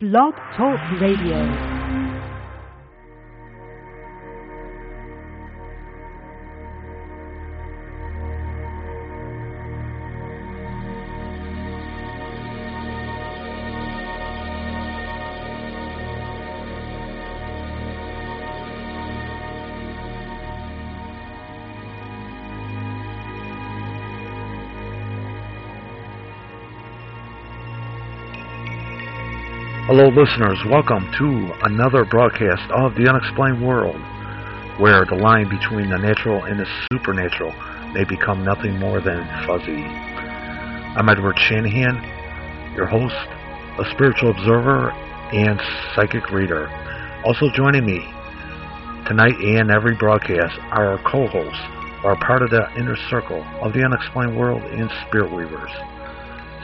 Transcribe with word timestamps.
Blog 0.00 0.32
Talk 0.56 0.78
Radio. 1.00 1.77
Hello, 29.98 30.14
listeners. 30.14 30.60
Welcome 30.70 31.10
to 31.18 31.52
another 31.66 32.04
broadcast 32.04 32.70
of 32.70 32.94
The 32.94 33.10
Unexplained 33.10 33.66
World, 33.66 33.98
where 34.78 35.04
the 35.04 35.16
line 35.16 35.50
between 35.50 35.90
the 35.90 35.98
natural 35.98 36.44
and 36.44 36.60
the 36.60 36.70
supernatural 36.92 37.50
may 37.92 38.04
become 38.04 38.44
nothing 38.44 38.78
more 38.78 39.00
than 39.00 39.26
fuzzy. 39.44 39.82
I'm 40.94 41.08
Edward 41.08 41.36
Shanahan, 41.36 41.98
your 42.76 42.86
host, 42.86 43.12
a 43.82 43.90
spiritual 43.90 44.30
observer, 44.30 44.92
and 45.34 45.60
psychic 45.96 46.30
reader. 46.30 46.70
Also 47.26 47.50
joining 47.50 47.84
me 47.84 47.98
tonight 49.08 49.34
and 49.42 49.68
every 49.68 49.96
broadcast 49.96 50.54
are 50.70 50.94
our 50.94 51.02
co-hosts, 51.10 51.58
who 52.02 52.06
are 52.06 52.24
part 52.24 52.42
of 52.42 52.50
the 52.50 52.70
inner 52.78 52.96
circle 53.10 53.42
of 53.60 53.72
The 53.72 53.82
Unexplained 53.82 54.38
World 54.38 54.62
and 54.62 54.88
Spirit 55.08 55.34
Weavers. 55.34 55.72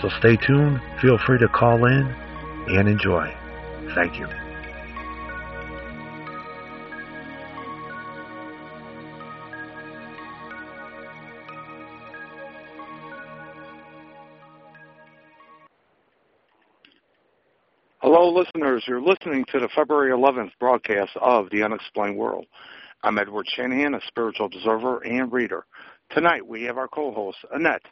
So 0.00 0.08
stay 0.20 0.36
tuned. 0.36 0.80
Feel 1.02 1.18
free 1.26 1.40
to 1.40 1.48
call 1.48 1.84
in 1.86 2.14
and 2.68 2.88
enjoy. 2.88 3.34
Thank 3.94 4.18
you. 4.18 4.26
Hello, 18.00 18.30
listeners. 18.30 18.84
You're 18.86 19.00
listening 19.00 19.44
to 19.50 19.58
the 19.58 19.68
February 19.74 20.12
11th 20.12 20.50
broadcast 20.60 21.12
of 21.20 21.50
The 21.50 21.62
Unexplained 21.62 22.16
World. 22.16 22.46
I'm 23.02 23.18
Edward 23.18 23.46
Shanahan, 23.48 23.94
a 23.94 24.00
spiritual 24.06 24.46
observer 24.46 24.98
and 25.04 25.32
reader. 25.32 25.66
Tonight 26.10 26.46
we 26.46 26.62
have 26.64 26.78
our 26.78 26.88
co-host, 26.88 27.38
Annette. 27.52 27.82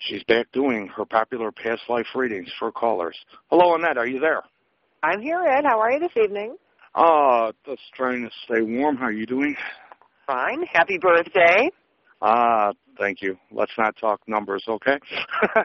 She's 0.00 0.22
back 0.24 0.50
doing 0.52 0.88
her 0.96 1.04
popular 1.04 1.52
past 1.52 1.82
life 1.88 2.06
readings 2.14 2.50
for 2.58 2.72
callers. 2.72 3.16
Hello, 3.50 3.74
Annette. 3.74 3.98
Are 3.98 4.06
you 4.06 4.18
there? 4.18 4.42
I'm 5.02 5.20
here, 5.20 5.42
Ed. 5.42 5.64
How 5.64 5.78
are 5.78 5.92
you 5.92 6.00
this 6.00 6.16
evening? 6.16 6.56
Uh, 6.94 7.52
just 7.66 7.82
trying 7.94 8.24
to 8.24 8.30
stay 8.44 8.62
warm. 8.62 8.96
How 8.96 9.06
are 9.06 9.12
you 9.12 9.26
doing? 9.26 9.54
Fine. 10.26 10.64
Happy 10.72 10.98
birthday. 10.98 11.70
Ah, 12.22 12.72
thank 12.98 13.20
you. 13.20 13.36
Let's 13.50 13.72
not 13.76 13.94
talk 13.98 14.20
numbers, 14.26 14.64
okay? 14.68 14.98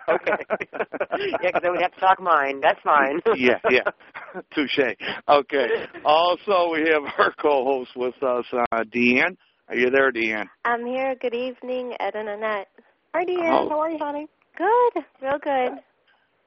okay. 0.10 0.32
yeah, 0.52 1.38
because 1.42 1.62
then 1.62 1.72
we'd 1.72 1.82
have 1.82 1.94
to 1.94 2.00
talk 2.00 2.22
mine. 2.22 2.60
That's 2.62 2.80
fine. 2.84 3.22
yeah, 3.36 3.60
yeah. 3.70 3.90
Touche. 4.54 4.96
Okay. 5.30 5.68
Also, 6.04 6.72
we 6.74 6.90
have 6.90 7.04
our 7.18 7.34
co-host 7.42 7.92
with 7.96 8.22
us, 8.22 8.46
uh, 8.54 8.84
Deanne. 8.84 9.38
Are 9.70 9.76
you 9.76 9.90
there, 9.90 10.12
Deanne? 10.12 10.48
I'm 10.66 10.86
here. 10.86 11.16
Good 11.22 11.34
evening, 11.34 11.94
Ed 12.00 12.16
and 12.16 12.30
Annette. 12.30 12.68
Hi, 13.16 13.24
Deanne. 13.24 13.70
How 13.70 13.80
are 13.80 13.90
you, 13.90 13.98
honey? 13.98 14.28
Good. 14.58 15.06
Real 15.22 15.40
good. 15.42 15.80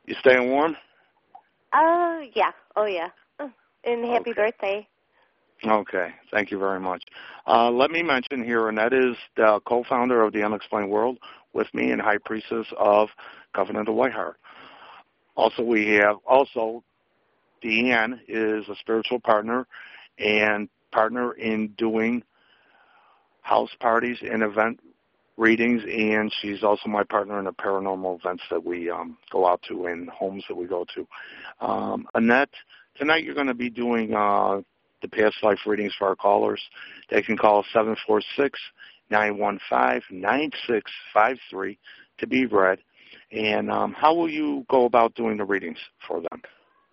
You 0.05 0.15
staying 0.21 0.51
warm? 0.51 0.77
Oh, 1.73 2.23
yeah. 2.35 2.51
Oh, 2.77 2.85
yeah. 2.85 3.09
And 3.85 4.05
happy 4.05 4.33
Okay. 4.33 4.43
birthday. 4.43 4.89
Okay, 5.65 6.11
thank 6.31 6.51
you 6.51 6.59
very 6.59 6.79
much. 6.79 7.03
Uh, 7.47 7.71
let 7.71 7.91
me 7.91 8.03
mention 8.03 8.45
here, 8.45 8.69
Annette 8.69 8.93
is 8.93 9.17
the 9.35 9.61
co-founder 9.65 10.23
of 10.23 10.35
the 10.35 10.43
Unexplained 10.45 10.91
World 10.91 11.19
with 11.55 11.73
me 11.73 11.91
and 11.91 12.03
High 12.03 12.19
Priestess 12.23 12.67
of 12.79 13.09
Covenant 13.55 13.89
of 13.89 13.95
Whiteheart. 13.95 14.35
Also, 15.39 15.63
we 15.63 15.95
have 15.95 16.17
also 16.27 16.85
Deanne 17.65 18.21
is 18.29 18.69
a 18.69 18.77
spiritual 18.79 19.21
partner 19.21 19.67
and 20.19 20.69
partner 20.93 21.33
in 21.33 21.69
doing 21.79 22.23
house 23.41 23.71
parties 23.81 24.19
and 24.21 24.43
event 24.43 24.81
readings, 25.39 25.83
and 25.85 26.31
she's 26.43 26.63
also 26.63 26.89
my 26.89 27.05
partner 27.05 27.39
in 27.39 27.47
the 27.47 27.53
paranormal 27.53 28.19
events 28.19 28.43
that 28.51 28.63
we 28.65 28.91
um, 28.91 29.17
go 29.31 29.47
out 29.47 29.63
to 29.69 29.87
and 29.87 30.11
homes 30.11 30.45
that 30.49 30.57
we 30.57 30.67
go 30.67 30.85
to. 30.95 31.07
Um, 31.65 32.07
Annette, 32.15 32.51
tonight 32.97 33.25
you're 33.25 33.35
going 33.35 33.47
to 33.47 33.55
be 33.55 33.71
doing 33.71 34.15
uh, 34.15 34.61
the 35.01 35.09
past 35.09 35.37
life 35.43 35.61
readings 35.65 35.95
for 35.99 36.09
our 36.09 36.17
callers. 36.17 36.61
They 37.11 37.23
can 37.23 37.39
call 37.39 37.65
746-915-9653 39.11 41.79
to 42.19 42.27
be 42.27 42.45
read. 42.47 42.79
And 43.31 43.71
um, 43.71 43.93
how 43.93 44.15
will 44.15 44.29
you 44.29 44.67
go 44.69 44.87
about 44.87 45.15
doing 45.15 45.37
the 45.37 45.45
readings 45.45 45.79
for 46.07 46.21
them? 46.21 46.43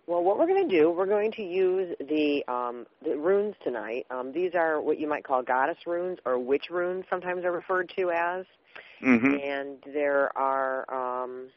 Well, 0.06 0.22
what 0.22 0.38
we're 0.38 0.46
going 0.46 0.68
to 0.68 0.78
do, 0.80 0.90
we're 0.90 1.06
going 1.06 1.32
to 1.32 1.42
use 1.42 1.96
the 1.98 2.44
um, 2.46 2.86
the 3.04 3.16
runes 3.16 3.56
tonight. 3.64 4.06
Um, 4.10 4.32
these 4.32 4.52
are 4.54 4.80
what 4.80 5.00
you 5.00 5.08
might 5.08 5.24
call 5.24 5.42
goddess 5.42 5.78
runes 5.84 6.18
or 6.24 6.38
witch 6.38 6.66
runes, 6.70 7.04
sometimes 7.10 7.42
they're 7.42 7.52
referred 7.52 7.90
to 7.96 8.10
as. 8.12 8.46
hmm 9.00 9.34
And 9.34 9.78
there 9.92 10.36
are 10.38 11.24
um, 11.24 11.48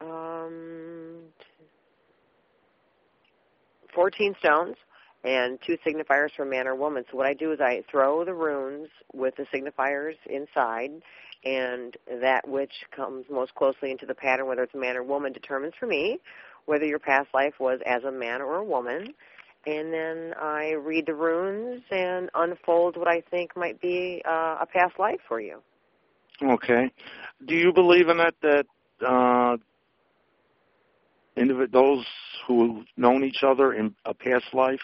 um, 0.00 1.20
14 3.94 4.34
stones 4.40 4.76
and 5.22 5.58
two 5.66 5.78
signifiers 5.86 6.30
for 6.36 6.44
man 6.44 6.66
or 6.66 6.74
woman. 6.74 7.04
So 7.10 7.16
what 7.16 7.26
I 7.26 7.34
do 7.34 7.52
is 7.52 7.60
I 7.60 7.82
throw 7.90 8.24
the 8.24 8.34
runes 8.34 8.88
with 9.12 9.34
the 9.36 9.46
signifiers 9.54 10.16
inside, 10.28 10.90
and 11.44 11.96
that 12.20 12.48
which 12.48 12.72
comes 12.94 13.26
most 13.30 13.54
closely 13.54 13.90
into 13.90 14.06
the 14.06 14.14
pattern, 14.14 14.46
whether 14.46 14.62
it's 14.62 14.74
a 14.74 14.78
man 14.78 14.96
or 14.96 15.02
woman, 15.02 15.32
determines 15.32 15.74
for 15.78 15.86
me 15.86 16.18
whether 16.66 16.84
your 16.86 16.98
past 16.98 17.28
life 17.34 17.54
was 17.60 17.80
as 17.84 18.04
a 18.04 18.10
man 18.10 18.40
or 18.40 18.56
a 18.56 18.64
woman. 18.64 19.14
And 19.66 19.92
then 19.92 20.34
I 20.40 20.72
read 20.72 21.06
the 21.06 21.14
runes 21.14 21.82
and 21.90 22.30
unfold 22.34 22.96
what 22.96 23.08
I 23.08 23.22
think 23.30 23.56
might 23.56 23.80
be 23.80 24.22
uh, 24.26 24.58
a 24.60 24.66
past 24.66 24.98
life 24.98 25.20
for 25.26 25.40
you. 25.40 25.62
Okay. 26.42 26.90
Do 27.46 27.54
you 27.54 27.72
believe 27.72 28.08
in 28.08 28.18
that, 28.18 28.34
that 28.42 28.66
uh, 29.06 29.56
individ- 31.36 31.72
those 31.72 32.04
who've 32.46 32.84
known 32.96 33.24
each 33.24 33.42
other 33.42 33.72
in 33.72 33.94
a 34.04 34.14
past 34.14 34.46
life 34.52 34.80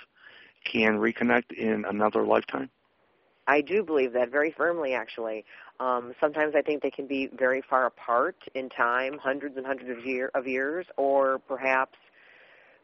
can 0.65 0.99
reconnect 0.99 1.53
in 1.53 1.85
another 1.89 2.25
lifetime? 2.25 2.71
I 3.47 3.63
do 3.63 3.83
believe 3.83 4.13
that 4.13 4.31
very 4.31 4.53
firmly, 4.57 4.95
actually. 4.95 5.45
Um, 5.81 6.13
sometimes 6.21 6.55
I 6.55 6.61
think 6.61 6.83
they 6.83 6.91
can 6.91 7.07
be 7.07 7.31
very 7.37 7.63
far 7.69 7.87
apart 7.87 8.37
in 8.55 8.69
time, 8.69 9.19
hundreds 9.19 9.57
and 9.57 9.65
hundreds 9.65 9.91
of, 9.91 10.05
year, 10.05 10.31
of 10.35 10.47
years, 10.47 10.87
or 10.99 11.39
perhaps 11.49 11.97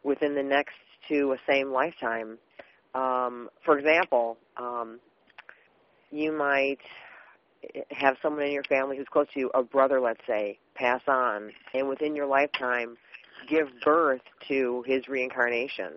within 0.02 0.34
the 0.34 0.42
next 0.42 0.74
to 1.08 1.32
a 1.32 1.36
same 1.46 1.70
lifetime. 1.70 2.38
Um, 2.94 3.50
for 3.64 3.78
example, 3.78 4.38
um, 4.56 4.98
you 6.10 6.32
might 6.32 6.78
have 7.90 8.16
someone 8.22 8.44
in 8.44 8.52
your 8.52 8.64
family 8.64 8.96
who's 8.96 9.08
close 9.12 9.26
to 9.34 9.40
you, 9.40 9.50
a 9.52 9.62
brother, 9.62 10.00
let's 10.00 10.20
say, 10.26 10.58
pass 10.74 11.02
on, 11.06 11.52
and 11.74 11.88
within 11.88 12.16
your 12.16 12.26
lifetime 12.26 12.96
give 13.46 13.68
birth 13.84 14.22
to 14.48 14.82
his 14.86 15.06
reincarnation. 15.08 15.92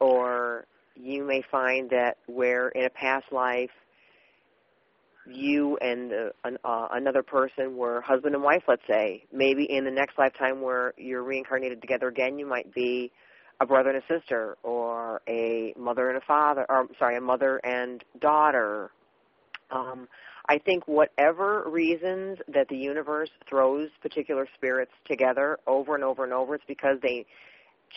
Or 0.00 0.66
you 0.96 1.24
may 1.24 1.42
find 1.48 1.88
that 1.90 2.18
where 2.26 2.70
in 2.70 2.84
a 2.84 2.90
past 2.90 3.26
life 3.30 3.70
you 5.30 5.76
and 5.78 6.12
uh, 6.12 6.30
an, 6.44 6.58
uh, 6.64 6.88
another 6.92 7.22
person 7.22 7.76
were 7.76 8.00
husband 8.00 8.34
and 8.34 8.42
wife, 8.42 8.62
let's 8.66 8.82
say, 8.88 9.24
maybe 9.32 9.64
in 9.64 9.84
the 9.84 9.90
next 9.90 10.18
lifetime 10.18 10.60
where 10.60 10.94
you're 10.96 11.22
reincarnated 11.22 11.80
together 11.80 12.08
again, 12.08 12.38
you 12.38 12.46
might 12.46 12.72
be 12.74 13.12
a 13.60 13.66
brother 13.66 13.90
and 13.90 14.02
a 14.02 14.20
sister, 14.20 14.56
or 14.62 15.20
a 15.28 15.74
mother 15.76 16.08
and 16.08 16.18
a 16.18 16.26
father, 16.26 16.64
or 16.68 16.86
sorry, 16.98 17.16
a 17.16 17.20
mother 17.20 17.58
and 17.64 18.04
daughter. 18.20 18.90
Um, 19.70 20.08
I 20.48 20.58
think 20.58 20.86
whatever 20.86 21.68
reasons 21.68 22.38
that 22.54 22.68
the 22.68 22.76
universe 22.76 23.30
throws 23.48 23.90
particular 24.00 24.46
spirits 24.54 24.92
together 25.06 25.58
over 25.66 25.94
and 25.94 26.04
over 26.04 26.24
and 26.24 26.32
over, 26.32 26.54
it's 26.54 26.64
because 26.68 26.98
they 27.02 27.26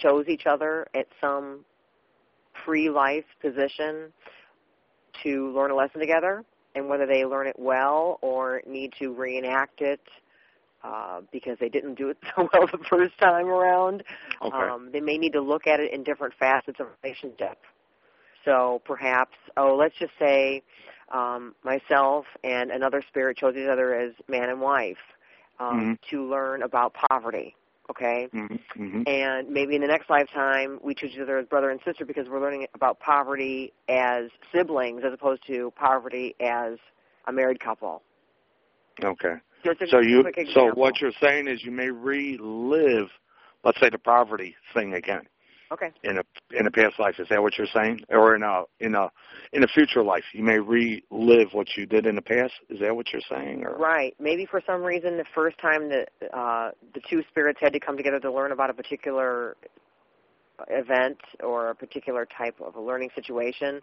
chose 0.01 0.25
each 0.27 0.47
other 0.47 0.87
at 0.95 1.05
some 1.21 1.63
pre-life 2.65 3.25
position 3.41 4.11
to 5.23 5.53
learn 5.53 5.71
a 5.71 5.75
lesson 5.75 5.99
together, 5.99 6.43
and 6.75 6.87
whether 6.89 7.05
they 7.05 7.25
learn 7.25 7.47
it 7.47 7.57
well 7.57 8.17
or 8.21 8.61
need 8.65 8.93
to 8.99 9.13
reenact 9.13 9.81
it 9.81 10.01
uh, 10.83 11.21
because 11.31 11.57
they 11.59 11.69
didn't 11.69 11.95
do 11.95 12.09
it 12.09 12.17
so 12.35 12.49
well 12.53 12.67
the 12.67 12.77
first 12.89 13.17
time 13.19 13.47
around, 13.47 14.03
Okay. 14.41 14.57
um, 14.57 14.89
they 14.91 14.99
may 15.01 15.17
need 15.17 15.33
to 15.33 15.41
look 15.41 15.67
at 15.67 15.79
it 15.79 15.91
in 15.93 16.03
different 16.03 16.33
facets 16.39 16.79
of 16.79 16.87
relationship. 17.03 17.59
So 18.45 18.81
perhaps, 18.85 19.35
oh, 19.57 19.75
let's 19.75 19.95
just 19.99 20.13
say 20.17 20.63
um, 21.13 21.53
myself 21.63 22.25
and 22.43 22.71
another 22.71 23.01
spirit 23.07 23.37
chose 23.37 23.55
each 23.55 23.67
other 23.67 23.93
as 23.93 24.13
man 24.27 24.49
and 24.49 24.59
wife 24.59 24.97
um, 25.59 25.93
Mhm. 25.93 25.99
to 26.09 26.27
learn 26.27 26.63
about 26.63 26.93
poverty 27.09 27.55
okay? 27.91 28.27
Mm-hmm. 28.33 29.03
And 29.05 29.49
maybe 29.49 29.75
in 29.75 29.81
the 29.81 29.87
next 29.87 30.09
lifetime 30.09 30.79
we 30.83 30.95
choose 30.95 31.11
each 31.13 31.21
other 31.21 31.37
as 31.37 31.45
brother 31.45 31.69
and 31.69 31.79
sister 31.85 32.05
because 32.05 32.27
we're 32.27 32.41
learning 32.41 32.67
about 32.73 32.99
poverty 32.99 33.71
as 33.87 34.25
siblings 34.53 35.03
as 35.05 35.13
opposed 35.13 35.45
to 35.47 35.71
poverty 35.75 36.35
as 36.39 36.77
a 37.27 37.31
married 37.31 37.59
couple. 37.59 38.01
Okay. 39.03 39.35
So 39.89 39.99
you 39.99 40.25
so 40.53 40.71
what 40.73 40.99
you're 40.99 41.11
saying 41.21 41.47
is 41.47 41.63
you 41.63 41.71
may 41.71 41.91
relive, 41.91 43.09
let's 43.63 43.79
say, 43.79 43.89
the 43.89 43.99
poverty 43.99 44.55
thing 44.73 44.95
again 44.95 45.21
Okay. 45.71 45.91
in 46.03 46.17
a 46.17 46.21
in 46.57 46.67
a 46.67 46.71
past 46.71 46.99
life. 46.99 47.15
Is 47.19 47.27
that 47.29 47.41
what 47.41 47.57
you're 47.57 47.67
saying? 47.73 48.01
Or 48.09 48.35
in 48.35 48.43
a 48.43 48.63
in 48.79 48.95
a 48.95 49.09
in 49.53 49.63
a 49.63 49.67
future 49.67 50.03
life, 50.03 50.23
you 50.33 50.43
may 50.43 50.59
relive 50.59 51.53
what 51.53 51.67
you 51.77 51.85
did 51.85 52.05
in 52.05 52.15
the 52.15 52.21
past. 52.21 52.53
Is 52.69 52.79
that 52.81 52.95
what 52.95 53.07
you're 53.13 53.21
saying? 53.29 53.63
Or 53.65 53.77
Right. 53.77 54.13
Maybe 54.19 54.45
for 54.45 54.61
some 54.65 54.83
reason 54.83 55.17
the 55.17 55.25
first 55.33 55.57
time 55.59 55.89
that 55.89 56.09
uh, 56.33 56.71
the 56.93 57.01
two 57.09 57.23
spirits 57.29 57.59
had 57.61 57.73
to 57.73 57.79
come 57.79 57.95
together 57.95 58.19
to 58.19 58.31
learn 58.31 58.51
about 58.51 58.69
a 58.69 58.73
particular 58.73 59.55
event 60.69 61.17
or 61.41 61.69
a 61.69 61.75
particular 61.75 62.27
type 62.37 62.55
of 62.61 62.75
a 62.75 62.81
learning 62.81 63.09
situation, 63.15 63.81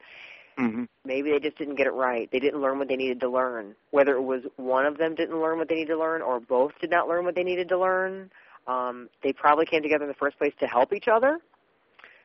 hmm 0.56 0.84
maybe 1.04 1.30
they 1.30 1.38
just 1.38 1.56
didn't 1.56 1.76
get 1.76 1.86
it 1.86 1.94
right. 1.94 2.28
They 2.30 2.38
didn't 2.38 2.60
learn 2.60 2.78
what 2.78 2.88
they 2.88 2.96
needed 2.96 3.20
to 3.20 3.30
learn. 3.30 3.74
Whether 3.92 4.16
it 4.16 4.22
was 4.22 4.42
one 4.56 4.84
of 4.84 4.98
them 4.98 5.14
didn't 5.14 5.40
learn 5.40 5.56
what 5.56 5.68
they 5.68 5.76
needed 5.76 5.94
to 5.94 5.98
learn 5.98 6.20
or 6.20 6.38
both 6.38 6.72
did 6.82 6.90
not 6.90 7.08
learn 7.08 7.24
what 7.24 7.34
they 7.34 7.44
needed 7.44 7.68
to 7.70 7.78
learn, 7.78 8.30
um, 8.66 9.08
they 9.22 9.32
probably 9.32 9.64
came 9.64 9.82
together 9.82 10.04
in 10.04 10.08
the 10.08 10.14
first 10.14 10.36
place 10.36 10.52
to 10.60 10.66
help 10.66 10.92
each 10.92 11.08
other. 11.08 11.38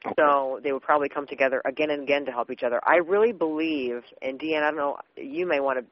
Okay. 0.05 0.13
So 0.17 0.59
they 0.63 0.71
would 0.71 0.81
probably 0.81 1.09
come 1.09 1.27
together 1.27 1.61
again 1.65 1.89
and 1.89 2.03
again 2.03 2.25
to 2.25 2.31
help 2.31 2.51
each 2.51 2.63
other. 2.63 2.81
I 2.83 2.97
really 2.97 3.31
believe, 3.31 4.01
and 4.21 4.39
Deanne, 4.39 4.63
I 4.63 4.71
don't 4.71 4.77
know, 4.77 4.97
you 5.15 5.47
may 5.47 5.59
want 5.59 5.79
to 5.79 5.85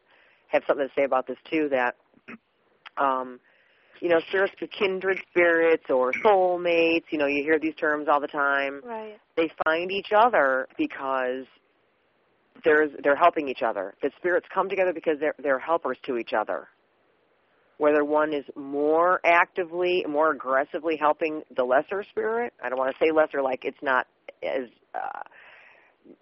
have 0.47 0.63
something 0.67 0.87
to 0.87 0.93
say 0.95 1.05
about 1.05 1.27
this 1.27 1.37
too, 1.49 1.69
that 1.69 1.95
um, 2.97 3.39
you 4.01 4.09
know, 4.09 4.19
spirits, 4.29 4.53
kindred 4.77 5.19
spirits 5.29 5.85
or 5.89 6.11
soulmates, 6.25 7.03
you 7.11 7.17
know, 7.17 7.27
you 7.27 7.43
hear 7.43 7.59
these 7.59 7.75
terms 7.75 8.07
all 8.11 8.19
the 8.19 8.27
time. 8.27 8.81
Right. 8.83 9.17
They 9.37 9.49
find 9.63 9.91
each 9.91 10.11
other 10.15 10.67
because 10.77 11.45
there's 12.63 12.91
they're 13.03 13.15
helping 13.15 13.47
each 13.47 13.61
other. 13.61 13.93
The 14.01 14.11
spirits 14.17 14.47
come 14.53 14.69
together 14.69 14.91
because 14.93 15.17
they're 15.19 15.35
they're 15.41 15.59
helpers 15.59 15.97
to 16.05 16.17
each 16.17 16.33
other. 16.33 16.67
Whether 17.81 18.05
one 18.05 18.31
is 18.31 18.45
more 18.55 19.19
actively, 19.25 20.05
more 20.07 20.29
aggressively 20.29 20.97
helping 21.01 21.41
the 21.57 21.63
lesser 21.63 22.03
spirit, 22.11 22.53
I 22.63 22.69
don't 22.69 22.77
want 22.77 22.91
to 22.91 22.97
say 23.03 23.11
lesser 23.11 23.41
like 23.41 23.65
it's 23.65 23.81
not 23.81 24.05
as 24.43 24.67
uh, 24.93 25.23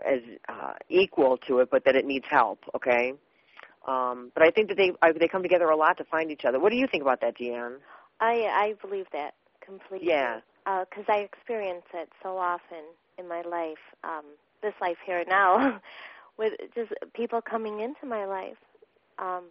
as 0.05 0.21
uh, 0.47 0.75
equal 0.87 1.35
to 1.49 1.59
it, 1.59 1.67
but 1.69 1.83
that 1.83 1.97
it 1.97 2.05
needs 2.05 2.23
help. 2.29 2.59
Okay, 2.73 3.11
um, 3.85 4.31
but 4.33 4.41
I 4.41 4.51
think 4.51 4.69
that 4.69 4.77
they 4.77 4.93
I, 5.01 5.11
they 5.11 5.27
come 5.27 5.43
together 5.43 5.65
a 5.65 5.75
lot 5.75 5.97
to 5.97 6.05
find 6.05 6.31
each 6.31 6.45
other. 6.45 6.61
What 6.61 6.71
do 6.71 6.77
you 6.77 6.87
think 6.89 7.03
about 7.03 7.19
that, 7.19 7.37
Deanne? 7.37 7.79
I 8.21 8.45
I 8.45 8.73
believe 8.81 9.07
that 9.11 9.33
completely. 9.59 10.07
Yeah. 10.07 10.39
Because 10.63 11.05
I 11.09 11.27
experience 11.27 11.85
it 11.93 12.07
so 12.23 12.37
often 12.37 12.85
in 13.17 13.27
my 13.27 13.41
life, 13.41 13.83
um, 14.05 14.23
this 14.61 14.73
life 14.79 14.97
here 15.05 15.25
now, 15.27 15.81
with 16.37 16.53
just 16.73 16.93
people 17.13 17.41
coming 17.41 17.81
into 17.81 18.05
my 18.05 18.23
life. 18.23 18.57
Um, 19.17 19.45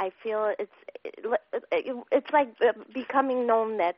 I 0.00 0.10
feel 0.22 0.52
it's 0.58 0.72
it, 1.04 2.04
it's 2.12 2.30
like 2.32 2.48
becoming 2.92 3.46
known 3.46 3.76
that 3.78 3.96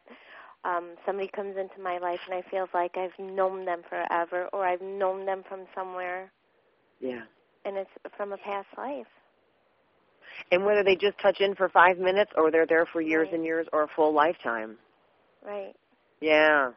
um, 0.65 0.91
somebody 1.05 1.29
comes 1.29 1.57
into 1.57 1.81
my 1.81 1.99
life 1.99 2.21
and 2.29 2.35
I 2.35 2.43
feel 2.51 2.69
like 2.75 2.97
I've 2.97 3.19
known 3.19 3.65
them 3.65 3.83
forever, 3.89 4.49
or 4.53 4.67
I've 4.67 4.81
known 4.83 5.25
them 5.27 5.45
from 5.49 5.61
somewhere, 5.75 6.31
Yeah. 7.01 7.23
and 7.65 7.77
it's 7.77 7.91
from 8.17 8.33
a 8.33 8.37
past 8.39 8.69
life. 8.77 9.07
And 10.51 10.65
whether 10.65 10.83
they 10.83 10.97
just 10.97 11.19
touch 11.19 11.41
in 11.41 11.55
for 11.55 11.69
five 11.69 11.99
minutes 11.99 12.33
or 12.37 12.51
they're 12.51 12.67
there 12.67 12.87
for 12.87 13.01
years 13.01 13.27
Right. 13.27 13.35
and 13.35 13.45
years 13.45 13.67
or 13.73 13.83
a 13.85 13.89
full 13.89 14.13
lifetime. 14.13 14.77
Right. 15.45 15.75
Yeah. 16.21 16.73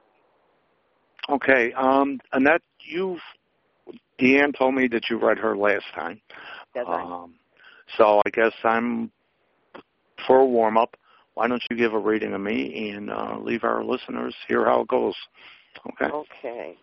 Okay. 1.30 1.74
Um, 1.74 2.20
Annette, 2.32 2.62
you've 2.80 3.20
Deanne 4.20 4.56
told 4.58 4.76
me 4.76 4.88
that 4.90 5.10
you 5.10 5.18
read 5.18 5.38
her 5.40 5.56
last 5.58 5.86
time. 5.96 6.22
That's 6.76 6.88
right. 6.88 7.06
Um, 7.06 7.39
so 7.98 8.22
I 8.26 8.30
guess 8.30 8.54
I'm 8.64 9.12
for 10.28 10.40
a 10.40 10.46
warm 10.46 10.78
up. 10.78 10.96
Why 11.34 11.48
don't 11.48 11.64
you 11.70 11.78
give 11.78 11.94
a 11.94 12.00
reading 12.00 12.34
of 12.34 12.42
me 12.42 12.92
and 12.92 13.10
uh, 13.10 13.38
leave 13.40 13.64
our 13.64 13.84
listeners 13.84 14.36
hear 14.48 14.66
how 14.66 14.82
it 14.82 14.88
goes? 14.88 15.16
Okay. 15.88 16.14
Okay. 16.14 16.78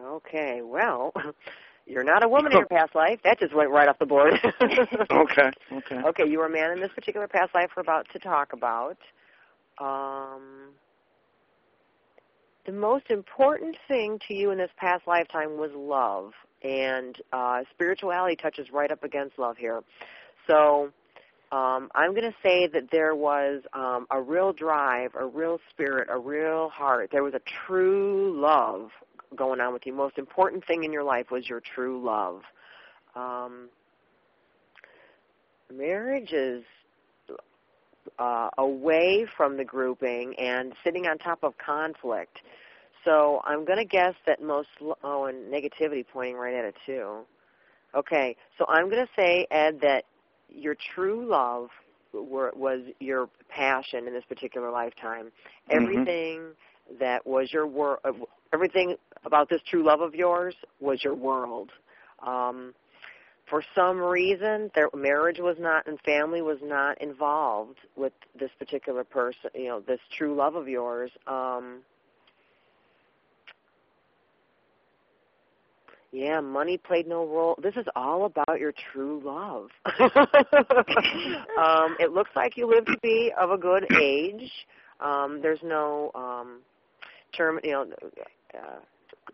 Okay. 0.00 0.60
Well, 0.62 1.12
you're 1.86 2.04
not 2.04 2.22
a 2.22 2.28
woman 2.28 2.52
in 2.52 2.58
your 2.58 2.66
past 2.66 2.94
life. 2.94 3.18
That 3.24 3.40
just 3.40 3.54
went 3.54 3.70
right 3.70 3.88
off 3.88 3.98
the 3.98 4.06
board. 4.06 4.34
Okay. 5.10 5.50
Okay. 5.72 5.96
Okay, 5.96 6.28
you 6.28 6.38
were 6.38 6.46
a 6.46 6.50
man 6.50 6.72
in 6.72 6.80
this 6.80 6.90
particular 6.94 7.26
past 7.26 7.54
life 7.54 7.70
we're 7.76 7.82
about 7.82 8.06
to 8.12 8.18
talk 8.18 8.52
about. 8.52 8.98
Um, 9.80 10.74
the 12.68 12.74
most 12.74 13.06
important 13.08 13.78
thing 13.88 14.18
to 14.28 14.34
you 14.34 14.50
in 14.50 14.58
this 14.58 14.70
past 14.76 15.06
lifetime 15.06 15.56
was 15.56 15.70
love, 15.74 16.32
and 16.62 17.16
uh, 17.32 17.62
spirituality 17.70 18.36
touches 18.36 18.66
right 18.70 18.92
up 18.92 19.02
against 19.02 19.38
love 19.38 19.56
here. 19.56 19.80
So 20.46 20.90
um, 21.50 21.88
I'm 21.94 22.10
going 22.10 22.30
to 22.30 22.36
say 22.42 22.66
that 22.66 22.90
there 22.92 23.14
was 23.14 23.62
um, 23.72 24.06
a 24.10 24.20
real 24.20 24.52
drive, 24.52 25.12
a 25.18 25.24
real 25.24 25.58
spirit, 25.70 26.08
a 26.10 26.18
real 26.18 26.68
heart. 26.68 27.08
There 27.10 27.22
was 27.22 27.32
a 27.32 27.40
true 27.66 28.38
love 28.38 28.90
going 29.34 29.60
on 29.60 29.72
with 29.72 29.86
you. 29.86 29.94
Most 29.94 30.18
important 30.18 30.66
thing 30.66 30.84
in 30.84 30.92
your 30.92 31.04
life 31.04 31.30
was 31.30 31.48
your 31.48 31.62
true 31.74 32.04
love. 32.04 32.42
Um, 33.16 33.70
marriage 35.72 36.32
is 36.34 36.64
uh, 38.18 38.50
away 38.58 39.26
from 39.36 39.56
the 39.56 39.64
grouping 39.64 40.34
and 40.38 40.72
sitting 40.84 41.06
on 41.06 41.18
top 41.18 41.42
of 41.42 41.54
conflict. 41.58 42.38
So 43.04 43.40
I'm 43.44 43.64
going 43.64 43.78
to 43.78 43.84
guess 43.84 44.14
that 44.26 44.42
most, 44.42 44.68
oh, 45.02 45.26
and 45.26 45.52
negativity 45.52 46.04
pointing 46.12 46.36
right 46.36 46.54
at 46.54 46.64
it 46.64 46.74
too. 46.84 47.20
Okay, 47.94 48.36
so 48.58 48.66
I'm 48.68 48.90
going 48.90 49.04
to 49.04 49.12
say, 49.16 49.46
Ed, 49.50 49.78
that 49.80 50.04
your 50.50 50.76
true 50.94 51.26
love 51.26 51.68
were, 52.12 52.52
was 52.54 52.80
your 53.00 53.28
passion 53.48 54.06
in 54.06 54.12
this 54.12 54.24
particular 54.28 54.70
lifetime. 54.70 55.26
Mhm. 55.70 55.82
Everything 55.82 56.42
that 57.00 57.26
was 57.26 57.52
your 57.52 57.66
world, 57.66 58.00
everything 58.52 58.96
about 59.24 59.48
this 59.48 59.60
true 59.70 59.82
love 59.82 60.00
of 60.00 60.14
yours 60.14 60.54
was 60.80 61.02
your 61.02 61.14
world. 61.14 61.70
Um, 62.22 62.74
for 63.48 63.62
some 63.74 63.98
reason, 63.98 64.70
their 64.74 64.88
marriage 64.94 65.38
was 65.38 65.56
not 65.58 65.86
and 65.86 65.98
family 66.00 66.42
was 66.42 66.58
not 66.62 67.00
involved 67.00 67.78
with 67.96 68.12
this 68.38 68.50
particular 68.58 69.04
person. 69.04 69.50
You 69.54 69.68
know, 69.68 69.80
this 69.80 70.00
true 70.16 70.34
love 70.34 70.54
of 70.54 70.68
yours. 70.68 71.10
Um, 71.26 71.80
yeah, 76.10 76.40
money 76.40 76.78
played 76.78 77.06
no 77.06 77.26
role. 77.26 77.58
This 77.62 77.74
is 77.76 77.86
all 77.94 78.24
about 78.24 78.58
your 78.58 78.72
true 78.92 79.20
love. 79.22 79.68
um, 81.58 81.96
it 82.00 82.12
looks 82.12 82.30
like 82.34 82.56
you 82.56 82.66
live 82.66 82.86
to 82.86 82.96
be 83.02 83.30
of 83.38 83.50
a 83.50 83.58
good 83.58 83.86
age. 84.00 84.50
Um, 85.00 85.40
there's 85.42 85.60
no 85.62 86.10
um, 86.14 86.60
term, 87.36 87.60
you 87.62 87.72
know, 87.72 87.86
uh, 88.54 88.78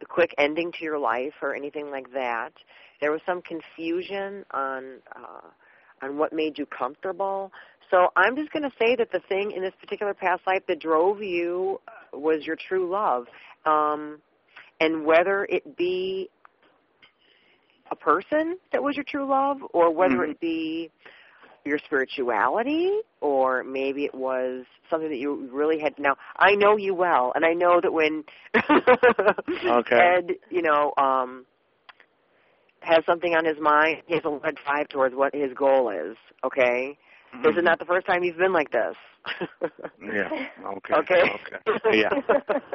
quick 0.09 0.35
ending 0.39 0.73
to 0.73 0.85
your 0.85 0.99
life 0.99 1.35
or 1.43 1.55
anything 1.55 1.91
like 1.91 2.13
that. 2.13 2.53
There 3.01 3.13
was 3.13 3.21
some 3.27 3.43
confusion 3.43 4.45
on 4.53 4.99
uh, 5.15 6.05
on 6.05 6.19
what 6.19 6.33
made 6.33 6.59
you 6.59 6.67
comfortable. 6.67 7.53
So 7.91 8.09
I'm 8.17 8.35
just 8.37 8.51
going 8.53 8.63
to 8.63 8.73
say 8.79 8.97
that 8.97 9.13
the 9.13 9.21
thing 9.29 9.53
in 9.53 9.63
this 9.63 9.75
particular 9.81 10.15
past 10.15 10.43
life 10.47 10.63
that 10.69 10.81
drove 10.81 11.23
you 11.23 11.81
was 12.13 12.47
your 12.47 12.57
true 12.57 12.91
love, 12.91 13.27
um, 13.67 14.21
and 14.81 15.05
whether 15.05 15.47
it 15.51 15.77
be 15.77 16.29
a 17.91 17.97
person 17.97 18.59
that 18.73 18.83
was 18.83 18.97
your 18.97 19.05
true 19.05 19.29
love, 19.29 19.59
or 19.73 19.91
whether 19.91 20.17
Mhm. 20.17 20.31
it 20.31 20.41
be 20.41 20.91
your 21.65 21.79
spirituality, 21.79 23.01
or 23.21 23.65
maybe 23.65 24.05
it 24.05 24.15
was 24.15 24.65
something 24.91 25.09
that 25.09 25.19
you 25.19 25.49
really 25.53 25.79
had. 25.79 25.99
Now, 25.99 26.17
I 26.37 26.55
know 26.55 26.77
you 26.77 26.95
well, 26.95 27.33
and 27.35 27.45
I 27.45 27.53
know 27.53 27.81
that 27.81 27.93
when 27.93 28.25
Okay. 28.55 29.97
Ed, 29.97 30.31
you 30.51 30.63
know, 30.63 30.93
um, 30.97 31.47
has 32.81 33.05
something 33.07 33.35
on 33.35 33.45
his 33.45 33.59
mind, 33.61 34.03
he 34.07 34.15
has 34.15 34.25
a 34.25 34.29
lead 34.29 34.57
drive 34.65 34.89
towards 34.89 35.15
what 35.15 35.35
his 35.35 35.53
goal 35.55 35.91
is. 35.91 36.17
Okay, 36.45 36.99
this 37.43 37.57
is 37.57 37.65
not 37.65 37.79
the 37.79 37.85
first 37.85 38.07
time 38.07 38.23
you've 38.23 38.37
been 38.37 38.53
like 38.53 38.71
this. 38.71 38.95
Yeah. 40.03 40.29
Okay. 40.67 40.95
Okay. 40.99 41.23
Okay. 41.67 41.99
Yeah. 42.01 42.11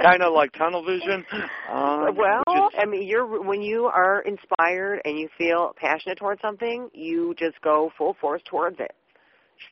kind 0.01 0.23
of 0.23 0.33
like 0.33 0.51
tunnel 0.53 0.83
vision. 0.83 1.23
Um, 1.69 2.15
well, 2.15 2.43
I 2.77 2.85
mean, 2.85 3.07
you're 3.07 3.41
when 3.41 3.61
you 3.61 3.85
are 3.85 4.21
inspired 4.21 5.01
and 5.05 5.17
you 5.17 5.29
feel 5.37 5.73
passionate 5.77 6.17
towards 6.17 6.41
something, 6.41 6.89
you 6.93 7.35
just 7.37 7.59
go 7.61 7.91
full 7.97 8.15
force 8.19 8.41
towards 8.45 8.79
it. 8.79 8.91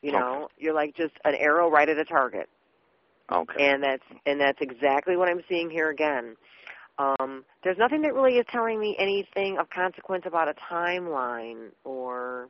You 0.01 0.11
Okay. 0.11 0.19
know, 0.19 0.47
you're 0.57 0.73
like 0.73 0.95
just 0.95 1.13
an 1.25 1.35
arrow 1.35 1.69
right 1.69 1.87
at 1.87 1.97
a 1.97 2.05
target, 2.05 2.49
okay. 3.31 3.65
and 3.65 3.83
that's 3.83 4.03
and 4.25 4.39
that's 4.39 4.59
exactly 4.61 5.15
what 5.17 5.29
I'm 5.29 5.41
seeing 5.49 5.69
here 5.69 5.89
again. 5.89 6.35
Um, 6.99 7.45
there's 7.63 7.77
nothing 7.77 8.01
that 8.01 8.13
really 8.13 8.37
is 8.37 8.45
telling 8.51 8.79
me 8.79 8.95
anything 8.99 9.57
of 9.59 9.69
consequence 9.69 10.23
about 10.25 10.47
a 10.47 10.55
timeline 10.73 11.69
or 11.83 12.49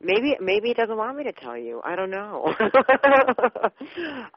Maybe 0.00 0.36
maybe 0.40 0.70
it 0.70 0.76
doesn't 0.76 0.96
want 0.96 1.16
me 1.16 1.24
to 1.24 1.32
tell 1.32 1.56
you. 1.56 1.80
I 1.84 1.96
don't 1.96 2.10
know. 2.10 2.54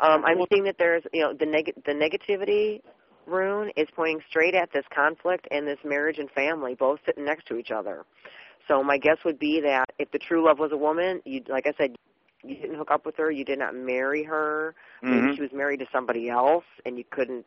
um, 0.01 0.25
I'm 0.25 0.37
seeing 0.51 0.63
that 0.63 0.75
there's 0.79 1.03
you 1.13 1.21
know 1.21 1.33
the 1.39 1.45
neg- 1.45 1.75
the 1.85 1.91
negativity 1.91 2.81
rune 3.25 3.71
is 3.75 3.87
pointing 3.95 4.21
straight 4.29 4.55
at 4.55 4.71
this 4.73 4.85
conflict 4.93 5.47
and 5.51 5.67
this 5.67 5.79
marriage 5.83 6.17
and 6.19 6.29
family, 6.31 6.75
both 6.75 6.99
sitting 7.05 7.25
next 7.25 7.47
to 7.47 7.57
each 7.57 7.71
other. 7.71 8.05
So 8.67 8.83
my 8.83 8.97
guess 8.97 9.17
would 9.25 9.39
be 9.39 9.59
that 9.61 9.85
if 9.99 10.11
the 10.11 10.19
true 10.19 10.45
love 10.45 10.59
was 10.59 10.71
a 10.71 10.77
woman, 10.77 11.21
you 11.25 11.41
like 11.47 11.67
I 11.67 11.73
said, 11.77 11.95
you 12.43 12.55
didn't 12.55 12.75
hook 12.75 12.91
up 12.91 13.05
with 13.05 13.17
her, 13.17 13.31
you 13.31 13.45
did 13.45 13.59
not 13.59 13.75
marry 13.75 14.23
her. 14.23 14.75
Maybe 15.03 15.27
Mhm. 15.27 15.35
she 15.35 15.41
was 15.41 15.51
married 15.51 15.79
to 15.79 15.87
somebody 15.91 16.29
else, 16.29 16.65
and 16.85 16.97
you 16.97 17.03
couldn't 17.03 17.45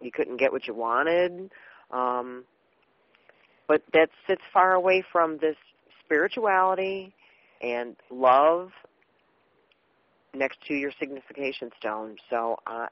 you 0.00 0.10
couldn't 0.10 0.36
get 0.36 0.52
what 0.52 0.66
you 0.66 0.74
wanted. 0.74 1.50
Um, 1.90 2.44
but 3.66 3.82
that 3.92 4.10
sits 4.26 4.42
far 4.52 4.74
away 4.74 5.02
from 5.02 5.38
this 5.38 5.56
spirituality 6.04 7.12
and 7.60 7.96
love 8.10 8.72
next 10.34 10.60
to 10.62 10.74
your 10.74 10.92
signification 10.92 11.70
stone. 11.78 12.16
So 12.30 12.58
uh, 12.66 12.86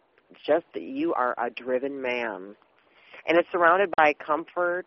just 0.47 0.65
that 0.75 0.83
you 0.83 1.15
are 1.15 1.35
a 1.39 1.51
driven 1.51 2.01
man. 2.01 2.55
And 3.29 3.37
it's 3.37 3.49
surrounded 3.51 3.91
by 3.97 4.13
comfort, 4.15 4.87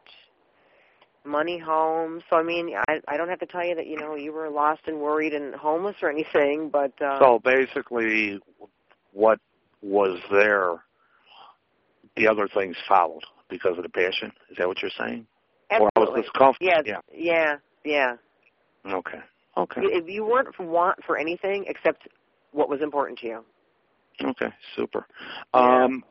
money, 1.25 1.59
home. 1.59 2.21
So 2.29 2.37
I 2.37 2.43
mean, 2.43 2.75
I 2.87 2.99
I 3.07 3.17
don't 3.17 3.29
have 3.29 3.39
to 3.39 3.45
tell 3.45 3.65
you 3.65 3.75
that 3.75 3.87
you 3.87 3.97
know 3.97 4.15
you 4.15 4.31
were 4.31 4.49
lost 4.49 4.81
and 4.87 4.99
worried 4.99 5.33
and 5.33 5.53
homeless 5.55 5.97
or 6.01 6.09
anything, 6.09 6.69
but 6.69 6.93
uh, 7.01 7.19
So 7.19 7.39
basically, 7.43 8.39
what 9.11 9.39
was 9.81 10.19
there, 10.31 10.83
the 12.15 12.27
other 12.27 12.47
things 12.47 12.75
followed 12.87 13.23
because 13.49 13.77
of 13.77 13.83
the 13.83 13.89
passion. 13.89 14.31
Is 14.49 14.57
that 14.57 14.67
what 14.67 14.81
you're 14.81 14.91
saying? 14.97 15.25
Or 15.71 15.81
was 15.81 15.89
absolutely. 15.95 16.21
discomfortable? 16.21 16.67
Yeah, 16.67 16.81
Yeah. 16.85 16.99
yeah, 17.13 17.55
yeah. 17.83 18.15
Okay. 18.93 19.19
Okay. 19.57 19.81
If 19.83 20.07
you 20.07 20.25
weren't 20.25 20.55
for 20.55 20.65
want 20.65 21.03
for 21.05 21.17
anything 21.17 21.65
except 21.67 22.07
what 22.51 22.69
was 22.69 22.81
important 22.81 23.19
to 23.19 23.27
you. 23.27 23.45
Okay. 24.23 24.49
Super. 24.75 25.05
Um, 25.53 26.03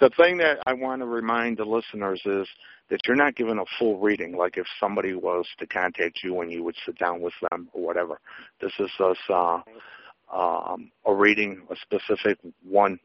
the 0.00 0.10
thing 0.16 0.38
that 0.38 0.58
I 0.66 0.72
want 0.72 1.00
to 1.00 1.06
remind 1.06 1.58
the 1.58 1.64
listeners 1.64 2.20
is 2.24 2.46
that 2.90 3.00
you're 3.06 3.16
not 3.16 3.34
given 3.34 3.58
a 3.58 3.64
full 3.78 3.98
reading. 3.98 4.36
Like 4.36 4.56
if 4.56 4.66
somebody 4.78 5.14
was 5.14 5.46
to 5.58 5.66
contact 5.66 6.20
you 6.22 6.40
and 6.40 6.52
you 6.52 6.62
would 6.64 6.76
sit 6.84 6.98
down 6.98 7.20
with 7.20 7.34
them 7.50 7.68
or 7.72 7.82
whatever. 7.82 8.20
This 8.60 8.72
is 8.78 8.90
just 8.98 9.20
uh, 9.28 9.60
um, 10.32 10.90
a 11.04 11.14
reading, 11.14 11.62
a 11.70 11.76
specific 11.76 12.38
one 12.62 12.98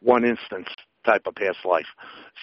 one 0.00 0.24
instance 0.24 0.68
type 1.06 1.22
of 1.26 1.34
past 1.34 1.58
life. 1.64 1.86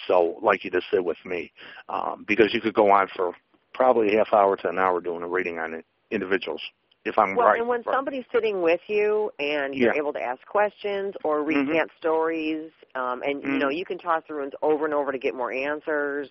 So, 0.08 0.38
like 0.42 0.64
you 0.64 0.70
just 0.70 0.86
did 0.90 1.04
with 1.04 1.18
me, 1.24 1.52
um, 1.88 2.24
because 2.26 2.52
you 2.52 2.60
could 2.60 2.74
go 2.74 2.90
on 2.90 3.08
for 3.14 3.34
probably 3.72 4.14
a 4.14 4.18
half 4.18 4.32
hour 4.32 4.56
to 4.56 4.68
an 4.68 4.78
hour 4.78 5.00
doing 5.00 5.22
a 5.22 5.28
reading 5.28 5.58
on 5.58 5.74
it, 5.74 5.84
individuals. 6.10 6.60
If 7.04 7.18
I'm 7.18 7.34
Well, 7.34 7.48
right. 7.48 7.58
and 7.58 7.68
when 7.68 7.82
somebody's 7.84 8.24
sitting 8.32 8.62
with 8.62 8.80
you 8.86 9.32
and 9.38 9.74
you're 9.74 9.92
Yeah. 9.92 9.98
able 9.98 10.12
to 10.12 10.22
ask 10.22 10.44
questions 10.46 11.16
or 11.24 11.42
Mhm. 11.44 11.90
stories, 11.96 12.70
um, 12.94 13.22
and 13.24 13.42
you 13.42 13.58
know 13.58 13.68
Mhm. 13.68 13.76
you 13.76 13.84
can 13.84 13.98
toss 13.98 14.22
the 14.28 14.34
runes 14.34 14.54
over 14.62 14.84
and 14.84 14.94
over 14.94 15.10
to 15.10 15.18
get 15.18 15.34
more 15.34 15.50
answers. 15.50 16.30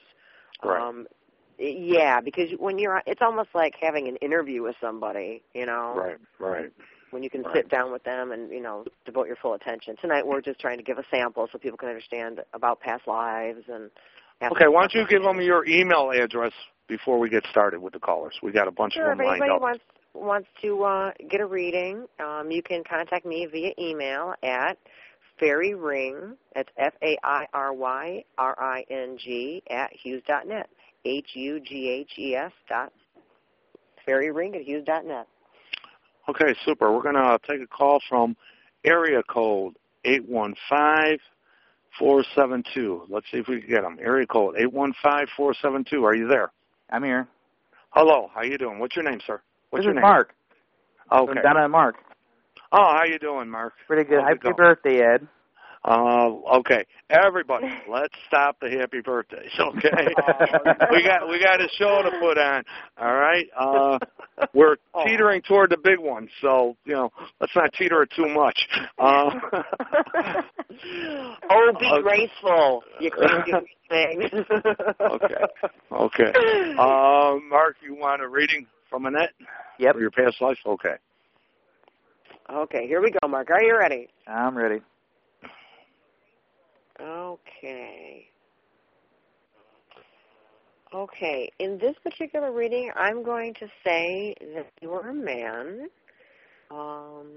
Right. 0.64 0.82
Um, 0.82 1.08
yeah, 1.58 2.22
because 2.22 2.52
when 2.58 2.80
you're, 2.80 3.04
it's 3.06 3.22
almost 3.22 3.54
like 3.54 3.76
having 3.76 4.08
an 4.08 4.16
interview 4.18 4.64
with 4.64 4.78
somebody. 4.80 5.44
You 5.54 5.66
know, 5.66 5.94
right, 5.96 6.18
right. 6.40 6.72
when 7.10 7.22
you 7.22 7.30
can 7.30 7.44
Right. 7.44 7.56
sit 7.56 7.70
down 7.70 7.92
with 7.92 8.04
them 8.04 8.32
and 8.32 8.50
you 8.50 8.62
know 8.62 8.86
devote 9.04 9.28
your 9.28 9.36
full 9.36 9.54
attention. 9.54 9.98
Tonight 9.98 10.26
we're 10.26 10.42
just 10.42 10.60
trying 10.62 10.78
to 10.78 10.84
give 10.84 10.98
a 10.98 11.06
sample 11.12 11.50
so 11.52 11.58
people 11.58 11.78
can 11.78 11.90
understand 11.90 12.44
about 12.54 12.80
past 12.80 13.08
lives 13.08 13.68
and. 13.68 13.92
Okay, 14.42 14.68
why 14.68 14.82
don't 14.82 14.96
you 14.96 15.06
give 15.06 15.22
them 15.22 15.40
your 15.42 15.66
email 15.68 16.10
address 16.10 16.54
before 16.88 17.20
we 17.20 17.30
get 17.30 17.46
started 17.52 17.80
with 17.80 17.94
the 17.94 18.00
callers? 18.00 18.40
We 18.42 18.52
got 18.52 18.68
a 18.68 18.72
bunch 18.72 18.94
Sure, 18.94 19.12
of 19.12 19.18
them 19.18 19.28
lined 19.28 19.44
anybody 19.44 19.52
up. 19.52 19.62
wants 19.62 19.84
wants 20.14 20.48
to 20.62 20.84
uh, 20.84 21.12
get 21.30 21.42
a 21.42 21.46
reading, 21.46 22.06
um, 22.20 22.52
you 22.52 22.62
can 22.62 22.84
contact 22.84 23.26
me 23.26 23.48
via 23.52 23.74
email 23.80 24.34
at 24.44 24.78
fairy 25.40 25.74
ring. 25.74 26.36
That's 26.56 26.70
F 26.78 26.94
A 27.02 27.18
I 27.24 27.48
R 27.54 27.74
Y 27.74 28.24
R 28.38 28.62
I 28.62 28.86
N 28.90 29.18
G 29.18 29.64
at 29.70 29.92
hughes 29.94 30.24
dot 30.28 30.48
net. 30.48 30.70
H 31.06 31.30
U 31.34 31.60
G 31.60 31.90
H 31.90 32.12
E 32.18 32.36
S 32.36 32.52
dot 32.70 32.94
fairy 34.06 34.32
ring 34.32 34.56
at 34.56 34.64
hughes 34.64 34.86
dot 34.86 35.06
net. 35.06 35.28
Okay, 36.30 36.56
super. 36.66 36.92
We're 36.92 37.02
going 37.02 37.16
to 37.16 37.40
take 37.50 37.62
a 37.62 37.68
call 37.68 38.00
from 38.08 38.36
area 38.86 39.24
code 39.24 39.76
815-472. 40.06 41.20
Let's 43.10 43.26
see 43.32 43.38
if 43.38 43.48
we 43.48 43.60
can 43.62 43.70
get 43.70 43.82
them. 43.82 43.98
Area 44.00 44.28
code 44.28 44.56
815-472. 44.56 46.04
Are 46.04 46.16
you 46.16 46.28
there? 46.28 46.52
I'm 46.90 47.04
here. 47.04 47.28
Hello. 47.90 48.30
How 48.34 48.44
you 48.44 48.58
doing? 48.58 48.80
What's 48.80 48.96
your 48.96 49.04
name, 49.10 49.20
sir? 49.26 49.42
What's 49.72 49.82
this 49.86 49.86
your 49.86 49.94
is 49.94 49.96
name? 50.04 50.12
Mark. 50.12 50.34
Okay. 51.12 51.34
From 51.34 51.42
Donna 51.42 51.64
and 51.64 51.72
Mark. 51.72 51.96
Oh, 52.72 52.94
how 52.96 53.04
you 53.06 53.20
doing, 53.20 53.50
Mark? 53.50 53.74
Pretty 53.88 54.08
good. 54.08 54.20
How's 54.22 54.38
Happy 54.44 54.54
birthday, 54.56 55.02
Ed. 55.02 55.28
Uh, 55.84 56.28
okay, 56.60 56.86
everybody, 57.10 57.66
let's 57.90 58.14
stop 58.28 58.56
the 58.62 58.70
happy 58.70 59.02
birthdays. 59.02 59.50
Okay, 59.60 59.90
we 60.92 61.02
got 61.04 61.28
we 61.28 61.40
got 61.44 61.60
a 61.60 61.68
show 61.76 62.04
to 62.04 62.12
put 62.20 62.38
on. 62.38 62.64
All 63.00 63.16
right, 63.16 63.48
uh, 63.60 63.98
we're 64.54 64.76
Oh. 64.94 65.04
teetering 65.06 65.42
toward 65.42 65.72
the 65.72 65.78
big 65.78 65.98
one, 65.98 66.30
so 66.40 66.78
you 66.86 66.94
know 66.94 67.10
let's 67.40 67.56
not 67.56 67.74
teeter 67.74 68.04
it 68.04 68.12
too 68.16 68.28
much. 68.30 68.68
Uh, 69.00 69.32
oh, 71.50 71.72
be 71.80 71.88
Okay. 71.88 72.02
graceful, 72.04 72.84
you 73.00 73.10
crazy 73.10 73.52
thing. 73.90 74.30
Okay. 75.02 75.36
okay, 75.92 76.32
uh, 76.78 77.36
Mark, 77.50 77.78
you 77.84 77.96
want 77.96 78.22
a 78.22 78.28
reading 78.28 78.68
from 78.92 79.06
Annette 79.08 79.34
Yep. 79.80 79.96
for 79.96 80.02
your 80.02 80.12
past 80.12 80.40
life? 80.42 80.60
Okay. 80.68 80.96
Okay, 82.54 82.86
here 82.86 83.02
we 83.02 83.10
go, 83.12 83.28
Mark. 83.28 83.50
Are 83.50 83.64
you 83.64 83.76
ready? 83.78 84.08
I'm 84.28 84.56
ready. 84.56 84.82
Okay. 87.00 88.28
Okay, 90.94 91.50
in 91.60 91.78
this 91.80 91.96
particular 92.04 92.52
reading, 92.52 92.92
I'm 92.98 93.24
going 93.24 93.54
to 93.56 93.68
say 93.84 94.36
that 94.54 94.70
you're 94.82 95.08
a 95.08 95.14
man. 95.14 95.88
Um, 96.70 97.28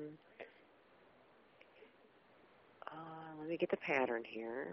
uh, 2.91 3.39
let 3.39 3.49
me 3.49 3.57
get 3.57 3.71
the 3.71 3.77
pattern 3.77 4.25
here. 4.27 4.67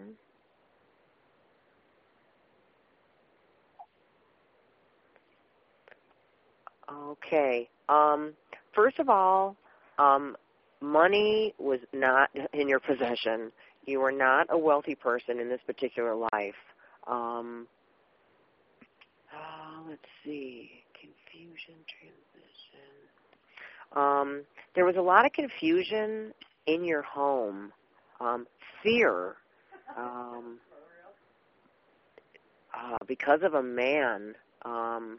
Okay. 6.92 7.68
Um, 7.88 8.32
first 8.74 8.98
of 8.98 9.08
all, 9.08 9.56
um, 9.98 10.36
money 10.80 11.54
was 11.58 11.80
not 11.92 12.30
in 12.52 12.68
your 12.68 12.80
possession. 12.80 13.52
You 13.86 14.00
were 14.00 14.12
not 14.12 14.46
a 14.50 14.58
wealthy 14.58 14.94
person 14.94 15.40
in 15.40 15.48
this 15.48 15.60
particular 15.66 16.14
life. 16.14 16.54
Um, 17.06 17.66
uh, 19.32 19.88
let's 19.88 20.02
see. 20.24 20.70
Confusion, 20.94 21.74
transition. 21.88 22.22
Um, 23.94 24.42
there 24.74 24.84
was 24.84 24.96
a 24.96 25.02
lot 25.02 25.26
of 25.26 25.32
confusion 25.32 26.32
in 26.66 26.84
your 26.84 27.02
home. 27.02 27.72
Um, 28.20 28.46
fear. 28.82 29.36
Um, 29.96 30.58
uh, 32.74 32.96
because 33.06 33.40
of 33.42 33.54
a 33.54 33.62
man. 33.62 34.34
Um, 34.64 35.18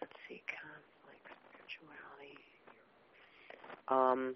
let's 0.00 0.12
see, 0.28 0.42
conflict, 0.50 1.26
spirituality. 1.48 2.38
Um, 3.88 4.34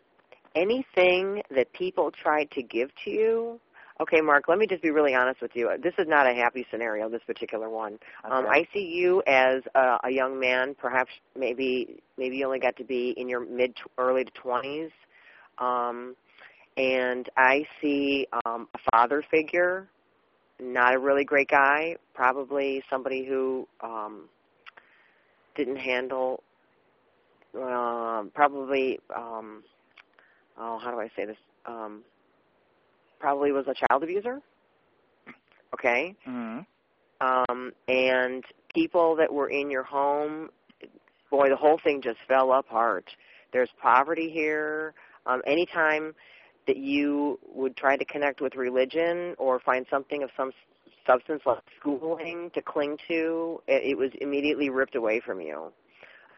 anything 0.54 1.42
that 1.54 1.72
people 1.72 2.10
tried 2.10 2.50
to 2.52 2.62
give 2.62 2.90
to 3.04 3.10
you. 3.10 3.60
Okay, 4.00 4.22
Mark, 4.22 4.44
let 4.48 4.58
me 4.58 4.66
just 4.66 4.82
be 4.82 4.90
really 4.90 5.14
honest 5.14 5.42
with 5.42 5.50
you. 5.54 5.70
This 5.82 5.92
is 5.98 6.08
not 6.08 6.26
a 6.26 6.34
happy 6.34 6.66
scenario, 6.70 7.10
this 7.10 7.20
particular 7.26 7.68
one. 7.68 7.98
Um, 8.24 8.46
I 8.48 8.66
see 8.72 8.86
you 8.86 9.22
as 9.26 9.62
a, 9.74 9.98
a 10.04 10.10
young 10.10 10.40
man, 10.40 10.74
perhaps 10.74 11.10
maybe 11.38 12.00
maybe 12.16 12.36
you 12.36 12.46
only 12.46 12.60
got 12.60 12.76
to 12.76 12.84
be 12.84 13.10
in 13.18 13.28
your 13.28 13.40
mid 13.40 13.76
to 13.76 13.82
early 13.98 14.24
to 14.24 14.32
20s. 14.32 14.90
Um, 15.58 16.16
and 16.78 17.28
I 17.36 17.66
see 17.82 18.26
um, 18.46 18.68
a 18.74 18.78
father 18.90 19.22
figure, 19.30 19.86
not 20.58 20.94
a 20.94 20.98
really 20.98 21.24
great 21.24 21.48
guy, 21.48 21.96
probably 22.14 22.82
somebody 22.88 23.26
who 23.26 23.68
um, 23.82 24.30
didn't 25.54 25.76
handle, 25.76 26.42
um, 27.54 28.30
probably, 28.34 28.98
um, 29.14 29.62
oh, 30.58 30.78
how 30.78 30.90
do 30.90 31.00
I 31.00 31.10
say 31.16 31.24
this? 31.24 31.36
Um, 31.66 32.02
probably 33.18 33.52
was 33.52 33.66
a 33.68 33.74
child 33.86 34.02
abuser. 34.02 34.40
Okay, 35.74 36.14
hmm 36.24 36.60
um, 37.20 37.72
and 37.88 38.44
people 38.74 39.14
that 39.16 39.32
were 39.32 39.48
in 39.48 39.70
your 39.70 39.82
home, 39.82 40.48
boy, 41.30 41.48
the 41.48 41.56
whole 41.56 41.78
thing 41.82 42.00
just 42.02 42.18
fell 42.26 42.52
apart. 42.52 43.04
There's 43.52 43.70
poverty 43.80 44.30
here. 44.30 44.94
Um, 45.26 45.42
anytime 45.46 46.14
that 46.66 46.76
you 46.76 47.38
would 47.52 47.76
try 47.76 47.96
to 47.96 48.04
connect 48.04 48.40
with 48.40 48.54
religion 48.54 49.34
or 49.38 49.60
find 49.60 49.86
something 49.90 50.22
of 50.22 50.30
some 50.36 50.52
substance 51.06 51.42
like 51.44 51.58
schooling 51.78 52.50
to 52.54 52.62
cling 52.62 52.96
to, 53.08 53.60
it, 53.66 53.90
it 53.92 53.98
was 53.98 54.10
immediately 54.20 54.70
ripped 54.70 54.94
away 54.94 55.20
from 55.20 55.40
you. 55.40 55.72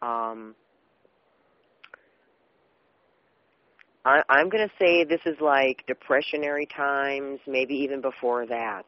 Um, 0.01 0.55
I, 4.05 4.21
I'm 4.29 4.49
going 4.49 4.67
to 4.67 4.73
say 4.77 5.03
this 5.03 5.21
is 5.25 5.37
like 5.39 5.83
depressionary 5.87 6.67
times, 6.75 7.39
maybe 7.47 7.75
even 7.75 8.01
before 8.01 8.45
that. 8.47 8.85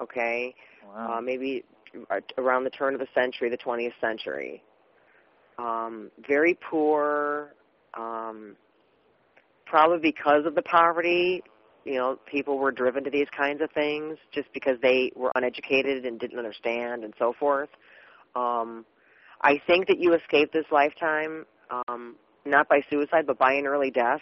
Okay, 0.00 0.54
Wow. 0.86 1.18
uh, 1.18 1.20
maybe 1.20 1.62
around 2.38 2.64
the 2.64 2.70
turn 2.70 2.94
of 2.94 3.00
the 3.00 3.06
century, 3.14 3.50
the 3.50 3.58
20th 3.58 3.92
century. 4.00 4.62
Um, 5.58 6.10
very 6.26 6.58
poor, 6.70 7.54
um, 7.94 8.56
probably 9.66 9.98
because 9.98 10.46
of 10.46 10.54
the 10.54 10.62
poverty. 10.62 11.42
You 11.84 11.94
know, 11.94 12.18
people 12.30 12.58
were 12.58 12.72
driven 12.72 13.04
to 13.04 13.10
these 13.10 13.28
kinds 13.36 13.60
of 13.62 13.70
things 13.72 14.16
just 14.32 14.48
because 14.54 14.76
they 14.82 15.12
were 15.16 15.32
uneducated 15.34 16.06
and 16.06 16.18
didn't 16.18 16.38
understand 16.38 17.04
and 17.04 17.12
so 17.18 17.34
forth. 17.38 17.70
Um, 18.34 18.86
I 19.42 19.60
think 19.66 19.86
that 19.88 19.98
you 19.98 20.14
escaped 20.14 20.52
this 20.52 20.66
lifetime 20.70 21.46
um, 21.88 22.16
not 22.44 22.68
by 22.68 22.80
suicide, 22.90 23.26
but 23.26 23.38
by 23.38 23.52
an 23.54 23.66
early 23.66 23.90
death. 23.90 24.20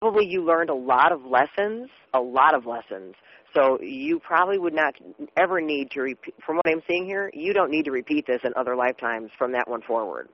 Probably 0.00 0.26
you 0.26 0.42
learned 0.44 0.70
a 0.70 0.74
lot 0.74 1.12
of 1.12 1.20
lessons, 1.24 1.90
a 2.14 2.20
lot 2.20 2.54
of 2.54 2.64
lessons. 2.66 3.14
So 3.54 3.78
you 3.80 4.18
probably 4.18 4.58
would 4.58 4.74
not 4.74 4.94
ever 5.36 5.60
need 5.60 5.90
to 5.92 6.00
repeat. 6.00 6.34
From 6.44 6.56
what 6.56 6.66
I'm 6.66 6.82
seeing 6.88 7.04
here, 7.04 7.30
you 7.34 7.52
don't 7.52 7.70
need 7.70 7.84
to 7.84 7.92
repeat 7.92 8.26
this 8.26 8.40
in 8.44 8.52
other 8.56 8.74
lifetimes 8.76 9.30
from 9.38 9.52
that 9.52 9.68
one 9.68 9.82
forward. 9.82 10.28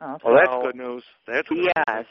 Oh, 0.00 0.14
okay. 0.14 0.22
Well, 0.24 0.34
that's 0.36 0.52
So- 0.52 0.62
good 0.62 0.76
news. 0.76 1.04
That's 1.26 1.48
good 1.48 1.72
Yes. 1.76 2.04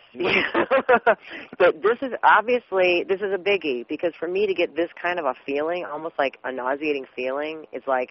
but 1.60 1.75
this 1.83 1.98
is 2.01 2.12
obviously 2.24 3.03
this 3.07 3.17
is 3.22 3.33
a 3.33 3.38
biggie 3.38 3.88
because 3.88 4.13
for 4.19 4.27
me 4.27 4.48
to 4.48 4.53
get 4.53 4.75
this 4.75 4.89
kind 5.01 5.19
of 5.19 5.25
a 5.25 5.33
feeling, 5.45 5.86
almost 5.86 6.15
like 6.17 6.38
a 6.43 6.51
nauseating 6.51 7.05
feeling, 7.15 7.65
is 7.72 7.83
like 7.88 8.10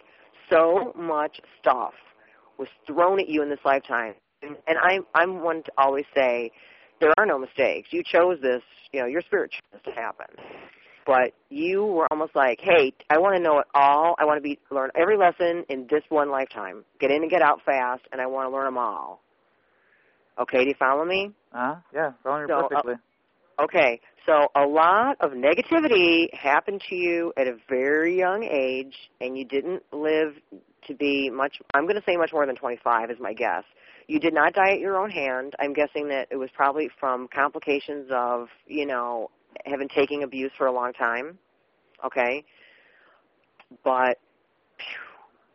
so 0.49 0.93
much 0.95 1.39
stuff 1.59 1.93
was 2.57 2.67
thrown 2.87 3.19
at 3.19 3.27
you 3.27 3.41
in 3.41 3.49
this 3.49 3.59
lifetime. 3.65 4.13
And, 4.43 4.77
I'm 4.81 5.05
I'm 5.13 5.41
one 5.41 5.63
to 5.63 5.71
always 5.77 6.05
say 6.15 6.51
there 6.99 7.13
are 7.17 7.25
no 7.25 7.37
mistakes. 7.37 7.89
You 7.91 8.03
chose 8.03 8.39
this, 8.41 8.61
you 8.91 9.01
know, 9.01 9.07
your 9.07 9.21
spirit 9.21 9.51
chose 9.51 9.81
this 9.83 9.93
to 9.93 9.99
happen. 9.99 10.27
But 11.05 11.33
you 11.49 11.85
were 11.85 12.07
almost 12.11 12.33
like, 12.35 12.59
hey, 12.61 12.93
I 13.09 13.17
want 13.17 13.35
to 13.35 13.41
know 13.41 13.59
it 13.59 13.67
all. 13.75 14.15
I 14.17 14.25
want 14.25 14.37
to 14.37 14.41
be 14.41 14.57
learn 14.71 14.89
every 14.95 15.17
lesson 15.17 15.65
in 15.67 15.87
this 15.89 16.03
one 16.09 16.31
lifetime. 16.31 16.85
Get 16.99 17.11
in 17.11 17.21
and 17.23 17.29
get 17.29 17.41
out 17.41 17.59
fast, 17.65 18.03
and 18.11 18.21
I 18.21 18.27
want 18.27 18.49
to 18.49 18.55
learn 18.55 18.65
them 18.65 18.77
all. 18.77 19.21
Okay, 20.39 20.63
do 20.63 20.69
you 20.69 20.75
follow 20.79 21.03
me? 21.03 21.31
Uh-huh. 21.53 21.75
Yeah, 21.93 22.11
following 22.23 22.47
So, 22.47 22.55
uh, 22.55 22.67
perfectly. 22.67 22.95
Okay, 23.59 23.99
so 24.25 24.47
a 24.55 24.65
lot 24.65 25.17
of 25.19 25.31
negativity 25.31 26.33
happened 26.33 26.81
to 26.89 26.95
you 26.95 27.33
at 27.37 27.47
a 27.47 27.55
very 27.69 28.17
young 28.17 28.43
age, 28.43 28.95
and 29.21 29.37
you 29.37 29.45
didn't 29.45 29.83
live 29.91 30.33
to 30.87 30.95
be 30.95 31.29
much, 31.29 31.57
I'm 31.73 31.83
going 31.83 31.95
to 31.95 32.03
say 32.05 32.17
much 32.17 32.31
more 32.33 32.45
than 32.45 32.55
25 32.55 33.11
is 33.11 33.17
my 33.19 33.33
guess. 33.33 33.63
You 34.07 34.19
did 34.19 34.33
not 34.33 34.53
die 34.53 34.73
at 34.73 34.79
your 34.79 34.97
own 34.97 35.09
hand. 35.09 35.53
I'm 35.59 35.73
guessing 35.73 36.07
that 36.09 36.27
it 36.31 36.37
was 36.37 36.49
probably 36.53 36.89
from 36.99 37.27
complications 37.33 38.07
of, 38.11 38.47
you 38.67 38.85
know, 38.85 39.29
having 39.65 39.87
taken 39.89 40.23
abuse 40.23 40.51
for 40.57 40.67
a 40.67 40.71
long 40.71 40.93
time. 40.93 41.37
Okay? 42.05 42.43
But 43.83 44.19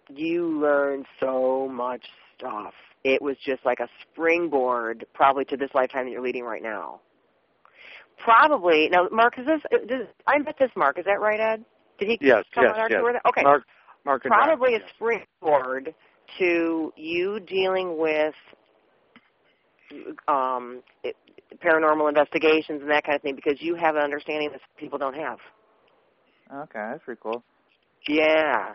you 0.08 0.60
learned 0.60 1.06
so 1.20 1.68
much 1.68 2.04
stuff. 2.36 2.72
It 3.04 3.22
was 3.22 3.36
just 3.44 3.64
like 3.64 3.80
a 3.80 3.88
springboard 4.02 5.06
probably 5.14 5.44
to 5.46 5.56
this 5.56 5.70
lifetime 5.74 6.06
that 6.06 6.10
you're 6.10 6.22
leading 6.22 6.44
right 6.44 6.62
now. 6.62 7.00
Probably 8.18 8.88
now, 8.90 9.08
Mark. 9.12 9.38
Is 9.38 9.46
this? 9.46 9.60
Does, 9.86 10.06
I 10.26 10.38
met 10.38 10.56
this 10.58 10.70
Mark. 10.76 10.98
Is 10.98 11.04
that 11.04 11.20
right, 11.20 11.38
Ed? 11.38 11.64
Did 12.00 12.08
he 12.08 12.18
Yes, 12.20 12.44
come 12.52 12.64
yes, 12.64 12.72
on 12.74 12.80
our 12.80 12.90
yes. 12.90 13.00
tour? 13.00 13.20
Okay, 13.28 13.42
Mark, 13.42 13.64
Mark 14.04 14.22
probably 14.24 14.74
a 14.74 14.80
springboard 14.94 15.94
to 16.38 16.92
you 16.96 17.40
dealing 17.40 17.98
with 17.98 18.34
um, 20.26 20.82
it, 21.02 21.16
paranormal 21.64 22.08
investigations 22.08 22.82
and 22.82 22.90
that 22.90 23.04
kind 23.04 23.16
of 23.16 23.22
thing 23.22 23.34
because 23.34 23.60
you 23.60 23.74
have 23.74 23.96
an 23.96 24.02
understanding 24.02 24.50
that 24.52 24.60
people 24.76 24.98
don't 24.98 25.14
have. 25.14 25.38
Okay, 26.52 26.78
that's 26.78 27.04
pretty 27.04 27.20
cool. 27.22 27.42
Yeah. 28.06 28.74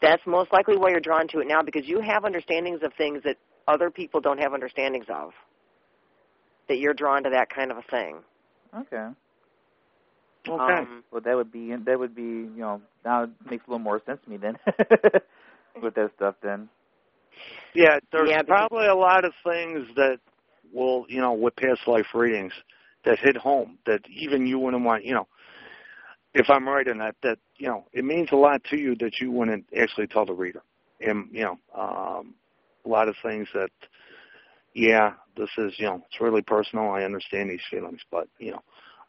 That's 0.00 0.22
most 0.26 0.52
likely 0.52 0.76
why 0.76 0.90
you're 0.90 1.00
drawn 1.00 1.26
to 1.28 1.40
it 1.40 1.48
now 1.48 1.62
because 1.62 1.82
you 1.86 2.00
have 2.00 2.24
understandings 2.24 2.82
of 2.82 2.92
things 2.96 3.22
that 3.24 3.36
other 3.66 3.90
people 3.90 4.20
don't 4.20 4.38
have 4.38 4.52
understandings 4.52 5.06
of. 5.08 5.32
That 6.68 6.78
you're 6.78 6.94
drawn 6.94 7.24
to 7.24 7.30
that 7.30 7.48
kind 7.54 7.70
of 7.70 7.78
a 7.78 7.82
thing. 7.82 8.18
Okay. 8.74 9.08
Okay. 10.48 10.62
Um, 10.62 11.04
Well, 11.10 11.20
that 11.22 11.36
would 11.36 11.50
be 11.52 11.74
that 11.74 11.98
would 11.98 12.14
be 12.14 12.22
you 12.22 12.52
know 12.56 12.80
now 13.04 13.24
it 13.24 13.30
makes 13.50 13.66
a 13.66 13.70
little 13.70 13.82
more 13.82 14.00
sense 14.06 14.20
to 14.24 14.30
me 14.30 14.36
then 14.36 14.56
with 15.82 15.94
that 15.94 16.10
stuff 16.16 16.34
then. 16.42 16.68
Yeah, 17.74 17.98
there's 18.12 18.30
Yeah, 18.30 18.42
probably 18.42 18.86
a 18.86 18.94
lot 18.94 19.24
of 19.24 19.32
things 19.44 19.86
that 19.96 20.18
will, 20.72 21.06
you 21.08 21.20
know, 21.20 21.32
with 21.32 21.56
past 21.56 21.80
life 21.86 22.06
readings 22.14 22.52
that 23.04 23.18
hit 23.18 23.36
home 23.36 23.78
that 23.86 24.00
even 24.08 24.46
you 24.46 24.58
wouldn't 24.58 24.84
want, 24.84 25.04
you 25.04 25.14
know, 25.14 25.26
if 26.34 26.50
I'm 26.50 26.68
right 26.68 26.86
in 26.86 26.98
that, 26.98 27.16
that, 27.22 27.38
you 27.56 27.68
know, 27.68 27.84
it 27.92 28.04
means 28.04 28.28
a 28.32 28.36
lot 28.36 28.62
to 28.70 28.76
you 28.76 28.94
that 28.96 29.20
you 29.20 29.30
wouldn't 29.30 29.64
actually 29.76 30.06
tell 30.06 30.26
the 30.26 30.34
reader. 30.34 30.62
And, 31.00 31.28
you 31.32 31.44
know, 31.44 31.58
um, 31.74 32.34
a 32.84 32.88
lot 32.88 33.08
of 33.08 33.16
things 33.22 33.48
that, 33.54 33.70
yeah, 34.74 35.12
this 35.36 35.48
is, 35.58 35.72
you 35.78 35.86
know, 35.86 36.02
it's 36.10 36.20
really 36.20 36.42
personal. 36.42 36.90
I 36.90 37.04
understand 37.04 37.50
these 37.50 37.60
feelings, 37.70 38.00
but, 38.10 38.28
you 38.38 38.50
know, 38.50 38.62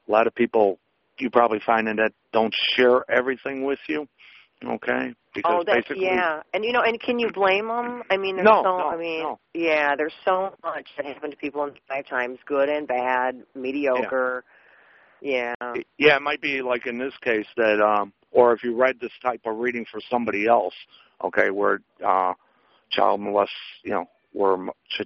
a 0.07 0.11
lot 0.11 0.27
of 0.27 0.35
people, 0.35 0.79
you 1.17 1.29
probably 1.29 1.59
find 1.65 1.87
in 1.87 1.97
that 1.97 2.13
don't 2.31 2.55
share 2.75 3.03
everything 3.11 3.65
with 3.65 3.79
you, 3.87 4.07
okay? 4.65 5.13
Because 5.33 5.61
oh, 5.61 5.63
that's 5.65 5.87
yeah, 5.95 6.41
and 6.53 6.65
you 6.65 6.71
know, 6.73 6.81
and 6.81 6.99
can 6.99 7.19
you 7.19 7.29
blame 7.31 7.67
them? 7.67 8.01
I 8.09 8.17
mean, 8.17 8.35
there's 8.35 8.45
No, 8.45 8.63
so. 8.63 8.77
no, 8.77 8.89
I 8.89 8.97
mean, 8.97 9.21
no. 9.23 9.39
yeah, 9.53 9.95
there's 9.95 10.13
so 10.25 10.55
much 10.63 10.87
that 10.97 11.05
happened 11.05 11.31
to 11.31 11.37
people 11.37 11.63
in 11.65 11.73
lifetimes, 11.89 12.39
good 12.45 12.67
and 12.67 12.87
bad, 12.87 13.43
mediocre. 13.55 14.43
Yeah. 15.21 15.53
Yeah, 15.97 16.15
it 16.15 16.21
might 16.21 16.41
be 16.41 16.61
like 16.61 16.87
in 16.87 16.97
this 16.97 17.13
case 17.21 17.45
that, 17.57 17.79
um, 17.81 18.13
or 18.31 18.53
if 18.53 18.63
you 18.63 18.75
read 18.75 18.99
this 18.99 19.11
type 19.21 19.41
of 19.45 19.57
reading 19.57 19.85
for 19.91 20.01
somebody 20.09 20.47
else, 20.47 20.73
okay, 21.23 21.51
where 21.51 21.79
uh, 22.05 22.33
child 22.89 23.21
molest, 23.21 23.51
you 23.83 23.91
know, 23.91 24.05
where 24.33 24.57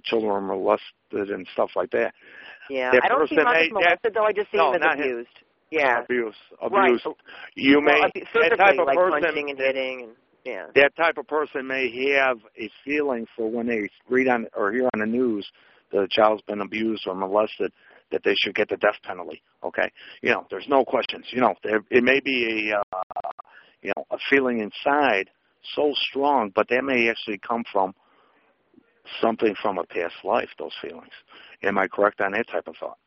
children 0.04 0.32
were 0.32 0.40
molested 0.40 1.30
and 1.30 1.46
stuff 1.52 1.70
like 1.76 1.90
that. 1.90 2.14
Yeah. 2.70 2.92
that 2.92 3.04
I 3.04 3.08
don't 3.08 3.28
see 3.28 3.36
person 3.36 3.38
him 3.38 3.46
as 3.48 3.52
may- 3.54 3.68
that- 3.68 3.72
molested 3.72 4.14
though. 4.14 4.24
I 4.24 4.32
just 4.32 4.50
see 4.50 4.56
No, 4.58 4.70
him 4.70 4.76
as 4.76 4.80
not 4.80 4.98
him. 4.98 5.26
Yeah. 5.74 6.02
Abuse, 6.02 6.34
Right. 6.70 6.88
abuse. 6.90 7.06
You 7.54 7.80
may 7.80 8.00
well, 8.00 8.10
that 8.14 8.56
type 8.56 8.78
of 8.78 8.86
like 8.86 8.96
person. 8.96 9.48
and 9.48 9.58
hitting, 9.58 10.02
and 10.02 10.12
yeah. 10.44 10.66
That 10.74 10.94
type 10.96 11.16
of 11.16 11.26
person 11.26 11.66
may 11.66 11.88
have 12.12 12.38
a 12.58 12.70
feeling 12.84 13.26
for 13.34 13.50
when 13.50 13.66
they 13.66 13.88
read 14.08 14.28
on 14.28 14.46
or 14.54 14.72
hear 14.72 14.88
on 14.92 15.00
the 15.00 15.06
news 15.06 15.50
that 15.90 16.02
a 16.02 16.08
child's 16.08 16.42
been 16.42 16.60
abused 16.60 17.06
or 17.06 17.14
molested 17.14 17.72
that 18.12 18.22
they 18.24 18.34
should 18.36 18.54
get 18.54 18.68
the 18.68 18.76
death 18.76 18.96
penalty. 19.02 19.42
Okay, 19.64 19.90
you 20.22 20.30
know, 20.30 20.46
there's 20.50 20.68
no 20.68 20.84
questions. 20.84 21.24
You 21.30 21.40
know, 21.40 21.54
there, 21.62 21.80
it 21.90 22.04
may 22.04 22.20
be 22.20 22.70
a 22.70 22.78
uh, 22.78 23.12
you 23.82 23.92
know 23.96 24.04
a 24.10 24.18
feeling 24.30 24.60
inside 24.60 25.30
so 25.74 25.92
strong, 26.10 26.52
but 26.54 26.68
that 26.68 26.84
may 26.84 27.08
actually 27.08 27.38
come 27.38 27.64
from 27.72 27.94
something 29.22 29.54
from 29.62 29.78
a 29.78 29.84
past 29.84 30.14
life. 30.24 30.50
Those 30.58 30.74
feelings. 30.82 31.12
Am 31.62 31.78
I 31.78 31.88
correct 31.88 32.20
on 32.20 32.32
that 32.32 32.48
type 32.48 32.68
of 32.68 32.76
thought? 32.76 32.98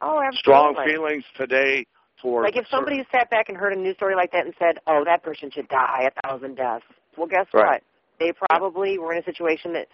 Oh, 0.00 0.20
absolutely. 0.20 0.38
Strong 0.38 0.76
feelings 0.86 1.24
today 1.36 1.86
for 2.22 2.42
Like 2.42 2.56
if 2.56 2.66
somebody 2.68 2.98
certain- 2.98 3.10
sat 3.20 3.30
back 3.30 3.48
and 3.48 3.56
heard 3.58 3.72
a 3.72 3.76
news 3.76 3.96
story 3.96 4.14
like 4.14 4.30
that 4.32 4.44
and 4.44 4.54
said, 4.58 4.78
"Oh, 4.86 5.04
that 5.04 5.22
person 5.22 5.50
should 5.50 5.68
die 5.68 6.08
a 6.08 6.28
thousand 6.28 6.56
deaths," 6.56 6.84
well, 7.16 7.26
guess 7.26 7.46
Right. 7.52 7.64
what? 7.66 7.82
They 8.18 8.32
probably 8.32 8.98
were 8.98 9.12
in 9.12 9.18
a 9.18 9.24
situation 9.24 9.72
that 9.74 9.88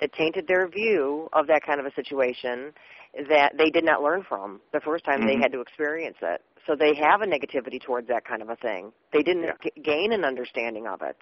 that 0.00 0.12
tainted 0.12 0.46
their 0.46 0.68
view 0.68 1.28
of 1.32 1.48
that 1.48 1.64
kind 1.64 1.80
of 1.80 1.86
a 1.86 1.90
situation 1.92 2.72
that 3.28 3.56
they 3.56 3.68
did 3.68 3.82
not 3.84 4.00
learn 4.00 4.22
from 4.22 4.60
the 4.70 4.80
first 4.80 5.04
time 5.04 5.26
they 5.26 5.34
Mhm. 5.34 5.42
had 5.42 5.50
to 5.52 5.60
experience 5.60 6.16
it. 6.22 6.40
So 6.66 6.76
they 6.76 6.94
have 6.94 7.20
a 7.20 7.26
negativity 7.26 7.80
towards 7.82 8.06
that 8.06 8.24
kind 8.24 8.40
of 8.40 8.48
a 8.48 8.54
thing. 8.54 8.92
They 9.10 9.24
didn't 9.24 9.42
Yeah. 9.44 9.54
g- 9.60 9.72
gain 9.82 10.12
an 10.12 10.24
understanding 10.24 10.86
of 10.86 11.02
it. 11.02 11.16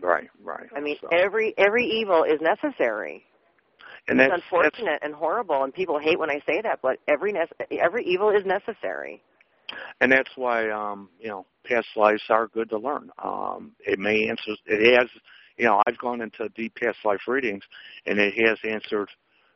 right, 0.00 0.28
right. 0.42 0.68
I 0.74 0.80
mean, 0.80 0.98
So- 1.00 1.08
every 1.12 1.54
every 1.56 1.84
evil 1.86 2.24
is 2.24 2.40
necessary. 2.40 3.24
And 4.08 4.20
it's 4.20 4.32
unfortunate 4.34 5.00
and 5.02 5.14
horrible, 5.14 5.64
and 5.64 5.74
people 5.74 5.98
hate 5.98 6.18
when 6.18 6.30
I 6.30 6.40
say 6.46 6.60
that, 6.62 6.80
but 6.82 6.98
every 7.08 7.32
nece- 7.32 7.50
every 7.70 8.04
evil 8.04 8.30
is 8.30 8.44
necessary. 8.44 9.22
and 10.00 10.12
that's 10.12 10.30
why 10.36 10.70
um 10.70 11.08
you 11.20 11.28
know 11.28 11.44
past 11.64 11.86
lives 11.96 12.22
are 12.28 12.46
good 12.48 12.68
to 12.70 12.78
learn 12.78 13.10
um 13.22 13.72
it 13.80 13.98
may 13.98 14.28
answer 14.28 14.52
it 14.66 14.96
has 14.98 15.08
you 15.56 15.64
know 15.64 15.82
i've 15.86 15.98
gone 15.98 16.20
into 16.20 16.48
deep 16.50 16.72
past 16.76 16.98
life 17.04 17.20
readings 17.26 17.64
and 18.06 18.18
it 18.18 18.32
has 18.34 18.58
answered 18.62 19.08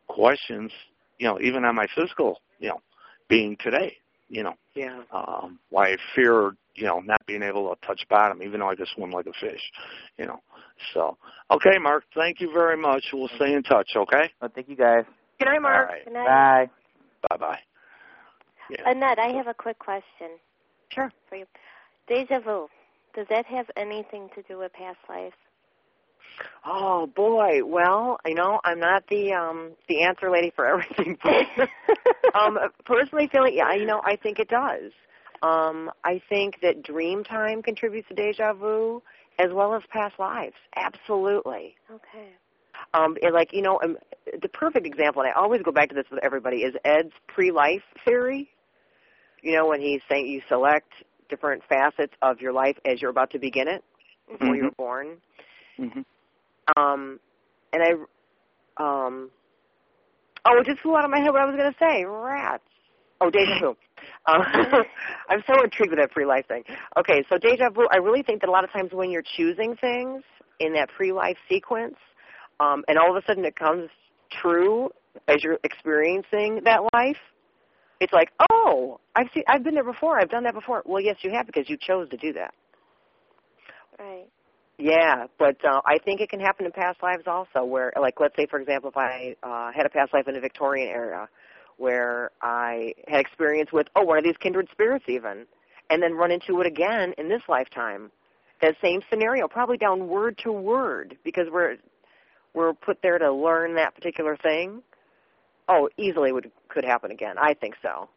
questions 0.08 0.72
you 1.18 1.26
know 1.28 1.38
even 1.40 1.64
on 1.64 1.76
my 1.76 1.86
physical 1.94 2.40
you 2.58 2.68
know 2.68 2.80
being 3.28 3.56
today 3.60 3.96
you 4.30 4.42
know 4.42 4.54
Yeah. 4.74 5.02
um 5.12 5.58
why 5.68 5.88
i 5.88 5.96
fear 6.14 6.52
you 6.76 6.86
know 6.86 7.00
not 7.00 7.20
being 7.26 7.42
able 7.42 7.68
to 7.74 7.86
touch 7.86 8.02
bottom 8.08 8.42
even 8.42 8.60
though 8.60 8.68
i 8.70 8.74
just 8.74 8.92
swim 8.92 9.10
like 9.10 9.26
a 9.26 9.32
fish 9.32 9.60
you 10.16 10.24
know 10.24 10.40
so 10.94 11.18
okay 11.50 11.76
mark 11.78 12.04
thank 12.14 12.40
you 12.40 12.50
very 12.52 12.76
much 12.76 13.04
we'll 13.12 13.28
stay 13.36 13.52
in 13.52 13.62
touch 13.62 13.90
okay 13.96 14.30
Well, 14.40 14.50
thank 14.54 14.68
you 14.68 14.76
guys. 14.76 15.04
Good 15.38 15.46
night, 15.46 15.60
Mark. 15.62 15.88
all 15.88 15.94
right 15.94 16.04
Good 16.04 16.14
night. 16.14 16.24
Bye. 16.26 16.70
bye 17.28 17.36
bye 17.36 17.58
yeah 18.70 18.88
Annette, 18.90 19.18
I 19.18 19.28
have 19.36 19.48
a 19.48 19.54
quick 19.54 19.78
question. 19.80 20.38
Sure. 20.90 21.12
For 21.28 21.36
you. 21.36 21.46
deja 22.08 22.38
vu. 22.40 22.68
Does 23.14 23.26
that 23.30 23.44
have 23.46 23.66
anything 23.76 24.28
to 24.36 24.42
do 24.42 24.58
with 24.58 24.72
past 24.72 24.98
lives? 25.08 25.34
Oh 26.64 27.06
boy. 27.06 27.64
Well, 27.64 28.18
you 28.26 28.34
know, 28.34 28.60
I'm 28.64 28.78
not 28.80 29.04
the 29.08 29.32
um 29.32 29.72
the 29.88 30.02
answer 30.02 30.30
lady 30.30 30.52
for 30.54 30.66
everything. 30.80 31.18
Um 32.34 32.58
personally 32.84 33.28
feeling 33.32 33.54
yeah, 33.56 33.74
you 33.74 33.86
know, 33.86 34.00
I 34.04 34.16
think 34.16 34.38
it 34.38 34.48
does. 34.48 34.92
Um 35.42 35.90
I 36.04 36.20
think 36.28 36.60
that 36.62 36.82
dream 36.82 37.24
time 37.24 37.62
contributes 37.62 38.08
to 38.08 38.14
deja 38.14 38.52
vu 38.52 39.02
as 39.38 39.52
well 39.52 39.74
as 39.74 39.82
past 39.90 40.18
lives. 40.18 40.54
Absolutely. 40.76 41.76
Okay. 41.90 42.28
Um 42.94 43.16
and 43.22 43.34
like, 43.34 43.52
you 43.52 43.62
know, 43.62 43.80
um, 43.82 43.96
the 44.40 44.48
perfect 44.48 44.86
example 44.86 45.22
and 45.22 45.30
I 45.30 45.34
always 45.34 45.62
go 45.62 45.72
back 45.72 45.88
to 45.88 45.94
this 45.94 46.04
with 46.10 46.20
everybody 46.22 46.58
is 46.58 46.74
Ed's 46.84 47.12
pre-life 47.26 47.82
theory. 48.04 48.48
You 49.42 49.56
know, 49.56 49.66
when 49.68 49.80
he's 49.80 50.02
saying 50.08 50.26
you 50.26 50.42
select 50.48 50.92
different 51.28 51.62
facets 51.68 52.12
of 52.22 52.40
your 52.40 52.52
life 52.52 52.76
as 52.84 53.00
you're 53.00 53.10
about 53.10 53.30
to 53.30 53.38
begin 53.38 53.66
it 53.68 53.82
before 54.30 54.54
Mhm. 54.54 54.56
you're 54.56 54.70
born. 54.72 55.20
Hmm 55.80 56.00
Um, 56.76 57.18
and 57.72 57.82
I, 57.82 57.90
um, 58.82 59.30
oh, 60.44 60.58
it 60.58 60.66
just 60.66 60.80
flew 60.80 60.96
out 60.96 61.04
of 61.04 61.10
my 61.10 61.18
head 61.18 61.30
what 61.30 61.40
I 61.40 61.46
was 61.46 61.56
going 61.56 61.72
to 61.72 61.78
say. 61.78 62.04
Rats. 62.04 62.62
Oh, 63.20 63.30
deja 63.30 63.58
vu. 63.60 63.76
Um, 64.26 64.42
I'm 65.28 65.42
so 65.46 65.62
intrigued 65.62 65.90
with 65.90 65.98
that 66.00 66.10
pre-life 66.10 66.46
thing. 66.48 66.64
Okay, 66.98 67.24
so 67.28 67.38
deja 67.38 67.70
vu. 67.70 67.86
I 67.92 67.96
really 67.96 68.22
think 68.22 68.40
that 68.40 68.48
a 68.48 68.52
lot 68.52 68.64
of 68.64 68.72
times 68.72 68.92
when 68.92 69.10
you're 69.10 69.24
choosing 69.36 69.76
things 69.80 70.22
in 70.58 70.72
that 70.74 70.88
pre-life 70.96 71.36
sequence, 71.48 71.96
um, 72.60 72.84
and 72.88 72.98
all 72.98 73.14
of 73.14 73.22
a 73.22 73.26
sudden 73.26 73.44
it 73.44 73.56
comes 73.56 73.88
true 74.42 74.90
as 75.28 75.42
you're 75.42 75.58
experiencing 75.64 76.60
that 76.64 76.80
life, 76.94 77.16
it's 78.00 78.12
like, 78.12 78.30
oh, 78.50 79.00
I've 79.14 79.26
seen, 79.34 79.42
I've 79.48 79.62
been 79.62 79.74
there 79.74 79.84
before. 79.84 80.18
I've 80.18 80.30
done 80.30 80.44
that 80.44 80.54
before. 80.54 80.82
Well, 80.86 81.02
yes, 81.02 81.16
you 81.22 81.30
have 81.32 81.46
because 81.46 81.68
you 81.68 81.76
chose 81.76 82.08
to 82.10 82.16
do 82.16 82.32
that. 82.32 82.54
Right. 83.98 84.26
Yeah, 84.80 85.26
but 85.38 85.62
uh, 85.64 85.82
I 85.84 85.98
think 85.98 86.22
it 86.22 86.30
can 86.30 86.40
happen 86.40 86.64
in 86.64 86.72
past 86.72 87.02
lives 87.02 87.24
also. 87.26 87.64
Where, 87.64 87.92
like, 88.00 88.14
let's 88.18 88.34
say, 88.34 88.46
for 88.46 88.58
example, 88.58 88.90
if 88.90 88.96
I 88.96 89.36
uh, 89.42 89.70
had 89.72 89.84
a 89.84 89.90
past 89.90 90.14
life 90.14 90.26
in 90.26 90.34
the 90.34 90.40
Victorian 90.40 90.88
era, 90.88 91.28
where 91.76 92.30
I 92.40 92.94
had 93.06 93.20
experience 93.20 93.70
with 93.72 93.88
oh 93.94 94.02
one 94.02 94.16
of 94.16 94.24
these 94.24 94.36
kindred 94.40 94.68
spirits 94.72 95.04
even, 95.08 95.44
and 95.90 96.02
then 96.02 96.14
run 96.14 96.30
into 96.30 96.60
it 96.60 96.66
again 96.66 97.12
in 97.18 97.28
this 97.28 97.42
lifetime. 97.48 98.10
That 98.62 98.74
same 98.82 99.00
scenario, 99.10 99.48
probably 99.48 99.76
down 99.76 100.08
word 100.08 100.38
to 100.44 100.52
word, 100.52 101.16
because 101.24 101.46
we're 101.52 101.76
we're 102.54 102.72
put 102.72 102.98
there 103.02 103.18
to 103.18 103.32
learn 103.32 103.74
that 103.76 103.94
particular 103.94 104.36
thing. 104.36 104.82
Oh, 105.68 105.88
easily 105.98 106.32
would 106.32 106.50
could 106.68 106.84
happen 106.84 107.10
again. 107.10 107.36
I 107.38 107.52
think 107.54 107.74
so. 107.82 108.08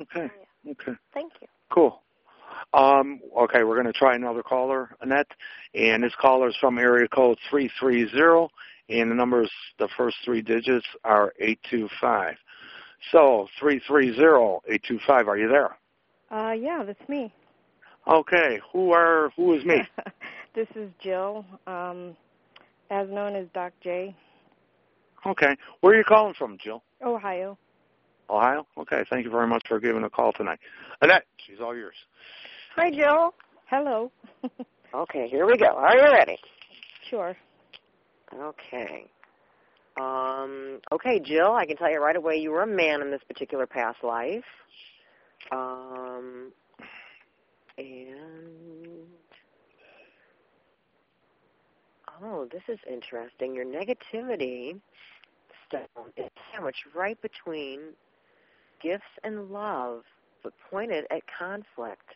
Okay. 0.00 0.30
Okay. 0.68 0.92
Thank 1.14 1.32
you. 1.40 1.48
Cool. 1.72 2.02
Um, 2.72 3.20
okay, 3.38 3.64
we're 3.64 3.80
going 3.80 3.92
to 3.92 3.98
try 3.98 4.14
another 4.14 4.42
caller, 4.42 4.96
Annette, 5.00 5.30
and 5.74 6.02
this 6.02 6.14
caller 6.20 6.48
is 6.48 6.56
from 6.60 6.78
area 6.78 7.08
code 7.08 7.38
330, 7.50 8.52
and 8.88 9.10
the 9.10 9.14
numbers, 9.14 9.50
the 9.78 9.88
first 9.96 10.16
three 10.24 10.42
digits 10.42 10.86
are 11.04 11.32
825. 11.40 12.36
So 13.12 13.48
330-825, 13.60 15.26
are 15.26 15.38
you 15.38 15.48
there? 15.48 15.76
Uh, 16.30 16.52
yeah, 16.52 16.82
that's 16.84 17.08
me. 17.08 17.32
Okay, 18.08 18.60
who 18.72 18.92
are 18.92 19.30
who 19.36 19.54
is 19.54 19.64
me? 19.64 19.82
this 20.54 20.68
is 20.76 20.90
Jill, 21.02 21.44
um, 21.66 22.16
as 22.90 23.08
known 23.08 23.34
as 23.34 23.46
Doc 23.52 23.72
J, 23.82 24.14
Okay, 25.26 25.56
where 25.80 25.94
are 25.94 25.98
you 25.98 26.04
calling 26.04 26.34
from, 26.34 26.56
Jill? 26.62 26.82
Ohio. 27.04 27.58
Ohio. 28.30 28.66
Okay, 28.78 29.04
thank 29.10 29.24
you 29.24 29.30
very 29.30 29.46
much 29.46 29.62
for 29.68 29.78
giving 29.80 30.04
a 30.04 30.10
call 30.10 30.32
tonight, 30.32 30.58
Annette. 31.00 31.24
She's 31.36 31.60
all 31.60 31.76
yours. 31.76 31.94
Hi, 32.74 32.90
Jill. 32.90 33.34
Hello. 33.66 34.10
Okay, 34.94 35.28
here 35.28 35.44
we 35.46 35.58
go. 35.58 35.66
Are 35.66 35.94
you 35.94 36.04
ready? 36.04 36.38
sure. 37.10 37.36
Okay. 38.34 39.04
Um, 40.00 40.80
okay, 40.92 41.20
Jill, 41.20 41.52
I 41.52 41.66
can 41.66 41.76
tell 41.76 41.90
you 41.90 42.00
right 42.02 42.16
away 42.16 42.36
you 42.36 42.50
were 42.50 42.62
a 42.62 42.66
man 42.66 43.02
in 43.02 43.10
this 43.10 43.20
particular 43.26 43.66
past 43.66 43.98
life. 44.02 44.44
Um, 45.52 46.52
and 47.76 49.06
oh, 52.22 52.48
this 52.50 52.62
is 52.68 52.78
interesting. 52.90 53.54
Your 53.54 53.66
negativity 53.66 54.80
stone 55.68 56.10
is 56.16 56.30
sandwiched 56.52 56.84
right 56.94 57.20
between 57.20 57.80
gifts 58.86 59.04
and 59.24 59.50
love, 59.50 60.02
but 60.42 60.52
pointed 60.70 61.04
at 61.10 61.22
conflict. 61.38 62.14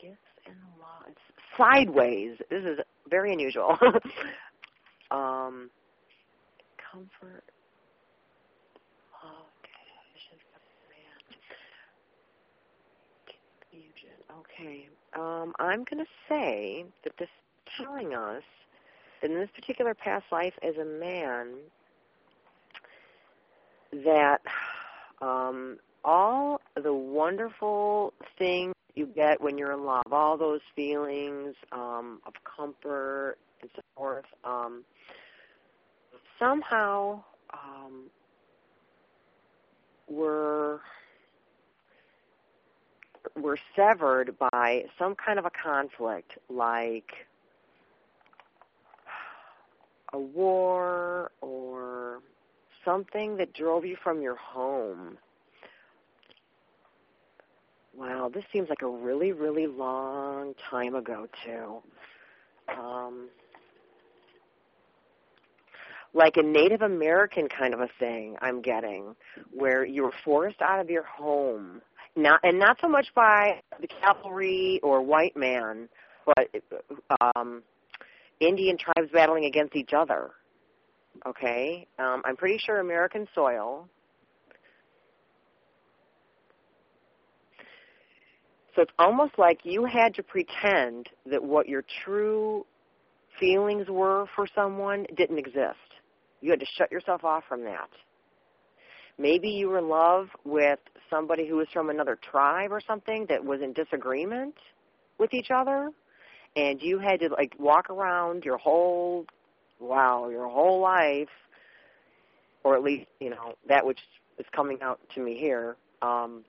Gifts 0.00 0.18
and 0.46 0.56
love. 0.78 1.08
It's 1.08 1.18
sideways. 1.56 2.36
This 2.50 2.64
is 2.64 2.78
very 3.08 3.32
unusual. 3.32 3.76
um, 5.10 5.70
comfort. 6.92 7.44
Okay. 14.40 14.88
Um, 15.14 15.52
I'm 15.58 15.84
going 15.84 16.04
to 16.04 16.10
say 16.28 16.84
that 17.04 17.12
this 17.18 17.28
is 17.28 17.84
telling 17.84 18.14
us 18.14 18.42
that 19.20 19.30
in 19.30 19.38
this 19.38 19.48
particular 19.54 19.94
past 19.94 20.24
life 20.32 20.54
as 20.62 20.74
a 20.76 20.84
man, 20.84 21.48
that 24.04 24.40
um, 25.22 25.78
all 26.04 26.60
the 26.74 26.92
wonderful 26.92 28.12
things 28.38 28.74
you 28.94 29.06
get 29.06 29.40
when 29.40 29.56
you're 29.56 29.72
in 29.72 29.84
love, 29.84 30.12
all 30.12 30.36
those 30.36 30.60
feelings 30.74 31.54
um, 31.70 32.20
of 32.26 32.34
comfort 32.44 33.36
and 33.62 33.70
so 33.74 33.82
forth, 33.96 34.24
um, 34.44 34.84
somehow 36.38 37.22
um, 37.54 38.10
were 40.08 40.80
were 43.40 43.58
severed 43.76 44.36
by 44.52 44.84
some 44.98 45.14
kind 45.14 45.38
of 45.38 45.46
a 45.46 45.50
conflict, 45.50 46.32
like 46.50 47.12
a 50.12 50.18
war 50.18 51.30
or 51.40 52.20
something 52.84 53.36
that 53.36 53.52
drove 53.54 53.84
you 53.84 53.96
from 54.02 54.20
your 54.20 54.36
home. 54.36 55.18
Wow, 57.94 58.30
this 58.32 58.44
seems 58.52 58.68
like 58.68 58.82
a 58.82 58.88
really, 58.88 59.32
really 59.32 59.66
long 59.66 60.54
time 60.70 60.94
ago, 60.94 61.26
too. 61.44 61.82
Um, 62.72 63.28
like 66.14 66.36
a 66.36 66.42
Native 66.42 66.82
American 66.82 67.48
kind 67.48 67.74
of 67.74 67.80
a 67.80 67.88
thing, 67.98 68.36
I'm 68.40 68.62
getting, 68.62 69.14
where 69.52 69.84
you 69.84 70.04
were 70.04 70.14
forced 70.24 70.60
out 70.60 70.80
of 70.80 70.90
your 70.90 71.04
home, 71.04 71.80
not 72.16 72.40
and 72.42 72.58
not 72.58 72.78
so 72.80 72.88
much 72.88 73.06
by 73.14 73.60
the 73.80 73.88
cavalry 73.88 74.80
or 74.82 75.02
white 75.02 75.36
man, 75.36 75.88
but 76.26 76.48
um, 77.36 77.62
Indian 78.40 78.76
tribes 78.76 79.10
battling 79.12 79.44
against 79.44 79.74
each 79.74 79.92
other. 79.92 80.30
Okay, 81.26 81.86
um, 81.98 82.22
I'm 82.24 82.36
pretty 82.36 82.58
sure 82.58 82.80
American 82.80 83.28
soil. 83.34 83.88
So 88.74 88.82
it's 88.82 88.92
almost 88.98 89.38
like 89.38 89.60
you 89.64 89.84
had 89.84 90.14
to 90.14 90.22
pretend 90.22 91.08
that 91.30 91.42
what 91.42 91.68
your 91.68 91.84
true 92.04 92.64
feelings 93.38 93.86
were 93.88 94.26
for 94.34 94.46
someone 94.54 95.06
didn't 95.16 95.38
exist. 95.38 95.76
You 96.40 96.50
had 96.50 96.60
to 96.60 96.66
shut 96.76 96.90
yourself 96.90 97.22
off 97.24 97.44
from 97.48 97.64
that. 97.64 97.90
Maybe 99.18 99.48
you 99.48 99.68
were 99.68 99.78
in 99.78 99.88
love 99.88 100.28
with 100.44 100.78
somebody 101.10 101.46
who 101.46 101.56
was 101.56 101.68
from 101.72 101.90
another 101.90 102.18
tribe 102.30 102.72
or 102.72 102.80
something 102.86 103.26
that 103.28 103.44
was 103.44 103.60
in 103.60 103.72
disagreement 103.74 104.54
with 105.18 105.34
each 105.34 105.50
other, 105.54 105.90
and 106.56 106.80
you 106.80 106.98
had 106.98 107.20
to 107.20 107.28
like 107.28 107.54
walk 107.58 107.90
around 107.90 108.44
your 108.44 108.56
whole 108.56 109.26
wow, 109.82 110.28
your 110.28 110.48
whole 110.48 110.80
life, 110.80 111.28
or 112.64 112.76
at 112.76 112.82
least 112.82 113.06
you 113.20 113.30
know 113.30 113.54
that 113.68 113.84
which 113.84 113.98
is 114.38 114.46
coming 114.54 114.78
out 114.82 115.00
to 115.14 115.20
me 115.20 115.36
here, 115.36 115.76
um, 116.00 116.44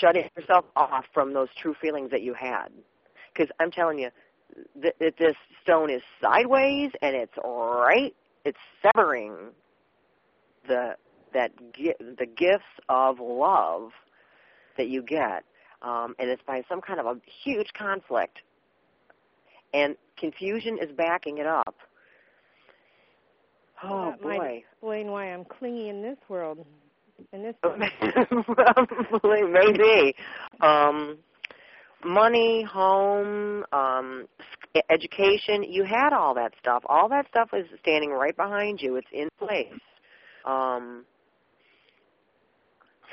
shutting 0.00 0.28
yourself 0.36 0.64
off 0.74 1.04
from 1.14 1.32
those 1.32 1.48
true 1.60 1.74
feelings 1.80 2.10
that 2.10 2.22
you 2.22 2.34
had. 2.34 2.68
Because 3.32 3.50
I'm 3.60 3.70
telling 3.70 3.98
you, 3.98 4.10
th- 4.80 4.94
that 5.00 5.16
this 5.18 5.36
stone 5.62 5.90
is 5.90 6.02
sideways 6.20 6.90
and 7.02 7.14
it's 7.14 7.36
right, 7.44 8.14
it's 8.44 8.58
severing 8.82 9.34
the 10.68 10.96
that 11.32 11.52
gi- 11.74 11.94
the 12.00 12.26
gifts 12.26 12.64
of 12.88 13.18
love 13.20 13.90
that 14.76 14.88
you 14.88 15.02
get, 15.02 15.44
um, 15.82 16.14
and 16.18 16.30
it's 16.30 16.42
by 16.46 16.62
some 16.68 16.80
kind 16.80 17.00
of 17.00 17.06
a 17.06 17.20
huge 17.44 17.72
conflict, 17.74 18.38
and 19.74 19.96
confusion 20.18 20.78
is 20.80 20.90
backing 20.96 21.38
it 21.38 21.46
up. 21.46 21.74
Oh 23.82 24.14
might 24.22 24.38
boy. 24.38 24.64
explain 24.70 25.08
why 25.08 25.32
I'm 25.32 25.44
clingy 25.44 25.88
in 25.88 26.02
this 26.02 26.18
world. 26.28 26.64
In 27.32 27.42
this 27.42 27.54
Probably, 27.62 29.42
maybe. 29.42 30.14
Um, 30.60 31.18
money, 32.04 32.62
home, 32.62 33.64
um, 33.72 34.26
education. 34.90 35.62
You 35.62 35.84
had 35.84 36.12
all 36.12 36.34
that 36.34 36.52
stuff. 36.58 36.82
All 36.86 37.08
that 37.08 37.26
stuff 37.28 37.50
is 37.52 37.66
standing 37.80 38.10
right 38.10 38.36
behind 38.36 38.80
you. 38.80 38.96
It's 38.96 39.08
in 39.12 39.28
place. 39.38 39.72
Um, 40.44 41.04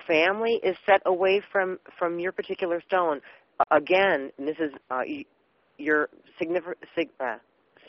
family 0.08 0.60
is 0.64 0.76
set 0.86 1.02
away 1.06 1.42
from 1.52 1.80
from 1.98 2.20
your 2.20 2.32
particular 2.32 2.82
stone. 2.86 3.22
Again, 3.72 4.32
this 4.38 4.58
is 4.60 4.72
uh, 4.90 5.02
your 5.78 6.10
signif- 6.40 6.76
sig- 6.96 7.10
uh, 7.20 7.38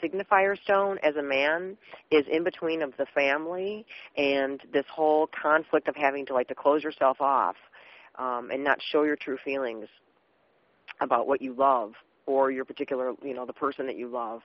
signifier 0.02 0.60
stone 0.62 0.98
as 1.02 1.16
a 1.16 1.22
man 1.22 1.76
is 2.10 2.24
in 2.30 2.44
between 2.44 2.82
of 2.82 2.92
the 2.98 3.06
family 3.14 3.86
and 4.16 4.60
this 4.72 4.84
whole 4.92 5.28
conflict 5.28 5.88
of 5.88 5.96
having 5.96 6.26
to 6.26 6.34
like 6.34 6.48
to 6.48 6.54
close 6.54 6.82
yourself 6.82 7.20
off 7.20 7.56
um, 8.18 8.50
and 8.52 8.62
not 8.62 8.78
show 8.90 9.02
your 9.02 9.16
true 9.16 9.38
feelings 9.44 9.86
about 11.00 11.26
what 11.26 11.40
you 11.40 11.54
love 11.54 11.92
or 12.26 12.50
your 12.50 12.64
particular, 12.64 13.12
you 13.22 13.34
know, 13.34 13.44
the 13.46 13.52
person 13.52 13.86
that 13.86 13.96
you 13.96 14.08
love. 14.08 14.40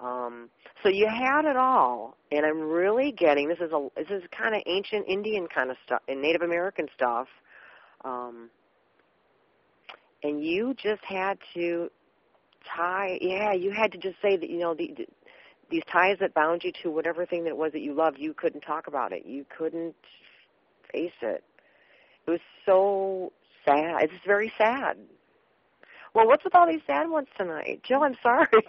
Um, 0.00 0.48
so 0.82 0.88
you 0.88 1.08
had 1.08 1.44
it 1.44 1.56
all, 1.56 2.16
and 2.30 2.46
I'm 2.46 2.60
really 2.60 3.10
getting 3.10 3.48
this 3.48 3.58
is 3.58 3.72
a 3.72 3.88
this 3.96 4.06
is 4.10 4.22
kind 4.36 4.54
of 4.54 4.62
ancient 4.66 5.06
Indian 5.08 5.48
kind 5.52 5.70
of 5.70 5.76
stuff 5.84 6.02
and 6.06 6.22
Native 6.22 6.42
American 6.42 6.86
stuff, 6.94 7.26
um, 8.04 8.48
and 10.22 10.44
you 10.44 10.74
just 10.80 11.02
had 11.04 11.36
to 11.54 11.90
tie. 12.64 13.18
Yeah, 13.20 13.52
you 13.52 13.70
had 13.70 13.92
to 13.92 13.98
just 13.98 14.16
say 14.22 14.36
that 14.36 14.48
you 14.48 14.58
know 14.58 14.74
the, 14.74 14.92
the 14.96 15.06
these 15.70 15.82
ties 15.92 16.16
that 16.20 16.34
bound 16.34 16.64
you 16.64 16.72
to 16.82 16.90
whatever 16.90 17.26
thing 17.26 17.44
that 17.44 17.50
it 17.50 17.56
was 17.56 17.72
that 17.72 17.80
you 17.80 17.94
loved. 17.94 18.18
You 18.18 18.34
couldn't 18.34 18.62
talk 18.62 18.86
about 18.86 19.12
it. 19.12 19.26
You 19.26 19.44
couldn't 19.56 19.94
face 20.92 21.12
it. 21.20 21.44
It 22.26 22.30
was 22.30 22.40
so 22.64 23.32
sad. 23.64 24.02
It's 24.02 24.12
very 24.26 24.52
sad. 24.56 24.96
Well, 26.14 26.26
what's 26.26 26.44
with 26.44 26.54
all 26.54 26.66
these 26.66 26.80
sad 26.86 27.10
ones 27.10 27.28
tonight? 27.36 27.82
Jill, 27.86 28.02
I'm 28.02 28.16
sorry. 28.22 28.48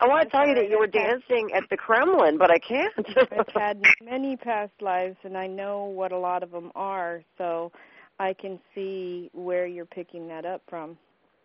I 0.00 0.08
want 0.08 0.24
to 0.24 0.30
tell 0.30 0.46
you 0.46 0.54
that 0.54 0.68
you 0.68 0.78
were 0.78 0.86
dancing 0.88 1.50
at 1.54 1.62
the 1.70 1.76
Kremlin, 1.76 2.36
but 2.36 2.50
I 2.50 2.58
can't. 2.58 2.92
I've 3.30 3.54
had 3.54 3.82
many 4.02 4.36
past 4.36 4.72
lives, 4.80 5.16
and 5.22 5.36
I 5.36 5.46
know 5.46 5.84
what 5.84 6.10
a 6.10 6.18
lot 6.18 6.42
of 6.42 6.50
them 6.50 6.72
are, 6.74 7.22
so 7.38 7.70
I 8.18 8.32
can 8.32 8.58
see 8.74 9.30
where 9.32 9.66
you're 9.66 9.84
picking 9.84 10.26
that 10.28 10.44
up 10.44 10.62
from. 10.68 10.96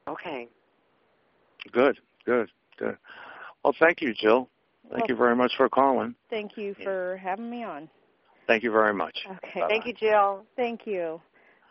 Okay. 0.07 0.47
Good, 1.71 1.99
good, 2.25 2.49
good. 2.77 2.97
Well, 3.63 3.73
thank 3.79 4.01
you, 4.01 4.13
Jill. 4.13 4.49
Thank 4.83 5.01
well, 5.01 5.05
you 5.09 5.15
very 5.15 5.35
much 5.35 5.53
for 5.57 5.67
calling. 5.69 6.15
Thank 6.29 6.57
you 6.57 6.75
for 6.83 7.19
having 7.21 7.49
me 7.49 7.63
on. 7.63 7.89
Thank 8.47 8.63
you 8.63 8.71
very 8.71 8.93
much. 8.93 9.25
Okay. 9.25 9.59
Bye-bye. 9.59 9.67
Thank 9.67 9.85
you, 9.85 9.93
Jill. 9.93 10.45
Thank 10.55 10.87
you. 10.87 11.21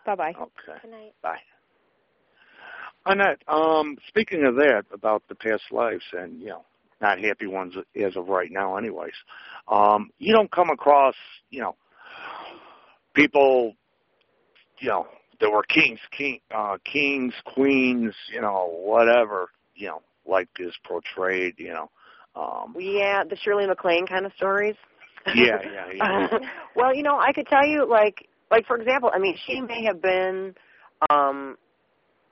Bye-bye. 0.04 0.35
Okay. 0.38 0.78
Good 0.82 0.90
night. 0.90 1.14
Bye. 1.22 1.38
Annette, 3.06 3.40
um, 3.48 3.96
speaking 4.09 4.44
of 4.44 4.56
that, 4.56 4.85
about 4.92 5.22
the 5.28 5.35
past 5.35 5.62
lives 5.70 6.04
and, 6.12 6.40
you 6.40 6.48
know, 6.48 6.64
not 7.00 7.20
happy 7.20 7.46
ones 7.46 7.74
as 8.02 8.16
of 8.16 8.28
right 8.28 8.50
now 8.50 8.76
anyways, 8.76 9.12
um, 9.68 10.11
you 10.18 10.32
don't 10.32 10.50
come 10.50 10.70
across, 10.70 11.14
you 11.50 11.61
know, 11.61 11.76
people, 13.14 13.74
you 14.80 14.88
know, 14.88 15.06
that 15.40 15.50
were 15.50 15.62
kings, 15.62 16.00
king, 16.16 16.40
uh, 16.54 16.78
kings, 16.85 17.35
queens, 17.44 18.14
you 18.32 18.40
know, 18.40 18.70
whatever, 18.72 19.48
you 19.76 19.88
know, 19.88 20.02
like 20.26 20.48
is 20.58 20.74
portrayed, 20.86 21.54
you 21.58 21.72
know. 21.72 21.90
Um, 22.34 22.74
yeah, 22.78 23.24
the 23.24 23.36
Shirley 23.36 23.66
MacLaine 23.66 24.06
kind 24.06 24.26
of 24.26 24.32
stories. 24.36 24.74
Yeah, 25.34 25.58
yeah, 25.64 25.92
yeah. 25.94 26.38
well, 26.76 26.94
you 26.94 27.02
know, 27.02 27.18
I 27.18 27.32
could 27.32 27.46
tell 27.46 27.66
you, 27.66 27.88
like, 27.88 28.28
like 28.50 28.66
for 28.66 28.76
example, 28.76 29.10
I 29.14 29.18
mean, 29.18 29.36
she 29.46 29.60
may 29.60 29.84
have 29.84 30.02
been 30.02 30.54
um 31.10 31.56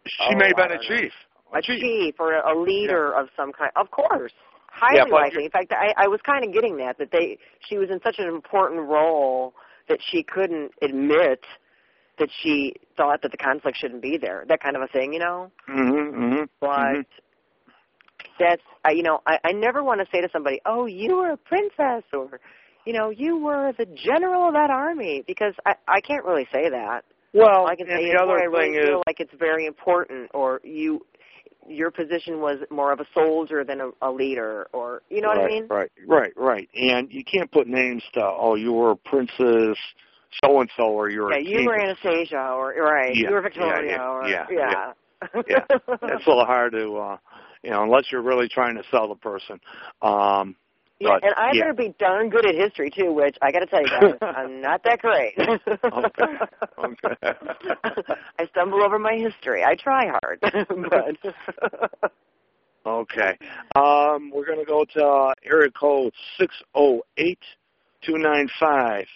she 0.07 0.35
Oh, 0.35 0.37
may 0.37 0.49
have 0.49 0.57
been 0.57 0.73
a 0.73 0.77
don't 0.77 0.91
know. 0.91 1.01
chief. 1.01 1.13
a 1.55 1.63
chief 1.63 2.15
or 2.19 2.35
a 2.35 2.59
leader 2.59 3.13
of 3.13 3.29
some 3.37 3.53
kind. 3.53 3.71
Of 3.77 3.91
course, 3.91 4.33
highly 4.67 4.99
Yeah, 5.09 5.15
likely. 5.15 5.45
In 5.45 5.51
fact, 5.51 5.73
I, 5.73 5.95
I 5.97 6.09
was 6.09 6.21
kind 6.27 6.45
of 6.45 6.53
getting 6.53 6.77
that 6.79 6.99
that 6.99 7.11
they 7.11 7.39
she 7.69 7.79
was 7.79 7.89
in 7.91 8.01
such 8.05 8.17
an 8.19 8.29
important 8.29 8.89
role 8.89 9.55
that 9.89 9.99
she 10.11 10.23
couldn't 10.23 10.73
admit 10.83 11.41
that 12.19 12.29
she 12.43 12.75
thought 12.97 13.23
that 13.23 13.31
the 13.33 13.37
conflict 13.37 13.79
shouldn't 13.79 14.03
be 14.03 14.19
there. 14.19 14.45
That 14.49 14.63
kind 14.63 14.77
of 14.77 14.83
a 14.83 14.89
thing, 14.89 15.13
you 15.13 15.19
know. 15.19 15.51
Mm-hmm, 15.69 16.23
mm-hmm. 16.23 16.43
But 16.61 17.07
that's 18.39 18.63
I, 18.85 18.93
you 18.93 19.03
know 19.03 19.21
I, 19.27 19.39
I 19.45 19.53
never 19.53 19.83
want 19.83 20.01
to 20.01 20.07
say 20.13 20.21
to 20.21 20.29
somebody, 20.33 20.61
"Oh, 20.67 20.87
you 20.87 21.17
were 21.17 21.31
a 21.33 21.37
princess," 21.37 22.03
or 22.13 22.41
you 22.85 22.93
know, 22.93 23.11
"You 23.11 23.39
were 23.39 23.73
the 23.79 23.87
general 23.87 24.49
of 24.49 24.55
that 24.55 24.71
army," 24.71 25.25
because 25.27 25.55
I 25.67 25.75
I 25.89 26.01
can't 26.01 26.25
really 26.25 26.47
say 26.53 26.69
that. 26.71 27.05
Well, 27.35 27.67
I 27.67 27.75
can 27.75 27.87
say, 27.87 28.13
the 28.13 28.19
"Boy, 28.19 28.23
other 28.23 28.39
I 28.39 28.45
really 28.45 28.71
thing 28.71 28.75
is, 28.81 28.89
feel 28.89 29.03
like 29.07 29.19
it's 29.19 29.35
very 29.37 29.67
important, 29.67 30.31
or 30.33 30.61
you, 30.63 31.05
your 31.67 31.91
position 31.91 32.41
was 32.41 32.59
more 32.71 32.93
of 32.93 33.01
a 33.01 33.07
soldier 33.13 33.65
than 33.65 33.81
a, 33.81 33.91
a 34.03 34.11
leader, 34.11 34.69
or 34.73 35.03
you 35.11 35.21
know 35.21 35.29
right, 35.29 35.39
what 35.39 35.45
I 35.47 35.49
mean? 35.49 35.67
Right, 35.69 35.91
right, 36.07 36.33
right. 36.37 36.69
And 36.77 37.13
you 37.13 37.25
can't 37.25 37.51
put 37.51 37.67
names 37.67 38.05
to, 38.13 38.23
oh, 38.23 38.55
you 38.55 38.73
were 38.73 38.95
princess 38.95 39.77
so 40.45 40.61
and 40.61 40.71
so, 40.77 40.85
or 40.85 41.11
you're 41.11 41.33
Yeah, 41.33 41.39
a 41.39 41.43
you 41.43 41.67
were 41.67 41.81
Anastasia, 41.81 42.39
or 42.39 42.73
right, 42.75 43.15
Yeah, 43.15 43.29
you 43.29 43.35
were 43.35 43.43
Victoria, 43.43 43.97
yeah, 43.97 44.09
or 44.09 44.29
yeah, 44.29 44.47
yeah. 44.51 44.93
yeah. 45.49 45.65
That's 45.69 46.27
a 46.27 46.29
little 46.29 46.45
hard 46.45 46.73
to, 46.73 46.97
uh, 46.97 47.17
you 47.65 47.71
know, 47.71 47.83
unless 47.83 48.05
you're 48.13 48.23
really 48.23 48.49
trying 48.49 48.77
to 48.77 48.83
sell 48.91 49.09
the 49.09 49.17
person. 49.17 49.59
Um, 50.03 50.55
Yeah, 51.01 51.15
but, 51.15 51.25
and 51.25 51.35
I 51.37 51.53
yeah. 51.53 51.63
better 51.63 51.75
be 51.75 51.95
darn 51.99 52.29
good 52.29 52.47
at 52.47 52.55
history 52.55 52.91
too, 52.91 53.13
which 53.13 53.37
I 53.43 53.51
got 53.51 53.61
to 53.61 53.67
tell 53.67 53.81
you 53.81 53.89
guys, 53.89 54.15
I'm 54.37 54.61
not 54.61 54.83
that 54.85 55.01
great. 55.01 55.35
Okay, 55.39 56.39
okay. 56.79 57.17
I 58.39 58.47
stumble 58.51 58.83
over 58.83 58.99
my 58.99 59.15
history. 59.15 59.65
I 59.65 59.75
try 59.75 60.13
hard, 60.23 60.41
but 60.43 62.13
Okay. 62.87 63.39
Um, 63.77 64.31
we're 64.31 64.45
going 64.45 64.59
to 64.59 64.65
go 64.67 64.85
to 64.95 65.05
uh, 65.05 65.33
area 65.45 65.71
code 65.71 66.13
608 66.39 67.39
295. 68.03 69.07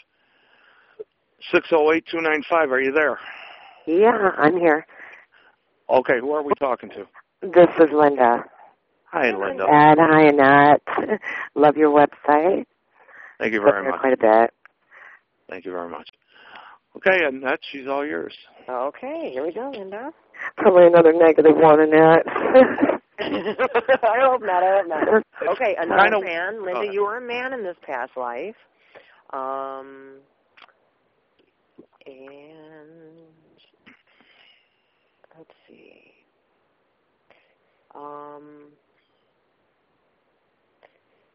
608 1.53 2.05
295, 2.11 2.73
are 2.73 2.81
you 2.81 2.93
there? 2.93 3.19
Yeah, 3.87 4.31
I'm 4.39 4.59
here. 4.59 4.87
Okay, 5.91 6.19
who 6.21 6.33
are 6.33 6.43
we 6.43 6.53
talking 6.59 6.91
to? 6.91 7.07
This 7.41 7.69
is 7.79 7.89
Linda. 7.93 8.45
Hi, 9.13 9.31
Linda. 9.31 9.65
And 9.71 9.99
hi, 10.01 10.27
Annette. 10.27 10.83
Love 11.55 11.77
your 11.77 11.91
website. 11.91 12.67
Thank 13.39 13.53
you 13.53 13.61
very 13.61 13.89
much. 13.89 14.01
Quite 14.01 14.15
a 14.15 14.17
bit. 14.17 14.51
Thank 15.49 15.65
you 15.65 15.71
very 15.73 15.89
much. 15.89 16.09
Okay, 16.97 17.25
Annette, 17.25 17.61
she's 17.71 17.87
all 17.87 18.05
yours. 18.05 18.35
okay, 18.69 19.31
here 19.33 19.47
we 19.47 19.53
go, 19.53 19.71
Linda. 19.71 20.13
Probably 20.57 20.87
another 20.87 21.13
negative 21.13 21.57
one, 21.57 21.81
Annette. 21.81 22.27
I 23.21 24.19
hope 24.21 24.43
not. 24.43 24.63
I 24.63 24.79
hope 24.79 24.89
not. 24.89 25.53
Okay, 25.55 25.77
another 25.79 26.21
man, 26.21 26.65
Linda. 26.65 26.93
You 26.93 27.03
were 27.05 27.19
a 27.19 27.21
man 27.21 27.53
in 27.53 27.63
this 27.63 27.77
past 27.83 28.13
life, 28.17 28.57
um, 29.33 30.17
and 32.05 32.89
let's 35.37 35.51
see. 35.69 36.18
Um, 37.99 38.69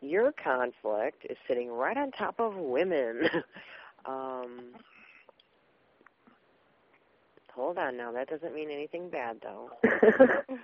your 0.02 0.32
conflict 0.32 1.26
is 1.30 1.38
sitting 1.48 1.70
right 1.70 1.98
on 1.98 2.12
top 2.12 2.40
of 2.40 2.56
women. 2.56 3.22
um, 4.06 4.60
hold 7.54 7.78
on 7.78 7.98
now. 7.98 8.12
That 8.12 8.30
doesn't 8.30 8.54
mean 8.54 8.70
anything 8.72 9.10
bad, 9.10 9.38
though. 9.42 9.70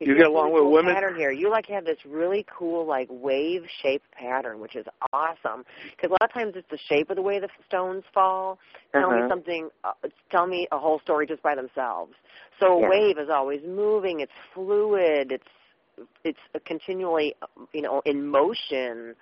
You 0.00 0.16
get 0.16 0.26
along 0.26 0.46
really 0.46 0.54
with 0.54 0.62
cool 0.62 0.72
women? 0.72 0.94
Pattern 0.94 1.16
here. 1.16 1.32
You 1.32 1.50
like 1.50 1.66
have 1.66 1.84
this 1.84 1.98
really 2.06 2.46
cool 2.56 2.86
like 2.86 3.08
wave 3.10 3.62
shaped 3.82 4.10
pattern, 4.12 4.60
which 4.60 4.76
is 4.76 4.86
awesome. 5.12 5.64
Because 5.90 6.10
a 6.10 6.12
lot 6.12 6.22
of 6.30 6.32
times 6.32 6.52
it's 6.56 6.68
the 6.70 6.78
shape 6.88 7.10
of 7.10 7.16
the 7.16 7.22
way 7.22 7.40
the 7.40 7.48
stones 7.66 8.04
fall. 8.14 8.58
Tell 8.92 9.10
me 9.10 9.18
Uh-huh. 9.18 9.28
something. 9.28 9.70
Uh, 9.82 9.92
tell 10.30 10.46
me 10.46 10.68
a 10.70 10.78
whole 10.78 11.00
story 11.00 11.26
just 11.26 11.42
by 11.42 11.54
themselves. 11.54 12.12
So 12.60 12.84
a 12.84 12.88
wave 12.88 13.18
is 13.18 13.28
always 13.28 13.60
moving. 13.66 14.20
It's 14.20 14.32
fluid. 14.54 15.32
It's 15.32 16.06
it's 16.22 16.38
continually 16.64 17.34
you 17.72 17.82
know 17.82 18.00
in 18.04 18.26
motion. 18.26 19.16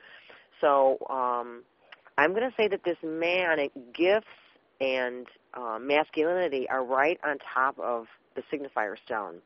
So 0.60 0.98
um, 1.08 1.62
I'm 2.18 2.34
going 2.34 2.48
to 2.48 2.54
say 2.56 2.68
that 2.68 2.84
this 2.84 2.96
man 3.02 3.68
gifts 3.94 4.26
and 4.80 5.26
uh, 5.54 5.78
masculinity 5.80 6.68
are 6.68 6.84
right 6.84 7.18
on 7.24 7.38
top 7.54 7.78
of 7.78 8.06
the 8.34 8.42
signifier 8.52 8.96
stone. 9.06 9.36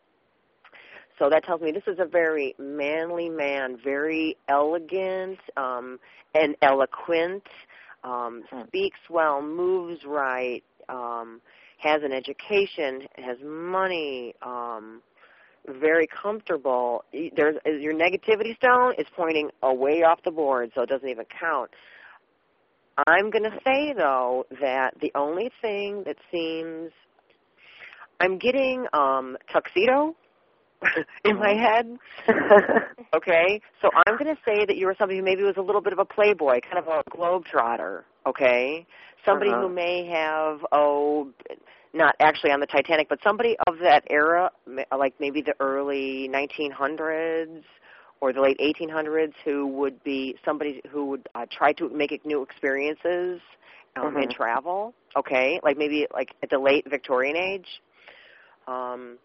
So 1.20 1.28
that 1.28 1.44
tells 1.44 1.60
me 1.60 1.70
this 1.70 1.86
is 1.86 1.98
a 1.98 2.06
very 2.06 2.54
manly 2.58 3.28
man, 3.28 3.76
very 3.84 4.38
elegant 4.48 5.38
um, 5.56 6.00
and 6.34 6.56
eloquent, 6.62 7.44
um, 8.02 8.42
Hmm. 8.50 8.62
speaks 8.66 8.98
well, 9.10 9.42
moves 9.42 10.02
right, 10.06 10.64
um, 10.88 11.42
has 11.76 12.02
an 12.02 12.12
education, 12.12 13.06
has 13.16 13.36
money, 13.42 14.34
um, 14.40 15.02
very 15.68 16.06
comfortable. 16.06 17.04
There's 17.12 17.56
your 17.66 17.92
negativity 17.92 18.56
stone 18.56 18.94
is 18.96 19.06
pointing 19.14 19.50
away 19.62 20.02
off 20.02 20.22
the 20.22 20.30
board, 20.30 20.72
so 20.74 20.80
it 20.80 20.88
doesn't 20.88 21.08
even 21.08 21.26
count. 21.26 21.70
I'm 23.06 23.28
going 23.30 23.44
to 23.44 23.58
say 23.62 23.92
though 23.92 24.46
that 24.62 24.94
the 25.02 25.12
only 25.14 25.50
thing 25.60 26.04
that 26.04 26.16
seems 26.32 26.92
I'm 28.20 28.38
getting 28.38 28.86
um 28.94 29.36
tuxedo 29.52 30.16
in 31.24 31.38
my 31.38 31.54
head. 31.54 31.98
okay, 33.14 33.60
so 33.82 33.90
I'm 34.06 34.16
going 34.16 34.34
to 34.34 34.40
say 34.44 34.64
that 34.66 34.76
you 34.76 34.86
were 34.86 34.94
somebody 34.98 35.18
who 35.18 35.24
maybe 35.24 35.42
was 35.42 35.56
a 35.56 35.62
little 35.62 35.80
bit 35.80 35.92
of 35.92 35.98
a 35.98 36.04
playboy, 36.04 36.60
kind 36.60 36.78
of 36.78 36.88
a 36.88 37.02
globetrotter. 37.10 38.02
Okay, 38.26 38.86
somebody 39.24 39.50
Uh-huh. 39.50 39.62
who 39.62 39.68
may 39.68 40.06
have 40.06 40.60
oh, 40.72 41.28
not 41.92 42.14
actually 42.20 42.52
on 42.52 42.60
the 42.60 42.66
Titanic, 42.66 43.08
but 43.08 43.18
somebody 43.22 43.56
of 43.66 43.78
that 43.82 44.04
era, 44.10 44.50
like 44.96 45.14
maybe 45.20 45.42
the 45.42 45.54
early 45.60 46.28
1900s 46.32 47.62
or 48.20 48.32
the 48.32 48.40
late 48.40 48.58
1800s, 48.60 49.32
who 49.44 49.66
would 49.66 50.02
be 50.04 50.36
somebody 50.44 50.82
who 50.90 51.06
would 51.06 51.26
uh, 51.34 51.46
try 51.50 51.72
to 51.72 51.88
make 51.88 52.24
new 52.26 52.42
experiences 52.42 53.40
um, 53.96 54.16
in 54.18 54.28
Mhm. 54.28 54.30
travel. 54.30 54.94
Okay, 55.16 55.58
like 55.62 55.76
maybe 55.76 56.06
like 56.14 56.34
at 56.42 56.50
the 56.50 56.58
late 56.58 56.88
Victorian 56.88 57.36
age. 57.36 57.82
Um, 58.68 59.18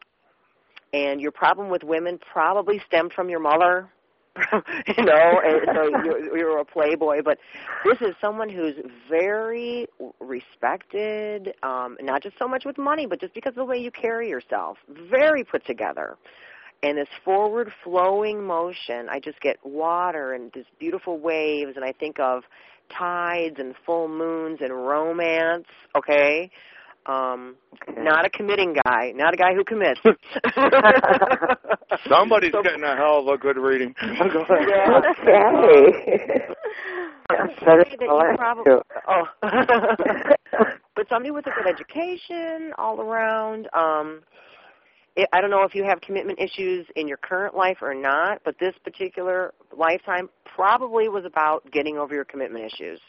and 0.95 1.19
your 1.19 1.31
problem 1.31 1.69
with 1.69 1.83
women 1.83 2.17
probably 2.31 2.81
stemmed 2.87 3.11
from 3.13 3.29
your 3.29 3.41
mother. 3.41 3.89
you 4.53 5.05
know, 5.05 5.41
and 5.45 5.61
so 5.73 5.87
you're, 6.03 6.37
you're 6.37 6.59
a 6.59 6.65
playboy, 6.65 7.21
but 7.23 7.37
this 7.85 7.97
is 8.01 8.13
someone 8.19 8.49
who's 8.49 8.75
very 9.09 9.87
respected, 10.19 11.53
um, 11.63 11.95
not 12.01 12.21
just 12.21 12.37
so 12.37 12.45
much 12.45 12.65
with 12.65 12.77
money, 12.77 13.05
but 13.05 13.21
just 13.21 13.33
because 13.33 13.51
of 13.51 13.55
the 13.55 13.65
way 13.65 13.77
you 13.77 13.91
carry 13.91 14.27
yourself. 14.27 14.77
Very 15.09 15.45
put 15.45 15.65
together. 15.65 16.17
And 16.83 16.97
this 16.97 17.07
forward 17.23 17.71
flowing 17.81 18.45
motion, 18.45 19.07
I 19.09 19.21
just 19.21 19.39
get 19.39 19.57
water 19.63 20.33
and 20.33 20.51
this 20.51 20.65
beautiful 20.79 21.17
waves, 21.17 21.71
and 21.77 21.85
I 21.85 21.93
think 21.93 22.19
of 22.19 22.43
tides 22.97 23.55
and 23.57 23.73
full 23.85 24.09
moons 24.09 24.59
and 24.61 24.73
romance, 24.73 25.67
okay? 25.97 26.51
Um, 27.07 27.55
Okay. 27.87 28.01
not 28.01 28.25
a 28.25 28.29
committing 28.29 28.75
guy, 28.85 29.11
not 29.15 29.33
a 29.33 29.37
guy 29.37 29.53
who 29.53 29.63
commits. 29.63 29.99
Somebody's 32.09 32.51
So- 32.51 32.63
getting 32.63 32.83
a 32.83 32.95
hell 32.95 33.19
of 33.19 33.27
a 33.27 33.37
good 33.37 33.57
reading. 33.57 33.93
Yeah. 34.03 35.01
Okay. 35.21 36.45
I 37.27 37.33
Yeah, 37.33 37.41
would 37.47 37.55
so 37.59 37.65
that's 37.65 37.89
say 37.89 37.95
that 37.99 38.07
all 38.09 38.19
I 38.19 38.23
you 38.25 38.29
have 38.29 38.37
probably, 38.37 38.71
oh, 39.07 39.23
but 40.95 41.09
somebody 41.09 41.31
with 41.31 41.47
a 41.47 41.51
good 41.51 41.67
education 41.67 42.71
all 42.77 43.01
around. 43.01 43.67
Um, 43.73 44.21
it, 45.15 45.27
I 45.33 45.41
don't 45.41 45.49
know 45.49 45.63
if 45.63 45.73
you 45.73 45.83
have 45.83 46.01
commitment 46.01 46.37
issues 46.39 46.85
in 46.95 47.07
your 47.07 47.17
current 47.17 47.55
life 47.55 47.77
or 47.81 47.95
not, 47.95 48.41
but 48.45 48.55
this 48.59 48.75
particular 48.83 49.53
lifetime 49.75 50.29
probably 50.55 51.09
was 51.09 51.25
about 51.25 51.69
getting 51.71 51.97
over 51.97 52.13
your 52.13 52.25
commitment 52.25 52.63
issues. 52.71 52.99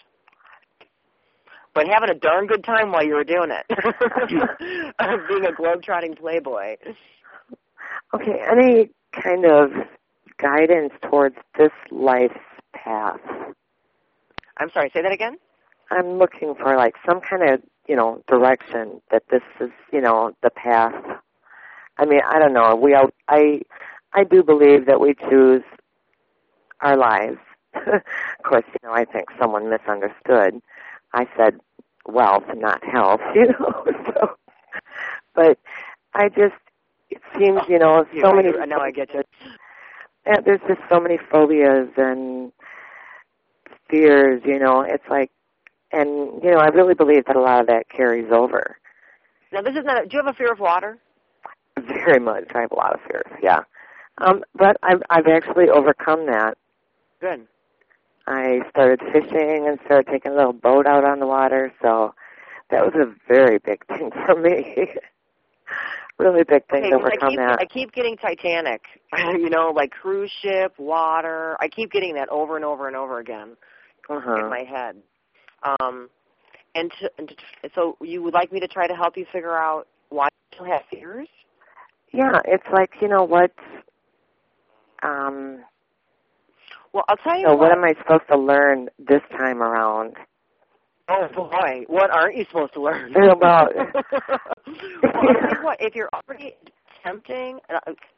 But 1.77 1.89
having 1.89 2.09
a 2.09 2.15
darn 2.15 2.47
good 2.47 2.65
time 2.65 2.91
while 2.91 3.05
you 3.05 3.15
were 3.15 3.23
doing 3.23 3.51
it, 3.51 3.67
being 5.29 5.45
a 5.45 5.53
globetrotting 5.53 6.19
playboy. 6.19 6.77
Okay, 8.15 8.41
any 8.51 8.89
kind 9.13 9.45
of 9.45 9.73
guidance 10.39 10.95
towards 11.03 11.37
this 11.59 11.73
life's 11.91 12.33
path? 12.75 13.21
I'm 14.57 14.71
sorry, 14.73 14.91
say 14.95 15.03
that 15.03 15.13
again. 15.13 15.37
I'm 15.91 16.17
looking 16.17 16.55
for 16.55 16.77
like 16.77 16.95
some 17.07 17.21
kind 17.21 17.43
of, 17.43 17.61
you 17.87 17.95
know, 17.95 18.23
direction 18.27 19.03
that 19.11 19.25
this 19.31 19.43
is, 19.61 19.69
you 19.93 20.01
know, 20.01 20.33
the 20.43 20.49
path. 20.49 20.95
I 21.99 22.07
mean, 22.07 22.21
I 22.27 22.39
don't 22.39 22.55
know. 22.55 22.75
We 22.75 22.95
all, 22.95 23.11
I 23.29 23.61
I 24.15 24.25
do 24.25 24.43
believe 24.43 24.87
that 24.87 24.99
we 24.99 25.15
choose 25.29 25.63
our 26.81 26.97
lives. 26.97 27.37
of 27.75 28.03
course, 28.49 28.65
you 28.67 28.89
know, 28.89 28.95
I 28.95 29.05
think 29.05 29.27
someone 29.39 29.69
misunderstood. 29.69 30.63
I 31.13 31.27
said 31.37 31.61
wealth, 32.09 32.45
not 32.55 32.83
health, 32.85 33.21
you 33.35 33.47
know. 33.47 33.85
so, 34.15 34.37
but 35.35 35.59
I 36.15 36.29
just 36.29 36.55
it 37.11 37.21
seems, 37.39 37.61
you 37.69 37.79
know, 37.79 38.05
so 38.23 38.33
many. 38.33 38.49
you- 38.49 38.67
now 38.67 38.81
I 38.81 38.91
get 38.91 39.13
you. 39.15 39.23
Yeah, 40.27 40.41
there's 40.45 40.61
just 40.67 40.81
so 40.91 40.99
many 40.99 41.19
phobias 41.31 41.89
and 41.97 42.53
fears, 43.89 44.43
you 44.45 44.59
know. 44.59 44.81
It's 44.81 45.05
like, 45.09 45.31
and 45.93 46.43
you 46.43 46.51
know, 46.51 46.59
I 46.59 46.67
really 46.69 46.95
believe 46.95 47.27
that 47.27 47.37
a 47.37 47.41
lot 47.41 47.61
of 47.61 47.67
that 47.69 47.89
carries 47.89 48.31
over. 48.33 48.77
Now 49.53 49.63
this 49.63 49.75
is 49.77 49.85
not. 49.85 50.03
A, 50.05 50.07
do 50.07 50.17
you 50.17 50.23
have 50.25 50.35
a 50.35 50.37
fear 50.37 50.53
of 50.53 50.59
water? 50.59 50.99
Very 51.79 52.19
much. 52.21 52.45
I 52.55 52.63
have 52.63 52.73
a 52.73 52.77
lot 52.77 52.95
of 52.95 53.01
fears. 53.03 53.27
Yeah, 53.43 53.61
um, 54.19 54.43
but 54.55 54.77
I've 54.83 55.03
I've 55.11 55.27
actually 55.29 55.69
overcome 55.69 56.27
that. 56.27 56.57
Good. 57.21 57.47
I 58.27 58.61
started 58.71 59.01
fishing 59.13 59.67
and 59.69 59.79
started 59.85 60.11
taking 60.11 60.33
a 60.33 60.35
little 60.35 60.53
boat 60.53 60.87
out 60.87 61.05
on 61.05 61.21
the 61.21 61.27
water, 61.27 61.73
so 61.81 62.15
that 62.71 62.85
was 62.85 62.95
a 62.95 63.15
very 63.33 63.59
big 63.59 63.87
thing 63.89 64.11
for 64.27 64.35
me. 64.41 64.89
really 66.19 66.45
big 66.45 66.67
thing 66.69 66.85
Okay, 66.85 66.91
to 66.91 66.97
'cause 66.97 67.05
I 67.13 67.17
overcome 67.17 67.29
keep 67.31 67.39
that. 67.39 67.59
I 67.61 67.65
keep 67.67 67.93
getting 67.93 68.17
Titanic, 68.17 68.83
you 69.19 69.51
know, 69.51 69.71
like 69.71 69.91
cruise 69.91 70.33
ship, 70.43 70.75
water. 70.79 71.57
I 71.61 71.69
keep 71.69 71.93
getting 71.93 72.15
that 72.15 72.29
over 72.31 72.57
and 72.57 72.65
over 72.65 72.87
and 72.89 72.97
over 72.97 73.19
again 73.19 73.57
uh-huh. 74.09 74.35
in 74.37 74.49
my 74.51 74.65
head. 74.65 74.97
Um, 75.63 76.09
and, 76.75 76.91
to, 77.01 77.11
and 77.19 77.29
to, 77.29 77.35
so 77.75 77.97
you 78.01 78.23
would 78.23 78.35
like 78.35 78.53
me 78.53 78.61
to 78.61 78.69
try 78.69 78.87
to 78.87 78.95
help 78.95 79.17
you 79.17 79.27
figure 79.33 79.57
out 79.57 79.87
why 80.11 80.29
you 80.59 80.65
have 80.65 80.83
fears? 80.91 81.29
Yeah, 82.13 82.41
it's 82.45 82.67
like 82.73 82.91
you 83.01 83.09
know 83.09 83.25
what. 83.25 83.53
Um, 85.03 85.65
Well, 86.97 87.05
I'll 87.11 87.17
tell 87.19 87.39
you 87.39 87.45
so 87.45 87.51
what. 87.51 87.69
what 87.69 87.73
am 87.73 87.85
I 87.85 87.93
supposed 88.01 88.27
to 88.33 88.39
learn 88.39 88.89
this 88.99 89.21
time 89.37 89.63
around? 89.63 90.15
Oh 91.11 91.29
boy, 91.35 91.85
what 91.89 92.11
aren't 92.11 92.39
you 92.39 92.47
supposed 92.49 92.73
to 92.73 92.81
learn? 92.81 93.13
About- 93.15 93.75
well, 93.77 93.91
I'll 95.15 95.63
what. 95.63 95.77
If 95.79 95.95
you're 95.95 96.09
already 96.15 96.57
tempting, 97.05 97.59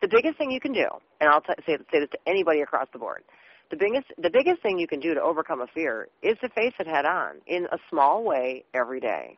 the 0.01 0.07
biggest 0.09 0.38
thing 0.38 0.53
you 0.53 0.61
can 0.61 0.73
do, 0.73 0.87
and 1.21 1.29
I'll 1.29 1.41
t- 1.41 1.55
say 1.67 1.77
say 1.91 1.99
this 1.99 2.09
to 2.11 2.19
anybody 2.29 2.61
across 2.61 2.87
the 2.93 3.01
board, 3.01 3.25
the 3.73 3.77
biggest 3.77 4.07
the 4.17 4.31
biggest 4.31 4.62
thing 4.62 4.79
you 4.79 4.87
can 4.87 5.01
do 5.01 5.12
to 5.12 5.21
overcome 5.21 5.61
a 5.61 5.67
fear 5.75 6.07
is 6.23 6.38
to 6.41 6.49
face 6.51 6.73
it 6.79 6.87
head 6.87 7.05
on 7.05 7.38
in 7.49 7.64
a 7.73 7.79
small 7.91 8.23
way 8.23 8.62
every 8.75 9.01
day. 9.01 9.37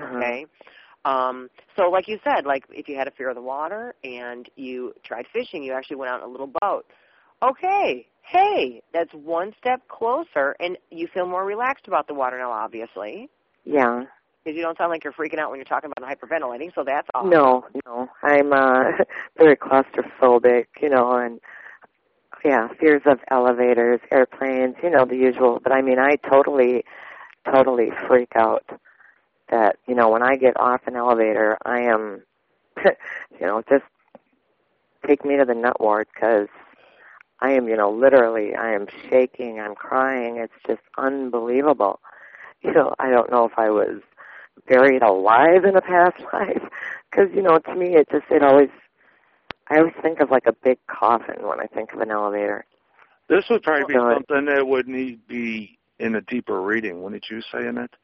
Uh-huh. 0.00 0.18
Okay. 0.18 0.46
Um, 1.04 1.48
so, 1.76 1.90
like 1.90 2.06
you 2.06 2.20
said, 2.22 2.46
like 2.46 2.62
if 2.70 2.88
you 2.88 2.96
had 2.96 3.08
a 3.08 3.10
fear 3.10 3.30
of 3.30 3.34
the 3.34 3.42
water 3.42 3.96
and 4.04 4.48
you 4.54 4.94
tried 5.04 5.26
fishing, 5.32 5.64
you 5.64 5.72
actually 5.72 5.96
went 5.96 6.12
out 6.12 6.22
in 6.22 6.28
a 6.28 6.30
little 6.30 6.52
boat. 6.62 6.86
Okay, 7.44 8.06
hey, 8.22 8.82
that's 8.94 9.12
one 9.12 9.52
step 9.58 9.86
closer, 9.88 10.56
and 10.60 10.78
you 10.90 11.06
feel 11.12 11.26
more 11.26 11.44
relaxed 11.44 11.86
about 11.86 12.08
the 12.08 12.14
water 12.14 12.38
now, 12.38 12.50
obviously, 12.50 13.28
Yeah. 13.64 14.04
because 14.42 14.56
you 14.56 14.62
don't 14.62 14.78
sound 14.78 14.90
like 14.90 15.04
you're 15.04 15.12
freaking 15.12 15.38
out 15.38 15.50
when 15.50 15.58
you're 15.58 15.64
talking 15.66 15.90
about 15.94 16.08
hyperventilating. 16.08 16.74
So 16.74 16.84
that's 16.84 17.06
awesome. 17.14 17.28
No, 17.30 17.66
no. 17.84 18.08
I'm 18.22 18.52
uh 18.52 18.92
very 19.36 19.56
claustrophobic, 19.56 20.66
you 20.80 20.88
know, 20.88 21.12
and 21.12 21.38
yeah, 22.44 22.68
fears 22.80 23.02
of 23.04 23.18
elevators, 23.30 24.00
airplanes, 24.10 24.76
you 24.82 24.88
know, 24.90 25.04
the 25.04 25.16
usual. 25.16 25.60
But 25.62 25.72
I 25.72 25.82
mean, 25.82 25.98
I 25.98 26.16
totally, 26.16 26.84
totally 27.50 27.90
freak 28.08 28.32
out 28.36 28.64
that, 29.50 29.76
you 29.86 29.94
know, 29.94 30.08
when 30.08 30.22
I 30.22 30.36
get 30.36 30.58
off 30.58 30.80
an 30.86 30.96
elevator, 30.96 31.58
I 31.66 31.80
am, 31.80 32.22
you 32.84 33.46
know, 33.46 33.62
just 33.68 33.84
take 35.06 35.24
me 35.26 35.36
to 35.36 35.44
the 35.44 35.54
nut 35.54 35.78
ward 35.80 36.06
because 36.14 36.48
I 37.40 37.52
am, 37.52 37.68
you 37.68 37.76
know, 37.76 37.90
literally, 37.90 38.54
I 38.54 38.72
am 38.72 38.86
shaking, 39.08 39.60
I'm 39.60 39.74
crying. 39.74 40.36
It's 40.36 40.52
just 40.66 40.82
unbelievable. 40.96 42.00
You 42.62 42.72
know, 42.72 42.94
I 42.98 43.10
don't 43.10 43.30
know 43.30 43.44
if 43.44 43.52
I 43.58 43.70
was 43.70 44.00
buried 44.66 45.02
alive 45.02 45.64
in 45.64 45.76
a 45.76 45.80
past 45.80 46.16
life 46.32 46.62
because 47.10 47.28
you 47.34 47.42
know 47.42 47.58
to 47.58 47.74
me 47.74 47.96
it 47.96 48.08
just 48.10 48.24
it 48.30 48.42
always 48.42 48.70
i 49.68 49.78
always 49.78 49.92
think 50.00 50.20
of 50.20 50.30
like 50.30 50.46
a 50.46 50.52
big 50.52 50.78
coffin 50.86 51.46
when 51.46 51.60
i 51.60 51.66
think 51.66 51.92
of 51.92 52.00
an 52.00 52.10
elevator 52.10 52.64
This 53.28 53.44
would 53.50 53.62
probably 53.62 53.92
be 53.92 53.98
Good. 53.98 54.14
something 54.14 54.46
that 54.46 54.66
would 54.66 54.86
need 54.86 55.26
be 55.26 55.78
in 55.98 56.16
a 56.16 56.20
deeper 56.20 56.60
reading, 56.60 57.02
wouldn't 57.02 57.24
you 57.30 57.40
say, 57.40 57.66
Annette? 57.66 57.94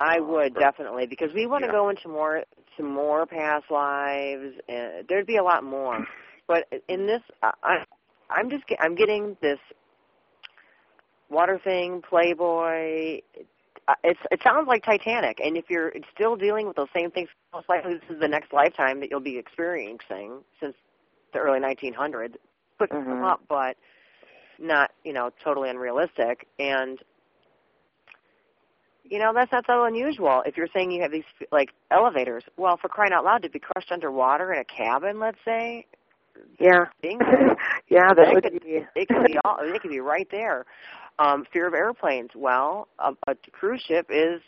I 0.00 0.20
would 0.20 0.54
definitely 0.54 1.06
because 1.06 1.30
we 1.34 1.46
want 1.46 1.64
to 1.64 1.70
go 1.70 1.88
into 1.88 2.08
more 2.08 2.44
to 2.76 2.82
more 2.82 3.26
past 3.26 3.64
lives. 3.70 4.54
Uh, 4.68 5.02
there'd 5.08 5.26
be 5.26 5.36
a 5.36 5.42
lot 5.42 5.64
more, 5.64 6.06
but 6.46 6.68
in 6.88 7.06
this, 7.06 7.22
I, 7.42 7.52
I 7.62 7.76
I'm 8.30 8.50
just 8.50 8.66
get, 8.66 8.78
I'm 8.80 8.94
getting 8.94 9.36
this 9.40 9.58
water 11.30 11.60
thing, 11.62 12.02
Playboy. 12.08 13.20
Uh, 13.86 13.94
It's 14.04 14.20
it 14.30 14.40
sounds 14.42 14.68
like 14.68 14.84
Titanic, 14.84 15.38
and 15.42 15.56
if 15.56 15.66
you're 15.70 15.92
still 16.14 16.36
dealing 16.36 16.66
with 16.66 16.76
those 16.76 16.88
same 16.94 17.10
things, 17.10 17.28
most 17.52 17.68
likely 17.68 17.94
this 17.94 18.02
is 18.10 18.20
the 18.20 18.28
next 18.28 18.52
lifetime 18.52 19.00
that 19.00 19.10
you'll 19.10 19.20
be 19.20 19.38
experiencing 19.38 20.42
since 20.60 20.74
the 21.32 21.38
early 21.38 21.60
1900s. 21.60 22.34
Could 22.78 22.90
come 22.90 23.08
Mhm. 23.08 23.24
up, 23.24 23.40
but 23.48 23.76
not 24.58 24.92
you 25.04 25.12
know 25.12 25.30
totally 25.42 25.70
unrealistic 25.70 26.46
and 26.58 26.98
you 29.10 29.18
know, 29.18 29.32
that's 29.34 29.50
not 29.52 29.64
so 29.66 29.84
unusual. 29.84 30.42
If 30.44 30.56
you're 30.56 30.68
saying 30.74 30.90
you 30.90 31.00
have 31.02 31.12
these 31.12 31.24
like 31.50 31.70
elevators, 31.90 32.44
well, 32.56 32.76
for 32.76 32.88
crying 32.88 33.12
out 33.12 33.24
loud, 33.24 33.42
to 33.42 33.48
be 33.48 33.58
crushed 33.58 33.90
underwater 33.90 34.52
in 34.52 34.60
a 34.60 34.64
cabin, 34.64 35.18
let's 35.18 35.38
say, 35.44 35.86
yeah. 36.60 36.86
yeah 37.88 38.08
that 38.08 38.16
That 38.16 38.34
would 38.34 38.42
could- 38.44 38.62
be 38.62 38.84
it 38.94 39.08
could 39.08 39.24
be 39.26 39.38
all. 39.44 39.58
It 39.60 39.80
could 39.82 39.90
be 39.90 40.00
right 40.00 40.28
there. 40.30 40.64
Um, 41.18 41.44
fear 41.52 41.66
of 41.66 41.74
airplanes. 41.74 42.30
Well, 42.36 42.86
a, 43.00 43.12
a 43.26 43.34
cruise 43.50 43.82
ship 43.86 44.06
is 44.08 44.40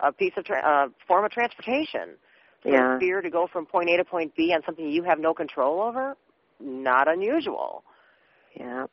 a 0.00 0.10
piece 0.12 0.32
of 0.36 0.44
tra- 0.44 0.60
uh, 0.60 0.88
form 1.06 1.24
of 1.24 1.30
transportation. 1.30 2.16
So 2.64 2.70
yeah. 2.70 2.98
fear 2.98 3.22
to 3.22 3.30
go 3.30 3.46
from 3.50 3.64
point 3.64 3.88
A 3.90 3.96
to 3.96 4.04
point 4.04 4.34
B 4.36 4.52
on 4.52 4.60
something 4.66 4.88
you 4.88 5.04
have 5.04 5.20
no 5.20 5.32
control 5.32 5.80
over, 5.80 6.16
not 6.60 7.06
unusual. 7.08 7.84
Yeah. 8.58 8.86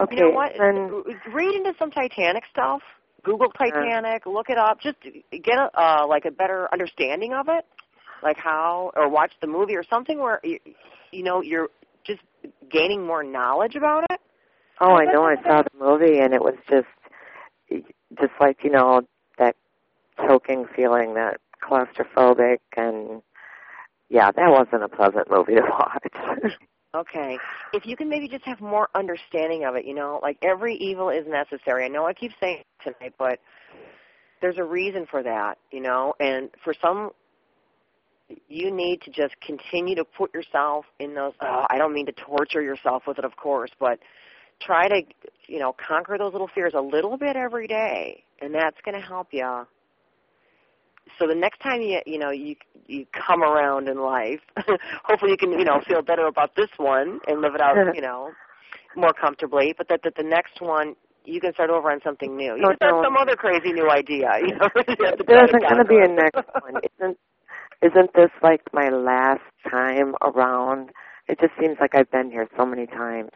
Okay. 0.00 0.16
You 0.16 0.22
know 0.22 0.30
what? 0.30 0.52
Then, 0.58 1.04
Read 1.34 1.54
into 1.54 1.74
some 1.78 1.90
Titanic 1.90 2.44
stuff. 2.50 2.80
Google 3.24 3.50
Titanic, 3.50 4.24
look 4.26 4.48
it 4.48 4.56
up. 4.56 4.80
Just 4.80 4.96
get 5.02 5.58
a 5.58 5.68
uh, 5.78 6.06
like 6.08 6.24
a 6.24 6.30
better 6.30 6.68
understanding 6.72 7.34
of 7.34 7.48
it, 7.48 7.66
like 8.22 8.38
how, 8.38 8.90
or 8.96 9.08
watch 9.08 9.32
the 9.42 9.46
movie 9.46 9.76
or 9.76 9.82
something 9.90 10.18
where 10.18 10.40
you, 10.42 10.58
you 11.10 11.22
know 11.24 11.42
you're 11.42 11.68
just 12.04 12.20
gaining 12.70 13.06
more 13.06 13.22
knowledge 13.22 13.74
about 13.74 14.04
it. 14.10 14.20
oh, 14.80 14.94
I 14.94 15.04
know. 15.04 15.24
I 15.24 15.36
saw 15.42 15.62
the 15.62 15.78
movie, 15.78 16.18
and 16.18 16.34
it 16.34 16.42
was 16.42 16.54
just, 16.68 16.86
just 18.18 18.32
like 18.40 18.64
you 18.64 18.70
know 18.70 19.02
that 19.38 19.56
choking 20.26 20.66
feeling, 20.74 21.14
that 21.14 21.40
claustrophobic, 21.62 22.58
and 22.76 23.22
yeah, 24.08 24.30
that 24.30 24.50
wasn't 24.50 24.82
a 24.82 24.88
pleasant 24.88 25.30
movie 25.30 25.54
to 25.54 25.62
watch. 25.68 26.52
Okay. 26.94 27.38
If 27.74 27.84
you 27.84 27.96
can 27.96 28.08
maybe 28.08 28.28
just 28.28 28.44
have 28.44 28.60
more 28.60 28.88
understanding 28.94 29.64
of 29.64 29.76
it, 29.76 29.84
you 29.84 29.94
know, 29.94 30.20
like 30.22 30.38
every 30.42 30.74
evil 30.76 31.10
is 31.10 31.26
necessary. 31.28 31.84
I 31.84 31.88
know 31.88 32.06
I 32.06 32.14
keep 32.14 32.32
saying 32.40 32.60
it 32.60 32.66
tonight, 32.82 33.14
but 33.18 33.40
there's 34.40 34.56
a 34.56 34.64
reason 34.64 35.06
for 35.10 35.22
that, 35.22 35.58
you 35.70 35.80
know, 35.80 36.14
and 36.18 36.48
for 36.64 36.72
some 36.80 37.10
you 38.48 38.70
need 38.70 39.00
to 39.02 39.10
just 39.10 39.34
continue 39.40 39.94
to 39.94 40.04
put 40.04 40.32
yourself 40.34 40.84
in 40.98 41.14
those 41.14 41.32
oh, 41.40 41.66
I 41.70 41.78
don't 41.78 41.92
mean 41.94 42.06
to 42.06 42.12
torture 42.12 42.62
yourself 42.62 43.04
with 43.06 43.18
it 43.18 43.24
of 43.24 43.36
course, 43.36 43.70
but 43.80 43.98
try 44.60 44.88
to, 44.88 45.02
you 45.46 45.60
know, 45.60 45.74
conquer 45.86 46.18
those 46.18 46.32
little 46.32 46.50
fears 46.52 46.72
a 46.76 46.80
little 46.80 47.16
bit 47.16 47.36
every 47.36 47.68
day, 47.68 48.24
and 48.40 48.52
that's 48.54 48.76
going 48.84 49.00
to 49.00 49.06
help 49.06 49.28
you 49.30 49.64
so 51.18 51.26
the 51.26 51.34
next 51.34 51.60
time 51.60 51.80
you 51.80 52.00
you 52.06 52.18
know 52.18 52.30
you 52.30 52.54
you 52.86 53.06
come 53.12 53.42
around 53.42 53.88
in 53.88 54.00
life, 54.00 54.40
hopefully 55.04 55.32
you 55.32 55.36
can 55.36 55.52
you 55.52 55.64
know 55.64 55.80
feel 55.86 56.02
better 56.02 56.26
about 56.26 56.54
this 56.56 56.68
one 56.76 57.20
and 57.26 57.40
live 57.40 57.54
it 57.54 57.60
out 57.60 57.76
you 57.94 58.02
know 58.02 58.30
more 58.96 59.12
comfortably. 59.12 59.74
But 59.76 59.88
that 59.88 60.00
that 60.04 60.14
the 60.16 60.22
next 60.22 60.60
one 60.60 60.94
you 61.24 61.40
can 61.40 61.52
start 61.54 61.70
over 61.70 61.90
on 61.90 62.00
something 62.02 62.36
new. 62.36 62.56
You 62.56 62.62
No, 62.62 62.68
can 62.68 62.76
start 62.76 63.04
some 63.04 63.16
other 63.16 63.36
crazy 63.36 63.72
new 63.72 63.90
idea. 63.90 64.30
You 64.40 64.54
know, 64.56 64.68
there 65.26 65.44
isn't 65.44 65.62
going 65.62 65.76
to 65.76 65.84
be 65.84 65.98
a 65.98 66.08
next 66.08 66.48
one. 66.60 66.80
Isn't 66.98 67.18
isn't 67.82 68.14
this 68.14 68.30
like 68.42 68.62
my 68.72 68.88
last 68.88 69.42
time 69.70 70.14
around? 70.22 70.90
It 71.28 71.38
just 71.40 71.52
seems 71.60 71.76
like 71.80 71.94
I've 71.94 72.10
been 72.10 72.30
here 72.30 72.48
so 72.56 72.64
many 72.64 72.86
times. 72.86 73.30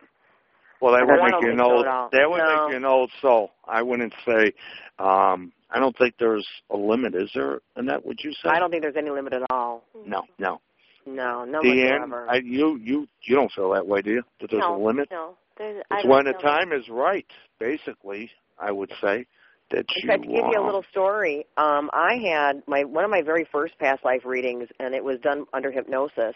Well, 0.81 0.95
that 0.95 1.07
would 1.07 1.21
I 1.21 1.23
make 1.25 1.33
don't 1.33 1.43
you 1.43 1.53
an 1.53 1.59
so 1.59 1.71
old. 1.71 1.87
That 2.13 2.29
would 2.29 2.39
No. 2.39 2.65
make 2.65 2.71
you 2.73 2.77
an 2.77 2.85
old 2.85 3.11
soul. 3.21 3.53
I 3.69 3.83
wouldn't 3.83 4.15
say. 4.27 4.53
Um, 4.99 5.53
I 5.71 5.79
don't 5.79 5.97
think 5.97 6.15
there's 6.19 6.47
a 6.71 6.77
limit. 6.77 7.15
Is 7.15 7.31
there? 7.35 7.61
Annette, 7.77 8.05
would 8.05 8.19
you 8.23 8.33
say? 8.33 8.49
I 8.49 8.59
don't 8.59 8.71
think 8.71 8.83
there's 8.83 8.97
any 8.97 9.11
limit 9.11 9.33
at 9.33 9.43
all. 9.51 9.85
No, 10.05 10.25
no. 10.39 10.61
No, 11.07 11.45
no 11.45 11.61
Deanne, 11.61 12.01
whatsoever. 12.01 12.27
I, 12.29 12.37
you 12.37 12.77
you 12.77 13.09
you 13.23 13.37
don't 13.37 13.51
feel 13.53 13.71
that 13.73 13.87
way, 13.87 14.03
do 14.03 14.11
you? 14.11 14.23
That 14.41 14.51
there's 14.51 14.61
no, 14.61 14.77
a 14.77 14.79
limit? 14.85 15.09
No, 15.11 15.37
there's. 15.57 15.83
It's 15.91 16.07
when 16.07 16.25
the 16.27 16.33
time 16.35 16.73
is 16.73 16.89
right. 16.89 17.27
Basically, 17.59 18.31
I 18.59 18.71
would 18.71 18.93
say 19.01 19.27
that 19.73 19.87
In 19.97 20.03
you. 20.03 20.09
fact, 20.09 20.23
to 20.23 20.29
give 20.29 20.45
you 20.53 20.61
a 20.63 20.65
little 20.65 20.85
story, 20.91 21.47
um, 21.57 21.91
I 21.93 22.15
had 22.25 22.63
my 22.67 22.85
one 22.85 23.05
of 23.05 23.11
my 23.11 23.23
very 23.23 23.47
first 23.51 23.79
past 23.79 24.05
life 24.05 24.23
readings, 24.25 24.69
and 24.79 24.95
it 24.95 25.03
was 25.03 25.19
done 25.21 25.45
under 25.53 25.71
hypnosis. 25.71 26.35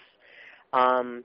Um, 0.72 1.24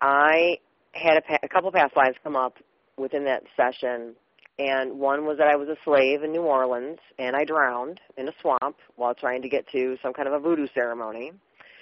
I 0.00 0.58
had 0.92 1.16
a, 1.18 1.20
pa- 1.22 1.38
a 1.42 1.48
couple 1.48 1.70
past 1.72 1.96
lives 1.96 2.16
come 2.22 2.36
up 2.36 2.54
within 2.96 3.24
that 3.24 3.42
session, 3.56 4.14
and 4.58 4.98
one 4.98 5.24
was 5.26 5.38
that 5.38 5.48
I 5.48 5.56
was 5.56 5.68
a 5.68 5.76
slave 5.84 6.22
in 6.22 6.32
New 6.32 6.42
Orleans, 6.42 6.98
and 7.18 7.34
I 7.36 7.44
drowned 7.44 8.00
in 8.16 8.28
a 8.28 8.32
swamp 8.40 8.76
while 8.96 9.14
trying 9.14 9.42
to 9.42 9.48
get 9.48 9.66
to 9.72 9.96
some 10.02 10.12
kind 10.12 10.28
of 10.28 10.34
a 10.34 10.38
voodoo 10.38 10.66
ceremony. 10.74 11.32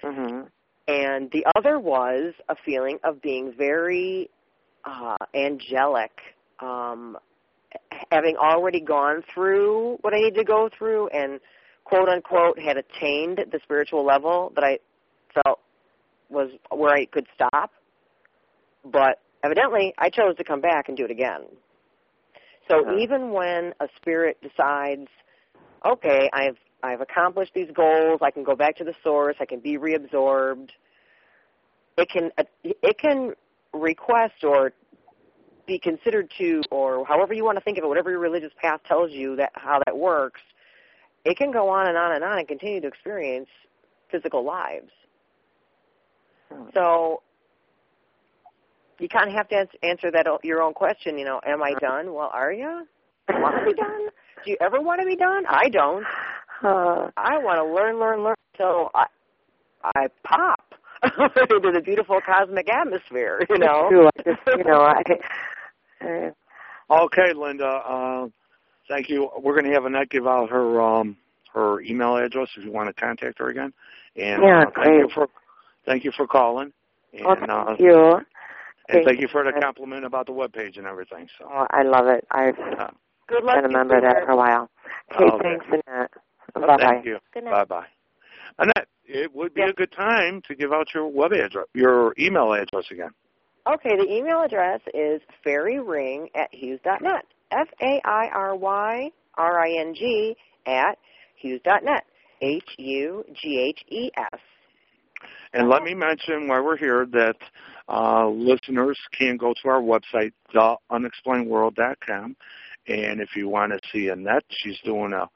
hmm 0.02 0.42
And 0.86 1.30
the 1.32 1.44
other 1.56 1.78
was 1.78 2.34
a 2.48 2.56
feeling 2.64 2.98
of 3.04 3.20
being 3.20 3.52
very 3.56 4.30
uh, 4.84 5.16
angelic, 5.34 6.12
um, 6.61 7.16
having 8.10 8.36
already 8.36 8.80
gone 8.80 9.22
through 9.34 9.98
what 10.00 10.14
I 10.14 10.18
needed 10.18 10.36
to 10.36 10.44
go 10.44 10.68
through 10.76 11.08
and 11.08 11.40
quote 11.84 12.08
unquote 12.08 12.58
had 12.58 12.76
attained 12.76 13.38
the 13.50 13.60
spiritual 13.62 14.04
level 14.04 14.52
that 14.54 14.64
I 14.64 14.78
felt 15.34 15.60
was 16.30 16.50
where 16.70 16.92
I 16.94 17.06
could 17.06 17.26
stop. 17.34 17.72
But 18.84 19.20
evidently 19.42 19.94
I 19.98 20.10
chose 20.10 20.36
to 20.36 20.44
come 20.44 20.60
back 20.60 20.88
and 20.88 20.96
do 20.96 21.04
it 21.04 21.10
again. 21.10 21.42
So 22.68 22.80
Uh-huh. 22.80 22.96
even 22.98 23.32
when 23.32 23.72
a 23.80 23.88
spirit 23.96 24.38
decides, 24.42 25.08
okay, 25.84 26.28
I've 26.32 26.58
I've 26.82 27.00
accomplished 27.00 27.52
these 27.54 27.70
goals, 27.74 28.20
I 28.22 28.30
can 28.30 28.44
go 28.44 28.54
back 28.54 28.76
to 28.76 28.84
the 28.84 28.94
source, 29.02 29.36
I 29.40 29.46
can 29.46 29.60
be 29.60 29.78
reabsorbed, 29.78 30.70
it 31.96 32.08
can 32.08 32.30
it 32.62 32.98
can 32.98 33.32
request 33.72 34.44
or 34.44 34.72
be 35.68 35.78
considered 35.78 36.28
to 36.38 36.62
or 36.72 37.04
however 37.04 37.34
you 37.34 37.44
want 37.44 37.58
to 37.58 37.62
think 37.62 37.78
of 37.78 37.84
it, 37.84 37.86
whatever 37.86 38.10
your 38.10 38.18
religious 38.18 38.52
path 38.60 38.80
tells 38.88 39.12
you 39.12 39.36
that 39.36 39.52
how 39.54 39.80
that 39.86 39.96
works, 39.96 40.40
it 41.24 41.36
can 41.36 41.52
go 41.52 41.68
on 41.68 41.86
and 41.86 41.96
on 41.96 42.14
and 42.14 42.24
on 42.24 42.38
and 42.38 42.48
continue 42.48 42.80
to 42.80 42.88
experience 42.88 43.48
physical 44.10 44.44
lives. 44.44 44.90
Hmm. 46.50 46.64
So 46.74 47.22
you 48.98 49.08
kind 49.08 49.28
of 49.28 49.34
have 49.34 49.48
to 49.50 49.66
answer 49.82 50.10
that 50.10 50.26
your 50.42 50.62
own 50.62 50.72
question. 50.72 51.18
You 51.18 51.26
know, 51.26 51.40
am 51.46 51.62
I 51.62 51.74
done? 51.80 52.14
Well, 52.14 52.30
are 52.32 52.52
you? 52.52 52.86
Want 53.28 53.56
to 53.58 53.66
be 53.66 53.74
done? 53.74 54.08
Do 54.44 54.50
you 54.50 54.56
ever 54.60 54.80
want 54.80 55.00
to 55.00 55.06
be 55.06 55.16
done? 55.16 55.44
I 55.48 55.68
don't. 55.68 56.04
Uh, 56.64 57.10
I 57.16 57.38
want 57.38 57.58
to 57.58 57.74
learn, 57.74 58.00
learn, 58.00 58.24
learn 58.24 58.34
until 58.54 58.90
I 58.94 59.06
I 59.94 60.06
pop 60.24 60.74
into 61.04 61.70
the 61.72 61.82
beautiful 61.84 62.20
cosmic 62.24 62.68
atmosphere. 62.68 63.44
You 63.48 63.58
know. 63.58 63.88
True. 63.90 64.06
I 64.06 64.22
just, 64.22 64.40
you 64.46 64.64
know, 64.64 64.80
I. 64.80 65.02
Uh, 66.01 66.30
Okay, 66.90 67.34
Linda. 67.34 67.66
Uh, 67.66 68.28
thank 68.88 69.09
you. 69.11 69.28
We're 69.42 69.53
going 69.53 69.66
to 69.66 69.72
have 69.72 69.84
Annette 69.84 70.09
give 70.09 70.26
out 70.26 70.49
her 70.49 70.80
um, 70.80 71.16
her 71.53 71.80
email 71.82 72.16
address 72.16 72.49
if 72.57 72.64
you 72.64 72.72
want 72.72 72.88
to 72.94 72.99
contact 72.99 73.38
her 73.38 73.49
again. 73.51 73.72
And 74.16 74.42
Yeah, 74.42 74.61
uh, 74.61 74.70
thank 74.74 74.74
great. 74.74 74.94
you 75.01 75.09
for 75.14 75.28
thank 75.84 76.05
you 76.05 76.12
for 76.16 76.26
calling. 76.26 76.72
And 77.12 77.26
well, 77.26 77.51
uh, 77.51 77.64
thank 77.66 77.80
you. 77.80 78.14
and 78.14 78.24
Thank 78.90 79.07
thank 79.07 79.20
you 79.20 79.28
for 79.28 79.44
the 79.44 79.53
compliment 79.61 80.05
about 80.07 80.26
the 80.26 80.32
web 80.32 80.53
page 80.53 80.78
and 80.78 80.86
everything. 80.86 81.28
So 81.38 81.46
Oh, 81.51 81.66
I 81.70 81.82
love 81.82 82.07
it. 82.07 82.26
I've 82.30 82.59
uh, 82.59 82.88
Good 83.26 83.44
luck. 83.44 83.57
been 83.57 83.64
a 83.66 83.68
to 83.68 83.72
you, 83.72 83.76
member 83.76 83.96
of 83.99 84.03
that 84.05 84.24
for 84.24 84.32
a 84.32 84.36
while. 84.36 84.70
Okay, 85.14 85.24
Okay. 85.24 85.42
thanks, 85.42 85.66
Annette. 85.86 86.11
Bye 86.55 86.76
thank 86.78 86.80
bye. 86.80 87.03
you. 87.05 87.18
Bye 87.51 87.64
bye. 87.64 87.86
Annette, 88.59 88.88
it 89.05 89.34
would 89.34 89.53
be 89.55 89.61
Yeah. 89.61 89.68
a 89.68 89.72
good 89.74 89.92
time 89.92 90.40
to 90.49 90.55
give 90.55 90.72
out 90.72 90.88
your 90.94 91.07
web 91.07 91.32
address, 91.32 91.66
your 91.74 92.14
email 92.18 92.53
address 92.55 92.90
again. 92.90 93.11
Okay, 93.68 93.96
the 93.96 94.10
email 94.10 94.40
address 94.40 94.80
is 94.94 95.20
fairyring 95.44 96.30
at 96.34 96.48
hughes.net. 96.52 97.26
F 97.50 97.68
A 97.82 98.00
I 98.02 98.28
R 98.32 98.56
Y 98.56 99.10
R 99.36 99.60
I 99.60 99.70
N 99.72 99.94
G 99.94 100.36
at 100.66 100.96
hughes.net. 101.36 102.04
H 102.40 102.64
U 102.78 103.24
G 103.34 103.58
H 103.58 103.84
E 103.90 104.10
S. 104.16 104.40
And 105.52 105.68
let 105.68 105.82
me 105.82 105.92
mention 105.94 106.48
while 106.48 106.64
we're 106.64 106.78
here 106.78 107.06
that 107.12 107.36
uh, 107.88 108.28
listeners 108.28 108.98
can 109.18 109.36
go 109.36 109.52
to 109.62 109.68
our 109.68 109.82
website, 109.82 110.32
theunexplainedworld.com, 110.54 112.36
and 112.86 113.20
if 113.20 113.30
you 113.34 113.48
want 113.48 113.72
to 113.72 113.80
see 113.92 114.08
Annette, 114.08 114.44
she's 114.50 114.78
doing 114.84 115.12
a, 115.12 115.28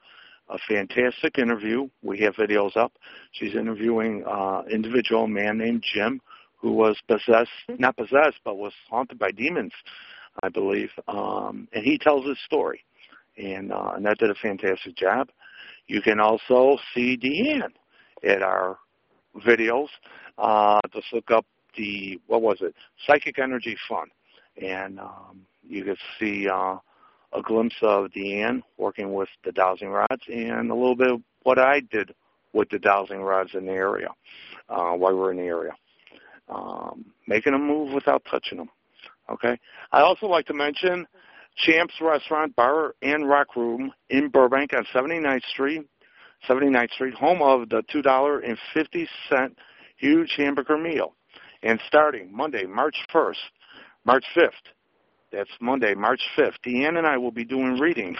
a 0.48 0.58
fantastic 0.68 1.38
interview. 1.38 1.88
We 2.02 2.20
have 2.20 2.34
videos 2.36 2.76
up. 2.76 2.92
She's 3.32 3.54
interviewing 3.54 4.24
uh, 4.24 4.62
individual 4.70 5.26
man 5.26 5.58
named 5.58 5.82
Jim 5.92 6.20
who 6.62 6.72
was 6.72 6.96
possessed, 7.08 7.50
not 7.68 7.96
possessed, 7.96 8.38
but 8.44 8.56
was 8.56 8.72
haunted 8.88 9.18
by 9.18 9.32
demons, 9.32 9.72
I 10.42 10.48
believe. 10.48 10.90
Um, 11.08 11.68
and 11.72 11.84
he 11.84 11.98
tells 11.98 12.24
his 12.24 12.38
story. 12.46 12.84
And 13.36 13.72
uh, 13.72 13.94
Annette 13.96 14.18
did 14.18 14.30
a 14.30 14.34
fantastic 14.36 14.96
job. 14.96 15.30
You 15.88 16.00
can 16.00 16.20
also 16.20 16.78
see 16.94 17.18
Deanne 17.18 17.72
at 18.22 18.42
our 18.42 18.78
videos. 19.44 19.88
Uh, 20.38 20.80
just 20.94 21.12
look 21.12 21.30
up 21.30 21.44
the 21.76 22.20
what 22.28 22.42
was 22.42 22.58
it? 22.60 22.74
Psychic 23.06 23.38
Energy 23.38 23.76
Fun, 23.88 24.06
and 24.60 25.00
um, 25.00 25.40
you 25.66 25.84
can 25.84 25.96
see 26.18 26.48
uh, 26.48 26.76
a 27.32 27.42
glimpse 27.42 27.76
of 27.82 28.10
Deanne 28.10 28.62
working 28.76 29.14
with 29.14 29.28
the 29.44 29.52
dowsing 29.52 29.88
rods 29.88 30.22
and 30.28 30.70
a 30.70 30.74
little 30.74 30.96
bit 30.96 31.10
of 31.10 31.20
what 31.42 31.58
I 31.58 31.80
did 31.80 32.14
with 32.52 32.68
the 32.68 32.78
dowsing 32.78 33.22
rods 33.22 33.50
in 33.54 33.66
the 33.66 33.72
area 33.72 34.08
uh, 34.68 34.92
while 34.92 35.12
we 35.12 35.18
were 35.18 35.30
in 35.30 35.38
the 35.38 35.44
area, 35.44 35.72
um, 36.48 37.04
making 37.26 37.52
them 37.52 37.66
move 37.66 37.92
without 37.92 38.22
touching 38.30 38.58
them. 38.58 38.68
Okay. 39.30 39.58
I 39.92 40.00
also 40.00 40.26
like 40.26 40.46
to 40.46 40.54
mention 40.54 41.06
Champs 41.56 41.94
Restaurant 42.00 42.54
Bar 42.56 42.94
and 43.02 43.28
Rock 43.28 43.56
Room 43.56 43.92
in 44.10 44.28
Burbank 44.28 44.72
on 44.74 44.86
79th 44.94 45.44
Street. 45.50 45.86
79th 46.48 46.90
Street, 46.92 47.14
home 47.14 47.40
of 47.40 47.68
the 47.68 47.82
$2.50 47.94 49.54
huge 49.96 50.34
hamburger 50.36 50.76
meal. 50.76 51.14
And 51.62 51.80
starting 51.86 52.34
Monday, 52.34 52.66
March 52.66 52.96
1st, 53.14 53.36
March 54.04 54.24
5th, 54.36 54.50
that's 55.30 55.50
Monday, 55.60 55.94
March 55.94 56.20
5th, 56.36 56.54
Deanne 56.66 56.98
and 56.98 57.06
I 57.06 57.16
will 57.16 57.30
be 57.30 57.44
doing 57.44 57.78
readings 57.78 58.18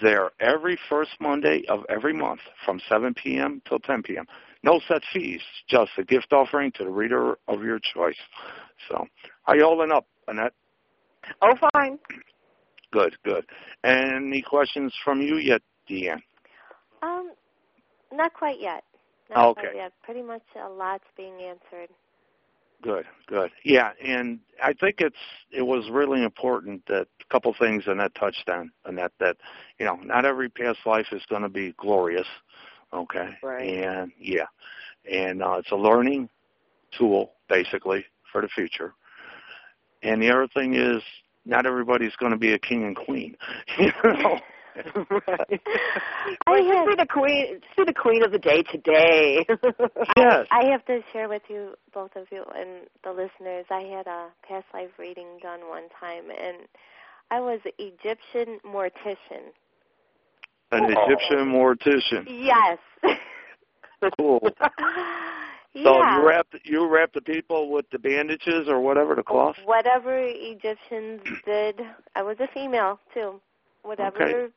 there 0.00 0.30
every 0.40 0.78
first 0.88 1.10
Monday 1.20 1.62
of 1.68 1.84
every 1.88 2.12
month 2.12 2.40
from 2.64 2.80
7 2.88 3.14
p.m. 3.14 3.60
till 3.68 3.78
10 3.80 4.02
p.m. 4.02 4.26
No 4.68 4.80
set 4.86 5.00
fees, 5.14 5.40
just 5.66 5.92
a 5.96 6.04
gift 6.04 6.30
offering 6.30 6.72
to 6.72 6.84
the 6.84 6.90
reader 6.90 7.38
of 7.48 7.62
your 7.62 7.78
choice. 7.78 8.18
So, 8.86 9.06
how 9.44 9.54
you 9.54 9.64
holding 9.64 9.90
up, 9.90 10.06
Annette? 10.26 10.52
Oh, 11.40 11.54
fine. 11.72 11.98
Good, 12.92 13.16
good. 13.24 13.46
Any 13.82 14.42
questions 14.42 14.92
from 15.02 15.22
you 15.22 15.36
yet, 15.36 15.62
Deanne? 15.88 16.20
Um, 17.02 17.32
not 18.12 18.34
quite 18.34 18.60
yet. 18.60 18.84
Not 19.30 19.52
Okay. 19.52 19.60
Quite 19.62 19.76
yet. 19.76 19.92
Pretty 20.02 20.20
much 20.20 20.42
a 20.62 20.68
lot's 20.68 21.04
being 21.16 21.40
answered. 21.40 21.88
Good, 22.82 23.06
good. 23.26 23.50
Yeah, 23.64 23.92
and 24.04 24.38
I 24.62 24.74
think 24.74 24.96
it's 24.98 25.16
it 25.50 25.62
was 25.62 25.88
really 25.90 26.22
important 26.22 26.84
that 26.88 27.06
a 27.20 27.24
couple 27.32 27.54
things 27.58 27.84
Annette 27.86 28.14
touched 28.14 28.50
on, 28.50 28.70
Annette, 28.84 29.12
that 29.18 29.38
you 29.78 29.86
know, 29.86 29.96
not 29.96 30.26
every 30.26 30.50
past 30.50 30.80
life 30.84 31.06
is 31.10 31.22
going 31.30 31.42
to 31.42 31.48
be 31.48 31.72
glorious. 31.78 32.26
Okay. 32.92 33.30
Right. 33.42 33.68
And 33.84 34.12
yeah, 34.18 34.46
and 35.10 35.42
uh, 35.42 35.56
it's 35.58 35.70
a 35.70 35.76
learning 35.76 36.28
tool 36.96 37.32
basically 37.48 38.04
for 38.32 38.40
the 38.40 38.48
future. 38.48 38.94
And 40.02 40.22
the 40.22 40.30
other 40.30 40.46
thing 40.54 40.74
is, 40.74 41.02
not 41.44 41.66
everybody's 41.66 42.14
going 42.16 42.32
to 42.32 42.38
be 42.38 42.52
a 42.52 42.58
king 42.58 42.84
and 42.84 42.96
queen. 42.96 43.36
You 43.78 43.90
know. 44.04 44.38
right. 45.10 45.60
I 46.46 46.50
Like, 46.52 46.64
had- 46.66 46.86
just 46.86 46.98
the 46.98 47.06
queen. 47.10 47.60
Just 47.60 47.76
be 47.76 47.84
the 47.84 47.92
queen 47.94 48.22
of 48.22 48.30
the 48.30 48.38
day 48.38 48.62
today. 48.62 49.44
yes. 50.16 50.46
I 50.52 50.66
have 50.70 50.84
to 50.86 51.00
share 51.12 51.28
with 51.28 51.42
you, 51.48 51.74
both 51.92 52.14
of 52.14 52.26
you 52.30 52.44
and 52.54 52.86
the 53.02 53.10
listeners, 53.10 53.66
I 53.70 53.80
had 53.80 54.06
a 54.06 54.28
past 54.48 54.66
life 54.72 54.90
reading 54.96 55.26
done 55.42 55.60
one 55.68 55.88
time, 55.98 56.24
and 56.30 56.58
I 57.32 57.40
was 57.40 57.58
Egyptian 57.78 58.60
mortician. 58.64 59.50
An 60.70 60.84
Egyptian 60.84 61.46
mortician. 61.52 62.24
Yes. 62.26 62.78
Cool. 64.16 64.40
yeah. 65.74 65.82
So 65.82 66.02
you 66.02 66.26
wrapped 66.28 66.54
you 66.64 66.86
wrap 66.88 67.12
the 67.14 67.20
people 67.20 67.68
with 67.70 67.84
the 67.90 67.98
bandages 67.98 68.68
or 68.68 68.80
whatever 68.80 69.16
the 69.16 69.24
cloth. 69.24 69.56
Whatever 69.64 70.16
Egyptians 70.24 71.20
did, 71.44 71.80
I 72.14 72.22
was 72.22 72.36
a 72.38 72.46
female 72.54 73.00
too. 73.12 73.40
Whatever 73.82 74.24
Okay. 74.24 74.52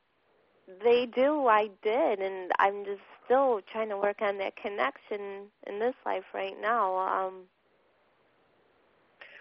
they 0.84 1.08
do, 1.08 1.48
I 1.48 1.70
did, 1.82 2.20
and 2.20 2.52
I'm 2.60 2.86
just 2.86 3.02
still 3.26 3.62
trying 3.72 3.90
to 3.90 3.98
work 3.98 4.22
on 4.22 4.38
that 4.38 4.56
connection 4.58 5.48
in 5.68 5.80
this 5.80 5.96
life 6.06 6.24
right 6.34 6.56
now. 6.62 6.98
Um, 6.98 7.44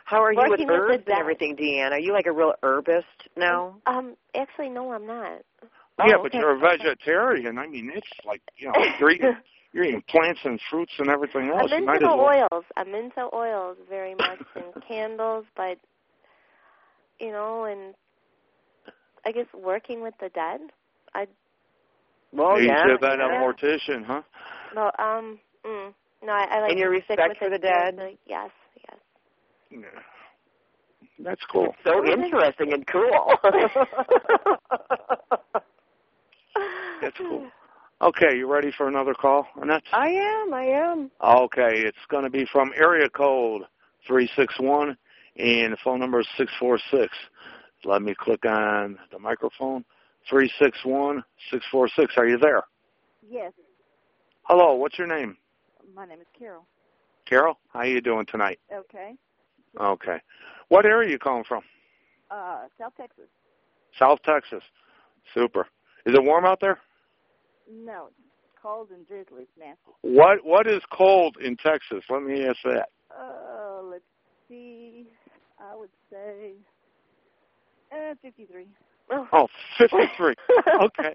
How 0.04 0.22
are 0.22 0.32
you 0.32 0.38
with 0.40 0.50
Working 0.50 0.66
with 0.68 0.76
herbs 0.80 1.04
and 1.06 1.18
everything, 1.18 1.56
Deanne? 1.56 1.90
Are 1.92 1.98
you 1.98 2.12
like 2.12 2.26
a 2.26 2.32
real 2.32 2.54
herbist 2.62 3.02
now? 3.36 3.76
um, 3.86 4.16
actually, 4.34 4.70
no, 4.70 4.92
I'm 4.92 5.06
not. 5.06 5.42
Yeah, 6.06 6.14
Oh, 6.18 6.22
but 6.22 6.34
you're 6.34 6.56
a 6.56 6.58
vegetarian. 6.58 7.58
I 7.58 7.66
mean, 7.66 7.90
it's 7.94 8.06
like 8.26 8.42
you 8.56 8.68
know 8.68 8.74
you're 9.00 9.10
eating 9.10 9.34
you're 9.72 9.84
eating 9.84 10.02
plants 10.08 10.40
and 10.44 10.60
fruits 10.70 10.92
and 10.98 11.08
everything 11.08 11.48
else. 11.48 11.70
I'm 11.72 11.84
into 11.84 11.86
might 11.86 12.02
well. 12.02 12.48
oils. 12.52 12.64
I'm 12.76 12.94
into 12.94 13.28
oils 13.32 13.78
very 13.88 14.14
much 14.14 14.40
and 14.56 14.74
candles, 14.88 15.46
but 15.56 15.78
you 17.18 17.30
know, 17.30 17.64
and 17.64 17.94
I 19.24 19.32
guess 19.32 19.46
working 19.54 20.02
with 20.02 20.14
the 20.20 20.28
dead. 20.30 20.60
I 21.14 21.26
Well, 22.32 22.60
you 22.60 22.68
yeah. 22.68 22.84
said 22.86 23.00
that 23.00 23.18
yeah. 23.18 23.26
a 23.26 23.30
mortician, 23.42 24.04
huh? 24.04 24.22
no, 24.74 24.90
um, 24.98 25.38
mm, 25.64 25.94
no, 26.22 26.32
I, 26.32 26.46
I 26.50 26.60
like 26.60 26.70
And 26.70 26.78
your 26.78 26.90
to 26.90 26.96
respect 26.96 27.22
with 27.28 27.38
for 27.38 27.46
it 27.46 27.50
the 27.50 27.58
dead? 27.58 27.94
spiritually. 27.94 28.18
Yes, 28.26 28.50
yes. 28.88 28.98
Yeah. 29.70 30.00
That's 31.22 31.42
cool. 31.52 31.74
So 31.84 32.02
interesting 32.04 32.72
and 32.72 32.86
cool. 32.86 33.34
That's 37.00 37.16
cool. 37.16 37.46
Okay, 38.02 38.36
you 38.36 38.50
ready 38.50 38.72
for 38.76 38.88
another 38.88 39.14
call, 39.14 39.46
Annette? 39.60 39.82
I 39.92 40.08
am. 40.08 40.54
I 40.54 40.64
am. 40.64 41.10
Okay, 41.22 41.80
it's 41.82 41.98
going 42.08 42.24
to 42.24 42.30
be 42.30 42.46
from 42.50 42.72
area 42.76 43.08
code 43.10 43.62
361, 44.06 44.96
and 45.36 45.72
the 45.72 45.76
phone 45.84 46.00
number 46.00 46.20
is 46.20 46.26
646. 46.38 47.14
Let 47.84 48.02
me 48.02 48.14
click 48.18 48.44
on 48.46 48.98
the 49.12 49.18
microphone. 49.18 49.84
361 50.28 51.22
646. 51.50 52.14
Are 52.16 52.26
you 52.26 52.38
there? 52.38 52.62
Yes, 53.28 53.52
Hello, 54.44 54.74
what's 54.74 54.98
your 54.98 55.06
name? 55.06 55.36
my 55.94 56.06
name 56.06 56.20
is 56.20 56.26
Carol. 56.38 56.66
Carol? 57.26 57.58
How 57.72 57.80
are 57.80 57.86
you 57.86 58.00
doing 58.00 58.26
tonight? 58.26 58.58
Okay. 58.72 59.14
Okay. 59.80 60.16
What 60.68 60.84
area 60.86 61.08
are 61.08 61.10
you 61.10 61.18
calling 61.18 61.44
from? 61.46 61.62
Uh, 62.30 62.62
South 62.78 62.92
Texas. 62.96 63.26
South 63.98 64.18
Texas. 64.24 64.62
Super. 65.34 65.66
Is 66.06 66.14
it 66.14 66.22
warm 66.22 66.44
out 66.46 66.58
there? 66.60 66.78
No, 67.70 68.08
cold 68.60 68.88
and 68.90 69.06
drizzly. 69.06 69.42
It's 69.42 69.50
nasty. 69.58 69.78
What 70.02 70.44
What 70.44 70.66
is 70.66 70.80
cold 70.92 71.36
in 71.42 71.56
Texas? 71.56 72.04
Let 72.10 72.22
me 72.22 72.44
ask 72.46 72.58
that. 72.64 72.88
Uh, 73.16 73.82
let's 73.84 74.04
see. 74.48 75.06
I 75.60 75.76
would 75.76 75.90
say 76.10 76.52
uh, 77.92 78.14
53. 78.22 78.66
Oh, 79.32 79.48
53. 79.78 80.34
okay. 80.84 81.14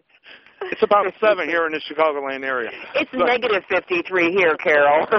It's 0.64 0.84
about 0.84 1.06
seven 1.22 1.48
here 1.48 1.66
in 1.66 1.72
the 1.72 1.80
Chicagoland 1.90 2.44
area. 2.44 2.70
It's 2.96 3.10
But- 3.12 3.26
negative 3.26 3.64
53 3.70 4.32
here, 4.32 4.56
Carol. 4.58 5.08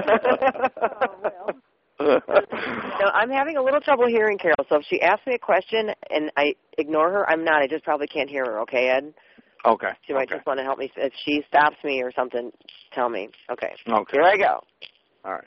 Oh, 1.99 2.11
well. 2.11 2.21
no, 2.21 3.07
I'm 3.15 3.31
having 3.31 3.57
a 3.57 3.63
little 3.63 3.81
trouble 3.81 4.07
hearing 4.07 4.37
Carol. 4.37 4.57
So 4.69 4.77
if 4.77 4.85
she 4.89 5.01
asks 5.01 5.27
me 5.27 5.35
a 5.35 5.39
question 5.39 5.91
and 6.11 6.31
I 6.37 6.55
ignore 6.77 7.11
her, 7.11 7.29
I'm 7.31 7.43
not. 7.43 7.63
I 7.63 7.67
just 7.67 7.85
probably 7.85 8.07
can't 8.07 8.29
hear 8.29 8.45
her. 8.45 8.61
Okay, 8.61 8.89
Ed? 8.91 9.15
Okay. 9.65 9.91
She 10.07 10.13
might 10.13 10.29
okay. 10.29 10.37
just 10.37 10.47
want 10.47 10.59
to 10.59 10.65
help 10.65 10.79
me. 10.79 10.91
If 10.97 11.13
she 11.25 11.43
stops 11.49 11.77
me 11.85 12.03
or 12.03 12.13
something, 12.13 12.51
tell 12.93 13.09
me. 13.09 13.29
Okay. 13.51 13.75
Okay. 13.89 14.13
Here 14.13 14.23
I 14.23 14.37
go. 14.37 14.61
All 15.25 15.33
right. 15.33 15.45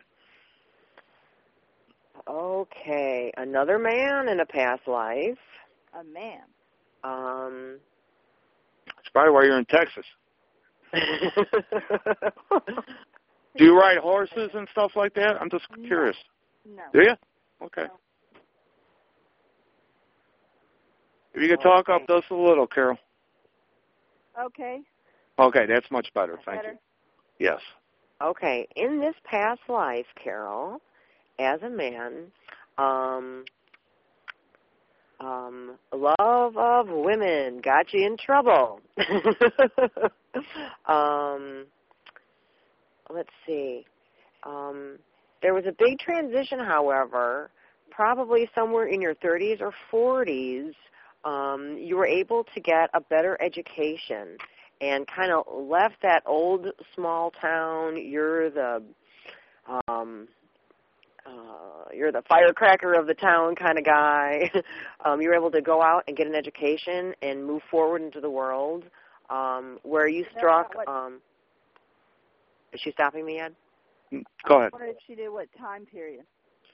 Okay, 2.27 3.31
another 3.37 3.79
man 3.79 4.27
in 4.29 4.39
a 4.39 4.45
past 4.45 4.87
life. 4.87 5.37
A 5.99 6.03
man. 6.03 6.41
Um. 7.03 7.79
That's 8.85 9.09
probably 9.13 9.31
why 9.31 9.43
you're 9.45 9.57
in 9.57 9.65
Texas. 9.65 10.05
Do 13.57 13.63
you 13.63 13.77
ride 13.77 13.97
horses 13.97 14.51
and 14.53 14.67
stuff 14.71 14.91
like 14.95 15.13
that? 15.15 15.41
I'm 15.41 15.49
just 15.49 15.65
No. 15.75 15.87
curious. 15.87 16.17
No. 16.65 16.83
Do 16.93 17.01
you? 17.01 17.15
Okay. 17.63 17.83
No. 17.83 17.99
If 21.33 21.41
you 21.41 21.49
could 21.49 21.61
talk 21.61 21.89
up 21.89 22.07
just 22.07 22.31
a 22.31 22.35
little, 22.35 22.67
Carol. 22.67 22.97
Okay. 24.39 24.81
Okay, 25.37 25.65
that's 25.65 25.89
much 25.91 26.07
better. 26.13 26.39
Thank 26.45 26.61
Better. 26.61 26.73
you. 27.39 27.47
Yes. 27.47 27.59
Okay, 28.21 28.67
in 28.75 28.99
this 28.99 29.15
past 29.23 29.61
life, 29.69 30.05
Carol, 30.21 30.81
as 31.39 31.61
a 31.61 31.69
man, 31.69 32.31
um, 32.77 33.45
um, 35.21 35.77
love 35.93 36.57
of 36.57 36.87
women 36.89 37.61
got 37.61 37.93
you 37.93 38.05
in 38.05 38.17
trouble. 38.17 38.81
um, 40.85 41.65
let's 43.09 43.29
see. 43.47 43.85
Um, 44.43 44.99
there 45.41 45.53
was 45.53 45.63
a 45.65 45.73
big 45.77 45.99
transition, 45.99 46.59
however, 46.59 47.49
probably 47.89 48.49
somewhere 48.53 48.87
in 48.87 49.01
your 49.01 49.15
30s 49.15 49.61
or 49.61 49.73
40s. 49.91 50.73
Um, 51.25 51.77
you 51.77 51.97
were 51.97 52.05
able 52.05 52.45
to 52.53 52.59
get 52.59 52.89
a 52.93 53.01
better 53.01 53.37
education 53.41 54.37
and 54.81 55.05
kind 55.07 55.31
of 55.31 55.43
left 55.53 56.01
that 56.01 56.23
old 56.25 56.67
small 56.95 57.31
town. 57.31 57.97
You're 57.97 58.49
the 58.49 58.83
um, 59.87 60.27
uh, 61.25 61.89
you're 61.93 62.11
the 62.11 62.23
firecracker 62.27 62.93
of 62.93 63.07
the 63.07 63.13
town 63.13 63.55
kind 63.55 63.77
of 63.77 63.85
guy. 63.85 64.49
um, 65.05 65.21
you're 65.21 65.35
able 65.35 65.51
to 65.51 65.61
go 65.61 65.81
out 65.81 66.03
and 66.07 66.15
get 66.15 66.27
an 66.27 66.35
education 66.35 67.13
and 67.21 67.45
move 67.45 67.61
forward 67.69 68.01
into 68.01 68.21
the 68.21 68.29
world. 68.29 68.85
Um, 69.29 69.77
where 69.83 70.07
you 70.07 70.23
That's 70.23 70.37
struck. 70.37 70.75
what- 70.75 70.87
Um, 70.87 71.21
is 72.71 72.79
she 72.81 72.91
stopping 72.91 73.25
me, 73.25 73.39
Ed? 73.39 73.55
Go 74.47 74.59
ahead. 74.59 74.71
What 74.71 74.81
did 74.81 74.97
she 75.05 75.15
do? 75.15 75.33
What 75.33 75.47
time 75.57 75.85
period? 75.85 76.23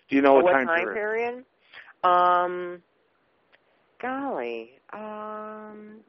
Do 0.10 0.16
you 0.16 0.22
know 0.22 0.34
what, 0.34 0.46
what 0.46 0.52
time, 0.54 0.68
time 0.68 0.86
period? 0.94 0.94
period? 0.94 1.46
Um, 2.04 2.82
golly, 4.02 4.72
um, 4.94 6.00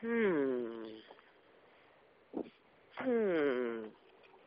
hmm, 0.00 0.84
hmm. 2.98 3.86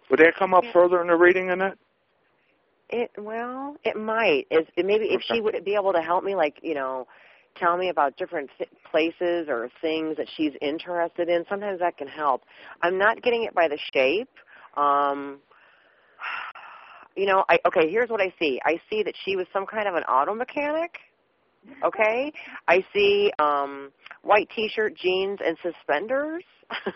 Would 0.10 0.20
that 0.20 0.34
come 0.38 0.54
up 0.54 0.64
further 0.74 1.02
in 1.02 1.08
the 1.08 1.16
reading 1.16 1.50
in 1.50 1.60
that? 1.60 1.78
It 2.90 3.12
well, 3.18 3.76
it 3.84 3.96
might. 3.96 4.48
Is 4.50 4.66
it 4.76 4.86
maybe 4.86 5.06
if 5.06 5.22
Okay. 5.22 5.36
she 5.36 5.42
would 5.42 5.64
be 5.64 5.76
able 5.76 5.94
to 5.94 6.02
help 6.02 6.24
me, 6.24 6.36
like 6.36 6.58
you 6.64 6.74
know, 6.74 7.08
tell 7.56 7.78
me 7.78 7.90
about 7.90 8.18
different 8.18 8.50
th- 8.58 8.70
places 8.90 9.48
or 9.48 9.70
things 9.82 10.18
that 10.18 10.28
she's 10.36 10.54
interested 10.62 11.30
in. 11.30 11.46
Sometimes 11.48 11.80
that 11.80 11.98
can 11.98 12.08
help. 12.08 12.42
I'm 12.82 12.98
not 12.98 13.22
getting 13.22 13.44
it 13.44 13.54
by 13.54 13.68
the 13.68 13.78
shape. 13.94 14.30
Um, 14.76 15.40
you 17.20 17.26
know, 17.26 17.44
I 17.50 17.60
okay. 17.68 17.90
Here's 17.90 18.10
what 18.10 18.22
I 18.22 18.34
see. 18.40 18.62
I 18.66 18.80
see 18.90 19.04
that 19.04 19.14
she 19.26 19.36
was 19.36 19.46
some 19.52 19.66
kind 19.66 19.88
of 19.88 19.96
an 19.96 20.04
auto 20.04 20.34
mechanic. 20.34 20.98
Okay, 21.84 22.32
I 22.68 22.84
see 22.94 23.32
um, 23.38 23.92
white 24.24 24.50
T-shirt, 24.56 24.96
jeans, 24.96 25.40
and 25.46 25.58
suspenders. 25.62 26.44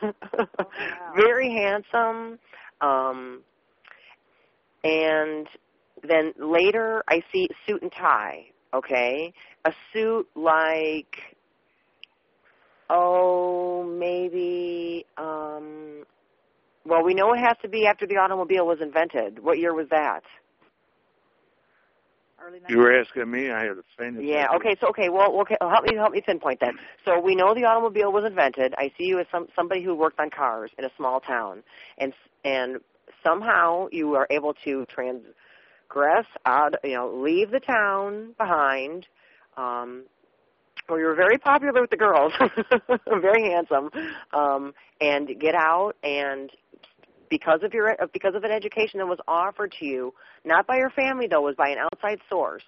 Oh, 0.01 0.13
wow. 0.31 1.13
Very 1.15 1.49
handsome. 1.49 2.39
Um, 2.79 3.41
and 4.85 5.47
then 6.07 6.33
later, 6.37 7.03
I 7.09 7.21
see 7.31 7.49
suit 7.67 7.81
and 7.81 7.91
tie. 7.91 8.45
Okay, 8.73 9.33
a 9.65 9.73
suit 9.91 10.27
like 10.35 11.15
oh 12.89 13.83
maybe 13.83 15.05
um, 15.17 16.02
well 16.85 17.03
we 17.03 17.13
know 17.13 17.33
it 17.33 17.39
has 17.39 17.57
to 17.61 17.69
be 17.69 17.85
after 17.85 18.05
the 18.07 18.17
automobile 18.17 18.65
was 18.65 18.79
invented. 18.81 19.39
What 19.39 19.57
year 19.59 19.73
was 19.73 19.87
that? 19.89 20.23
Early 22.45 22.59
You 22.67 22.77
were 22.77 22.93
asking 22.99 23.31
me. 23.31 23.51
I 23.51 23.63
had 23.65 23.77
the 23.77 23.83
faintest 23.97 24.25
Yeah. 24.25 24.47
idea. 24.49 24.57
Okay. 24.57 24.75
So 24.81 24.87
okay. 24.89 25.09
Well, 25.09 25.39
okay. 25.41 25.55
Help 25.61 25.85
me 25.85 25.95
help 25.95 26.11
me 26.11 26.21
pinpoint 26.21 26.59
that. 26.59 26.73
So 27.05 27.19
we 27.19 27.35
know 27.35 27.53
the 27.53 27.63
automobile 27.65 28.11
was 28.11 28.25
invented. 28.25 28.73
I 28.77 28.91
see 28.97 29.05
you 29.05 29.19
as 29.19 29.27
some 29.31 29.47
somebody 29.55 29.81
who 29.83 29.95
worked 29.95 30.19
on 30.19 30.29
cars 30.29 30.71
in 30.77 30.83
a 30.83 30.89
small 30.97 31.19
town, 31.21 31.63
and 31.97 32.13
and 32.43 32.77
somehow 33.23 33.87
you 33.91 34.15
are 34.15 34.27
able 34.29 34.53
to 34.65 34.85
transgress 34.87 36.25
out. 36.45 36.75
You 36.83 36.95
know, 36.95 37.13
leave 37.15 37.51
the 37.51 37.61
town 37.61 38.33
behind. 38.37 39.07
Um, 39.55 40.03
well, 40.89 40.99
you 40.99 41.05
were 41.05 41.15
very 41.15 41.37
popular 41.37 41.79
with 41.79 41.91
the 41.91 41.97
girls, 41.97 42.33
very 43.21 43.49
handsome, 43.51 43.89
um, 44.33 44.73
and 44.99 45.29
get 45.39 45.55
out 45.55 45.93
and 46.03 46.49
because 47.33 47.61
of 47.63 47.73
your 47.73 47.89
uh, 47.99 48.05
because 48.13 48.35
of 48.35 48.43
an 48.43 48.51
education 48.51 48.99
that 48.99 49.07
was 49.07 49.17
offered 49.27 49.73
to 49.79 49.85
you, 49.85 50.13
not 50.45 50.67
by 50.67 50.77
your 50.77 50.91
family 50.91 51.25
though, 51.25 51.41
was 51.41 51.55
by 51.55 51.69
an 51.69 51.79
outside 51.79 52.19
source, 52.29 52.61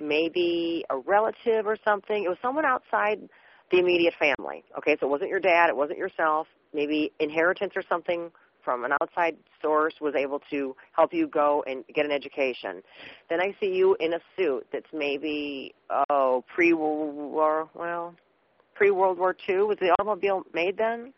maybe 0.00 0.84
a 0.90 0.98
relative 0.98 1.64
or 1.64 1.76
something. 1.84 2.24
It 2.24 2.28
was 2.28 2.38
someone 2.42 2.64
outside 2.64 3.20
the 3.70 3.78
immediate 3.78 4.14
family. 4.18 4.64
Okay, 4.78 4.96
so 4.98 5.06
it 5.06 5.10
wasn't 5.10 5.30
your 5.30 5.38
dad, 5.38 5.68
it 5.68 5.76
wasn't 5.76 5.98
yourself. 5.98 6.48
Maybe 6.74 7.12
inheritance 7.20 7.74
or 7.76 7.84
something 7.88 8.32
from 8.64 8.84
an 8.84 8.90
outside 9.00 9.36
source 9.62 9.94
was 10.00 10.14
able 10.16 10.40
to 10.50 10.74
help 10.90 11.14
you 11.14 11.28
go 11.28 11.62
and 11.68 11.84
get 11.94 12.04
an 12.04 12.10
education. 12.10 12.82
Then 13.28 13.40
I 13.40 13.54
see 13.60 13.72
you 13.72 13.96
in 14.00 14.14
a 14.14 14.20
suit 14.36 14.66
that's 14.72 14.90
maybe 14.92 15.72
oh 16.10 16.44
pre 16.52 16.72
war 16.72 17.68
well 17.74 18.16
pre 18.74 18.90
World 18.90 19.18
War 19.18 19.36
II. 19.48 19.62
Was 19.62 19.78
the 19.78 19.94
automobile 20.00 20.42
made 20.52 20.76
then? 20.78 21.12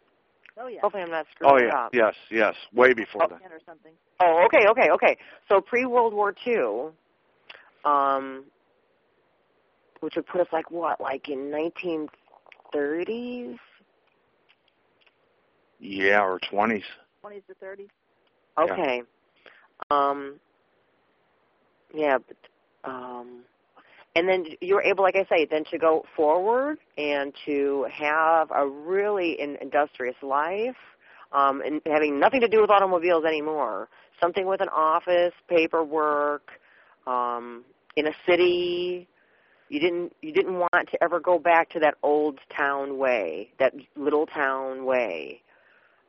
Oh 0.59 0.67
yeah. 0.69 0.81
Hopefully 0.83 1.03
I'm 1.03 1.11
not 1.11 1.27
screwing 1.35 1.55
Oh 1.55 1.59
yeah, 1.59 1.87
up. 1.87 1.95
yes, 1.95 2.15
yes, 2.31 2.55
way 2.75 2.93
before 2.93 3.27
that. 3.29 3.41
Or 3.43 3.61
something. 3.67 3.93
Oh, 4.21 4.45
okay, 4.47 4.69
okay, 4.69 4.91
okay. 4.91 5.17
So 5.49 5.61
pre 5.61 5.87
World 5.87 6.13
War 6.15 6.35
II, 6.47 6.91
um, 7.85 8.45
which 10.01 10.15
would 10.17 10.27
put 10.27 10.41
us 10.41 10.49
like 10.53 10.71
what, 10.71 11.01
like 11.01 11.29
in 11.29 11.51
1930s? 12.75 13.59
Yeah, 15.81 16.23
or 16.23 16.39
twenties. 16.39 16.85
Twenties 17.21 17.43
to 17.49 17.55
thirties. 17.55 17.89
Yeah. 18.59 18.65
Okay. 18.65 19.03
Um, 19.91 20.39
yeah, 21.95 22.19
but 22.19 22.37
um, 22.89 23.43
and 24.15 24.29
then 24.29 24.45
you're 24.61 24.83
able, 24.83 25.03
like 25.03 25.17
I 25.17 25.25
say, 25.25 25.47
then 25.51 25.65
to 25.71 25.79
go 25.79 26.05
forward 26.15 26.79
and 26.99 27.33
to 27.47 27.87
have 27.91 28.51
a 28.55 28.67
really 28.67 29.41
in, 29.41 29.57
industrious 29.61 30.17
life, 30.23 30.77
um, 31.33 31.63
and 31.63 31.81
having 31.87 32.21
nothing 32.21 32.41
to 32.43 32.49
do 32.49 32.61
with 32.61 32.71
automobiles 32.71 33.25
anymore. 33.25 33.89
Something 34.21 34.47
with 34.47 34.61
an 34.61 34.69
office, 34.69 35.33
paperwork, 35.49 36.51
um, 37.07 37.65
in 37.97 38.07
a 38.07 38.13
city. 38.27 39.09
You 39.69 39.81
didn't 39.81 40.13
you 40.21 40.33
didn't 40.33 40.59
want 40.59 40.91
to 40.91 41.03
ever 41.03 41.19
go 41.19 41.39
back 41.39 41.71
to 41.71 41.81
that 41.81 41.95
old 42.03 42.39
town 42.55 42.99
way, 42.99 43.51
that 43.59 43.73
little 43.97 44.27
town 44.27 44.85
way. 44.85 45.41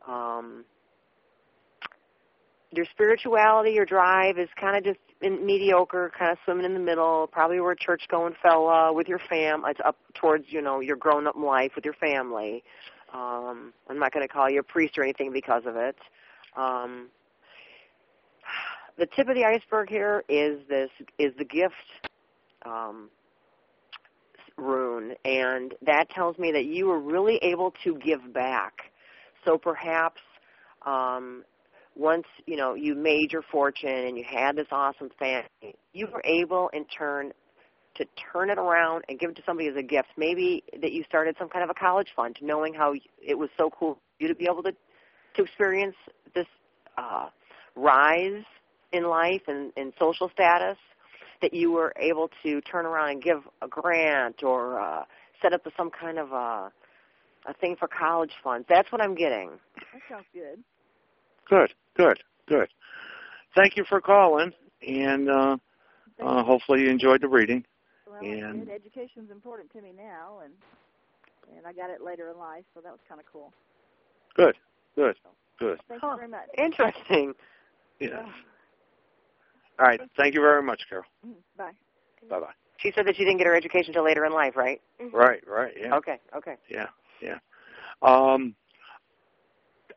Um, 0.05 0.65
your 2.75 2.85
spirituality, 2.91 3.71
your 3.71 3.85
drive 3.85 4.37
is 4.37 4.49
kind 4.59 4.75
of 4.77 4.83
just 4.83 4.99
in 5.21 5.45
mediocre, 5.45 6.11
kind 6.17 6.31
of 6.31 6.37
swimming 6.43 6.65
in 6.65 6.73
the 6.73 6.79
middle. 6.79 7.27
Probably 7.31 7.59
were 7.59 7.71
a 7.71 7.77
church-going 7.77 8.35
fella 8.41 8.91
with 8.91 9.07
your 9.07 9.19
fam. 9.29 9.63
It's 9.67 9.79
up 9.85 9.97
towards 10.15 10.45
you 10.47 10.61
know 10.61 10.79
your 10.79 10.95
grown-up 10.95 11.35
life 11.35 11.71
with 11.75 11.85
your 11.85 11.93
family. 11.95 12.63
Um, 13.13 13.73
I'm 13.89 13.99
not 13.99 14.11
going 14.11 14.27
to 14.27 14.33
call 14.33 14.49
you 14.49 14.59
a 14.59 14.63
priest 14.63 14.97
or 14.97 15.03
anything 15.03 15.31
because 15.31 15.63
of 15.65 15.75
it. 15.75 15.95
Um, 16.55 17.09
the 18.97 19.05
tip 19.05 19.27
of 19.27 19.35
the 19.35 19.45
iceberg 19.45 19.89
here 19.89 20.23
is 20.27 20.59
this 20.67 20.89
is 21.17 21.33
the 21.37 21.45
gift 21.45 21.73
um, 22.65 23.09
rune, 24.57 25.13
and 25.25 25.73
that 25.85 26.09
tells 26.09 26.37
me 26.37 26.51
that 26.51 26.65
you 26.65 26.87
were 26.87 26.99
really 26.99 27.37
able 27.37 27.73
to 27.83 27.97
give 27.99 28.33
back. 28.33 28.73
So 29.45 29.57
perhaps 29.57 30.21
um, 30.85 31.43
once 31.95 32.25
you 32.45 32.57
know 32.57 32.73
you 32.73 32.95
made 32.95 33.31
your 33.31 33.43
fortune 33.51 33.89
and 33.89 34.17
you 34.17 34.23
had 34.27 34.55
this 34.55 34.67
awesome 34.71 35.09
family, 35.19 35.75
you 35.93 36.07
were 36.11 36.21
able 36.25 36.69
in 36.73 36.85
turn 36.85 37.31
to 37.95 38.05
turn 38.31 38.49
it 38.49 38.57
around 38.57 39.03
and 39.07 39.19
give 39.19 39.29
it 39.29 39.35
to 39.35 39.43
somebody 39.45 39.67
as 39.69 39.75
a 39.77 39.83
gift. 39.83 40.07
Maybe 40.17 40.63
that 40.81 40.91
you 40.91 41.03
started 41.07 41.35
some 41.37 41.49
kind 41.49 41.63
of 41.63 41.69
a 41.69 41.79
college 41.79 42.07
fund, 42.15 42.37
knowing 42.41 42.73
how 42.73 42.93
it 43.21 43.37
was 43.37 43.49
so 43.57 43.69
cool 43.69 43.95
for 43.95 43.99
you 44.19 44.27
to 44.27 44.35
be 44.35 44.45
able 44.45 44.63
to 44.63 44.71
to 45.35 45.43
experience 45.43 45.95
this 46.35 46.47
uh, 46.97 47.27
rise 47.75 48.43
in 48.91 49.03
life 49.03 49.41
and, 49.47 49.71
and 49.77 49.93
social 49.99 50.29
status. 50.29 50.77
That 51.41 51.53
you 51.53 51.73
were 51.73 51.93
able 51.99 52.29
to 52.43 52.61
turn 52.61 52.85
around 52.85 53.09
and 53.09 53.21
give 53.21 53.39
a 53.61 53.67
grant 53.67 54.43
or 54.43 54.79
uh, 54.79 55.03
set 55.41 55.51
up 55.51 55.61
some 55.75 55.89
kind 55.91 56.17
of 56.17 56.31
a 56.31 56.71
a 57.45 57.53
thing 57.55 57.75
for 57.77 57.87
college 57.87 58.31
funds. 58.43 58.65
That's 58.69 58.89
what 58.91 59.01
I'm 59.01 59.15
getting. 59.15 59.51
That 59.75 60.01
sounds 60.09 60.25
good. 60.33 60.63
Good, 61.49 61.73
good, 61.95 62.19
good. 62.47 62.67
Thank 63.55 63.77
you 63.77 63.83
for 63.87 64.01
calling, 64.01 64.51
and 64.87 65.29
uh, 65.29 65.57
uh, 66.23 66.43
hopefully 66.43 66.81
you 66.81 66.89
enjoyed 66.89 67.21
the 67.21 67.27
reading. 67.27 67.63
Well, 68.09 68.19
like 68.21 68.43
And- 68.43 68.67
said, 68.67 68.75
education's 68.75 69.31
important 69.31 69.71
to 69.73 69.81
me 69.81 69.91
now, 69.95 70.39
and 70.43 70.53
and 71.55 71.67
I 71.67 71.73
got 71.73 71.89
it 71.89 72.01
later 72.01 72.29
in 72.31 72.37
life, 72.37 72.63
so 72.73 72.79
that 72.81 72.91
was 72.91 73.01
kind 73.07 73.19
of 73.19 73.25
cool. 73.31 73.51
Good, 74.35 74.55
good, 74.95 75.15
good. 75.59 75.79
Thank 75.87 76.01
Huh. 76.01 76.11
you 76.11 76.15
very 76.17 76.29
much. 76.29 76.47
Interesting. 76.57 77.33
Yeah. 77.99 78.25
All 79.79 79.85
right. 79.85 79.99
Thank 80.17 80.33
you 80.33 80.41
very 80.41 80.63
much, 80.63 80.81
Carol. 80.89 81.05
Mm, 81.25 81.35
Bye. 81.57 81.71
Bye 82.29 82.39
bye. 82.39 82.53
She 82.77 82.91
said 82.95 83.05
that 83.07 83.15
she 83.15 83.23
didn't 83.23 83.37
get 83.37 83.47
her 83.47 83.55
education 83.55 83.89
until 83.89 84.03
later 84.03 84.25
in 84.25 84.33
life, 84.33 84.55
right? 84.55 84.81
Right, 85.11 85.41
right. 85.47 85.73
Yeah. 85.79 85.95
Okay, 85.95 86.19
okay. 86.35 86.55
Yeah, 86.69 86.87
yeah. 87.21 87.37
Um, 88.01 88.55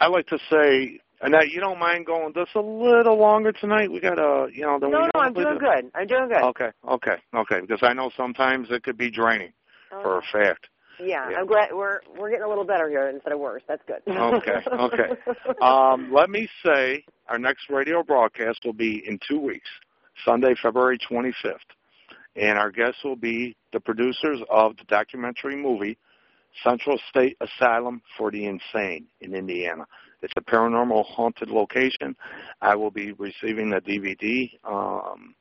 I 0.01 0.07
like 0.09 0.27
to 0.29 0.39
say, 0.51 1.01
Annette, 1.23 1.51
you 1.51 1.61
don't 1.61 1.79
mind 1.79 2.05
going 2.07 2.35
just 2.35 2.55
a 2.55 2.61
little 2.61 3.17
longer 3.19 3.53
tonight? 3.53 3.91
We 3.91 4.01
got 4.01 4.19
a, 4.19 4.49
you 4.53 4.63
know, 4.63 4.79
then 4.79 4.91
No, 4.91 5.01
we 5.01 5.11
no, 5.15 5.21
I'm 5.21 5.33
doing 5.33 5.55
do- 5.55 5.59
good. 5.61 5.91
I'm 5.95 6.07
doing 6.07 6.29
good. 6.29 6.43
Okay, 6.43 6.71
okay, 6.89 7.17
okay. 7.35 7.61
Because 7.61 7.81
I 7.83 7.93
know 7.95 8.11
sometimes 8.17 8.69
it 8.71 8.83
could 8.83 8.99
be 8.99 9.11
draining 9.11 9.53
Oh, 9.93 10.03
for 10.03 10.19
a 10.19 10.23
fact. 10.33 10.67
yeah, 11.01 11.31
yeah. 11.31 11.37
I'm 11.39 11.47
glad 11.47 11.69
we're 11.73 12.01
we're 12.19 12.29
getting 12.29 12.45
a 12.45 12.49
little 12.49 12.65
better 12.65 12.89
here 12.89 13.09
instead 13.09 13.33
of 13.33 13.39
worse. 13.39 13.63
That's 13.69 13.83
good. 13.87 14.03
Okay, 14.07 14.57
okay. 14.73 15.09
Um, 15.63 16.13
let 16.13 16.29
me 16.29 16.49
say, 16.65 17.05
our 17.29 17.39
next 17.39 17.71
radio 17.71 18.03
broadcast 18.03 18.61
will 18.65 18.73
be 18.73 19.03
in 19.07 19.19
two 19.27 19.39
weeks, 19.41 19.69
Sunday, 20.25 20.55
February 20.61 20.99
25th. 20.99 21.57
And 22.35 22.59
our 22.59 22.71
guests 22.71 23.03
will 23.03 23.17
be 23.17 23.57
the 23.73 23.81
producers 23.81 24.41
of 24.51 24.77
the 24.77 24.85
documentary 24.85 25.57
movie 25.57 25.97
Central 26.63 26.99
State 27.09 27.37
Asylum 27.41 28.03
for 28.19 28.31
the 28.31 28.45
Insane 28.47 29.07
in 29.23 29.35
Indiana. 29.35 29.87
It's 30.27 30.35
a 30.37 30.41
paranormal 30.41 31.05
haunted 31.05 31.51
location. 31.51 32.17
I 32.61 32.75
will 32.75 32.91
be 32.91 33.13
receiving 33.13 33.71
the 33.71 33.81
DVD 33.81 34.51
um, 34.65 35.37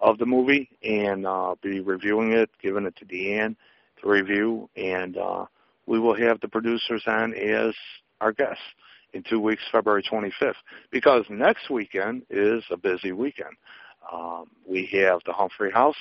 of 0.00 0.18
the 0.18 0.26
movie 0.26 0.68
and 0.82 1.24
uh, 1.24 1.54
be 1.62 1.78
reviewing 1.78 2.32
it, 2.32 2.50
giving 2.60 2.84
it 2.84 2.96
to 2.96 3.04
Deanne 3.04 3.54
to 4.02 4.08
review, 4.08 4.68
and 4.74 5.16
uh, 5.16 5.44
we 5.86 6.00
will 6.00 6.16
have 6.16 6.40
the 6.40 6.48
producers 6.48 7.04
on 7.06 7.32
as 7.34 7.74
our 8.20 8.32
guests 8.32 8.64
in 9.12 9.22
two 9.22 9.38
weeks, 9.38 9.62
February 9.70 10.02
25th, 10.02 10.54
because 10.90 11.24
next 11.30 11.70
weekend 11.70 12.22
is 12.28 12.64
a 12.72 12.76
busy 12.76 13.12
weekend. 13.12 13.54
Um, 14.12 14.46
we 14.68 14.86
have 14.94 15.20
the 15.26 15.32
Humphrey 15.32 15.70
House 15.70 15.94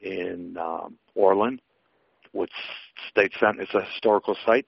in 0.00 0.56
um, 0.60 0.96
Orland, 1.16 1.60
which 2.30 2.52
state 3.10 3.32
sen- 3.40 3.58
it's 3.58 3.74
a 3.74 3.82
historical 3.82 4.36
site, 4.46 4.66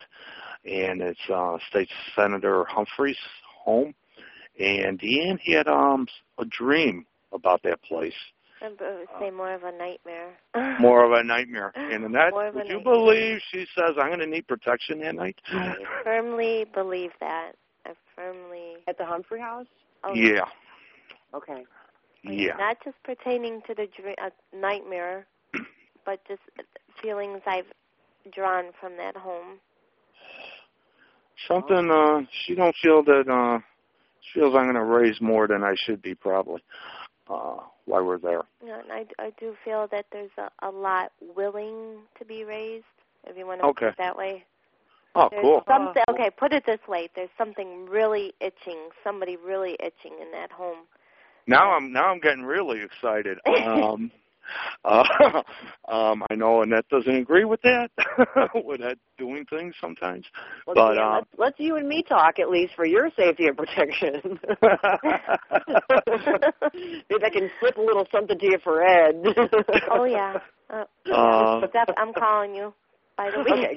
and 0.64 1.00
it's 1.00 1.20
uh, 1.32 1.58
State 1.68 1.88
Senator 2.16 2.64
Humphrey's 2.64 3.16
home. 3.64 3.94
And 4.58 4.98
Deanne 5.00 5.38
he 5.40 5.52
had 5.52 5.68
um, 5.68 6.06
a 6.38 6.44
dream 6.44 7.06
about 7.32 7.62
that 7.62 7.82
place, 7.82 8.12
I 8.62 8.68
would 8.68 8.78
say 9.18 9.30
more 9.30 9.54
of 9.54 9.62
a 9.62 9.72
nightmare. 9.72 10.34
more 10.80 11.04
of 11.04 11.12
a 11.12 11.22
nightmare. 11.24 11.72
And 11.76 12.04
Annette, 12.04 12.32
More 12.32 12.48
of 12.48 12.54
would 12.56 12.66
you 12.68 12.74
nightmare. 12.76 12.94
believe 12.94 13.38
she 13.50 13.66
says 13.74 13.94
I'm 13.98 14.08
going 14.08 14.18
to 14.18 14.26
need 14.26 14.46
protection 14.48 15.00
that 15.00 15.14
night? 15.14 15.36
I 15.50 15.76
firmly 16.04 16.66
believe 16.74 17.12
that. 17.20 17.52
I 17.86 17.92
firmly. 18.14 18.74
At 18.86 18.98
the 18.98 19.06
Humphrey 19.06 19.40
House? 19.40 19.66
Oh, 20.04 20.12
Yeah, 20.14 20.44
Okay. 21.34 21.64
yeah. 22.22 22.56
Not 22.58 22.76
just 22.84 22.96
pertaining 23.04 23.62
to 23.66 23.74
the 23.74 23.86
dream, 23.98 24.16
uh, 24.22 24.28
nightmare, 24.54 25.26
but 26.04 26.20
just 26.28 26.42
feelings 27.00 27.40
I've 27.46 27.66
drawn 28.30 28.72
from 28.78 28.96
that 28.98 29.16
home. 29.16 29.58
Something 31.49 31.91
uh 31.91 32.20
she 32.45 32.55
don't 32.55 32.74
feel 32.82 33.03
that 33.05 33.28
uh 33.28 33.59
she 34.20 34.41
feels 34.41 34.55
I'm 34.55 34.66
gonna 34.66 34.84
raise 34.84 35.20
more 35.20 35.47
than 35.47 35.62
I 35.64 35.74
should 35.76 36.03
be 36.03 36.14
probably. 36.14 36.62
Uh 37.28 37.57
while 37.86 38.05
we're 38.05 38.18
there. 38.18 38.43
Yeah, 38.64 38.80
and 38.80 38.93
I, 38.93 39.07
I 39.18 39.32
do 39.41 39.55
feel 39.64 39.88
that 39.91 40.07
there's 40.12 40.30
a, 40.38 40.51
a 40.66 40.70
lot 40.70 41.12
willing 41.34 41.99
to 42.18 42.24
be 42.24 42.45
raised, 42.45 42.84
if 43.26 43.36
you 43.36 43.47
want 43.47 43.61
to 43.61 43.66
Okay. 43.66 43.86
put 43.86 43.88
it 43.88 43.99
that 43.99 44.16
way. 44.16 44.45
Oh, 45.16 45.28
There's 45.30 45.43
cool. 45.43 45.64
Something, 45.66 46.03
okay, 46.09 46.30
put 46.30 46.53
it 46.53 46.64
this 46.66 46.78
way. 46.86 47.09
There's 47.16 47.30
something 47.36 47.86
really 47.86 48.32
itching, 48.41 48.91
somebody 49.03 49.36
really 49.36 49.76
itching 49.80 50.18
in 50.22 50.30
that 50.32 50.53
home. 50.53 50.86
Now 51.47 51.72
I'm 51.72 51.93
now 51.93 52.12
I'm 52.12 52.20
getting 52.20 52.45
really 52.45 52.80
excited. 52.80 53.38
Um, 53.47 54.12
uh, 54.84 55.03
um, 55.92 56.22
I 56.30 56.34
know 56.34 56.62
Annette 56.62 56.88
doesn't 56.88 57.14
agree 57.14 57.44
with 57.44 57.61
that, 57.62 57.90
with 58.64 58.80
that 58.80 58.98
doing 59.18 59.44
things 59.46 59.74
sometimes. 59.80 60.26
Well, 60.66 60.74
But, 60.74 60.94
Dan, 60.94 61.03
uh, 61.05 61.14
let's, 61.16 61.28
let's 61.38 61.61
you 61.61 61.76
and 61.76 61.88
me 61.88 62.03
talk 62.03 62.38
at 62.38 62.51
least 62.51 62.74
for 62.76 62.84
your 62.86 63.11
safety 63.16 63.46
and 63.46 63.57
protection. 63.57 64.20
Maybe 67.11 67.24
I 67.24 67.30
can 67.30 67.51
slip 67.61 67.76
a 67.76 67.82
little 67.82 68.07
something 68.12 68.38
to 68.38 68.46
you 68.46 68.59
for 68.62 68.82
Ed. 68.82 69.22
Oh 69.90 70.05
yeah. 70.05 70.38
Uh, 70.68 70.84
Uh, 71.12 71.66
Steph, 71.68 71.88
I'm 71.96 72.12
calling 72.12 72.55
you. 72.55 72.72
By 73.16 73.30
the 73.30 73.38
Okay, 73.40 73.74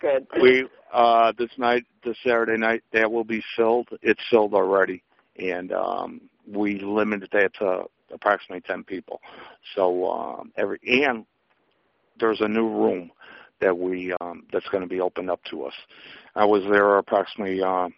good. 0.00 0.26
good. 0.32 0.42
we 0.42 0.66
uh, 0.92 1.32
this 1.38 1.50
night, 1.58 1.84
this 2.04 2.16
Saturday 2.24 2.56
night, 2.56 2.82
that 2.92 3.10
will 3.10 3.24
be 3.24 3.42
filled. 3.56 3.88
It's 4.02 4.20
filled 4.30 4.54
already, 4.54 5.02
and 5.38 5.72
um, 5.72 6.20
we 6.46 6.78
limited 6.80 7.28
that 7.32 7.54
to 7.60 7.84
approximately 8.12 8.62
ten 8.62 8.84
people. 8.84 9.20
So 9.74 10.10
um, 10.10 10.52
every 10.56 10.78
and 10.84 11.24
there's 12.18 12.40
a 12.40 12.48
new 12.48 12.68
room 12.68 13.10
that 13.60 13.76
we 13.76 14.14
um, 14.20 14.44
that's 14.52 14.68
going 14.68 14.82
to 14.82 14.88
be 14.88 15.00
opened 15.00 15.30
up 15.30 15.40
to 15.50 15.64
us. 15.64 15.74
I 16.34 16.44
was 16.44 16.62
there 16.70 16.98
approximately 16.98 17.62
uh, 17.62 17.88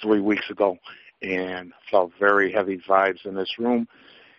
three 0.00 0.20
weeks 0.20 0.48
ago, 0.50 0.76
and 1.22 1.72
felt 1.90 2.12
very 2.18 2.52
heavy 2.52 2.78
vibes 2.88 3.24
in 3.24 3.34
this 3.34 3.58
room. 3.58 3.88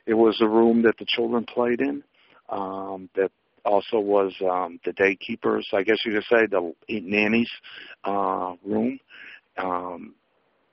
It 0.05 0.13
was 0.13 0.39
a 0.41 0.47
room 0.47 0.81
that 0.83 0.97
the 0.97 1.05
children 1.07 1.45
played 1.45 1.81
in. 1.81 2.03
Um, 2.49 3.09
that 3.15 3.31
also 3.65 3.99
was 3.99 4.33
um, 4.41 4.79
the 4.85 4.93
day 4.93 5.15
keepers, 5.15 5.67
I 5.73 5.83
guess 5.83 5.97
you 6.05 6.13
could 6.13 6.25
say, 6.29 6.45
the 6.45 6.73
nannies 6.89 7.49
uh, 8.03 8.55
room. 8.65 8.99
Um, 9.57 10.15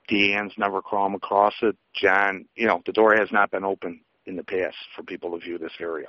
Deanne's 0.09 0.53
never 0.57 0.81
come 0.81 1.15
across 1.15 1.53
it. 1.61 1.77
John, 1.93 2.45
you 2.55 2.67
know, 2.67 2.81
the 2.85 2.91
door 2.91 3.15
has 3.15 3.31
not 3.31 3.51
been 3.51 3.63
open 3.63 4.01
in 4.25 4.35
the 4.35 4.43
past 4.43 4.75
for 4.95 5.03
people 5.03 5.31
to 5.31 5.43
view 5.43 5.57
this 5.57 5.71
area. 5.79 6.07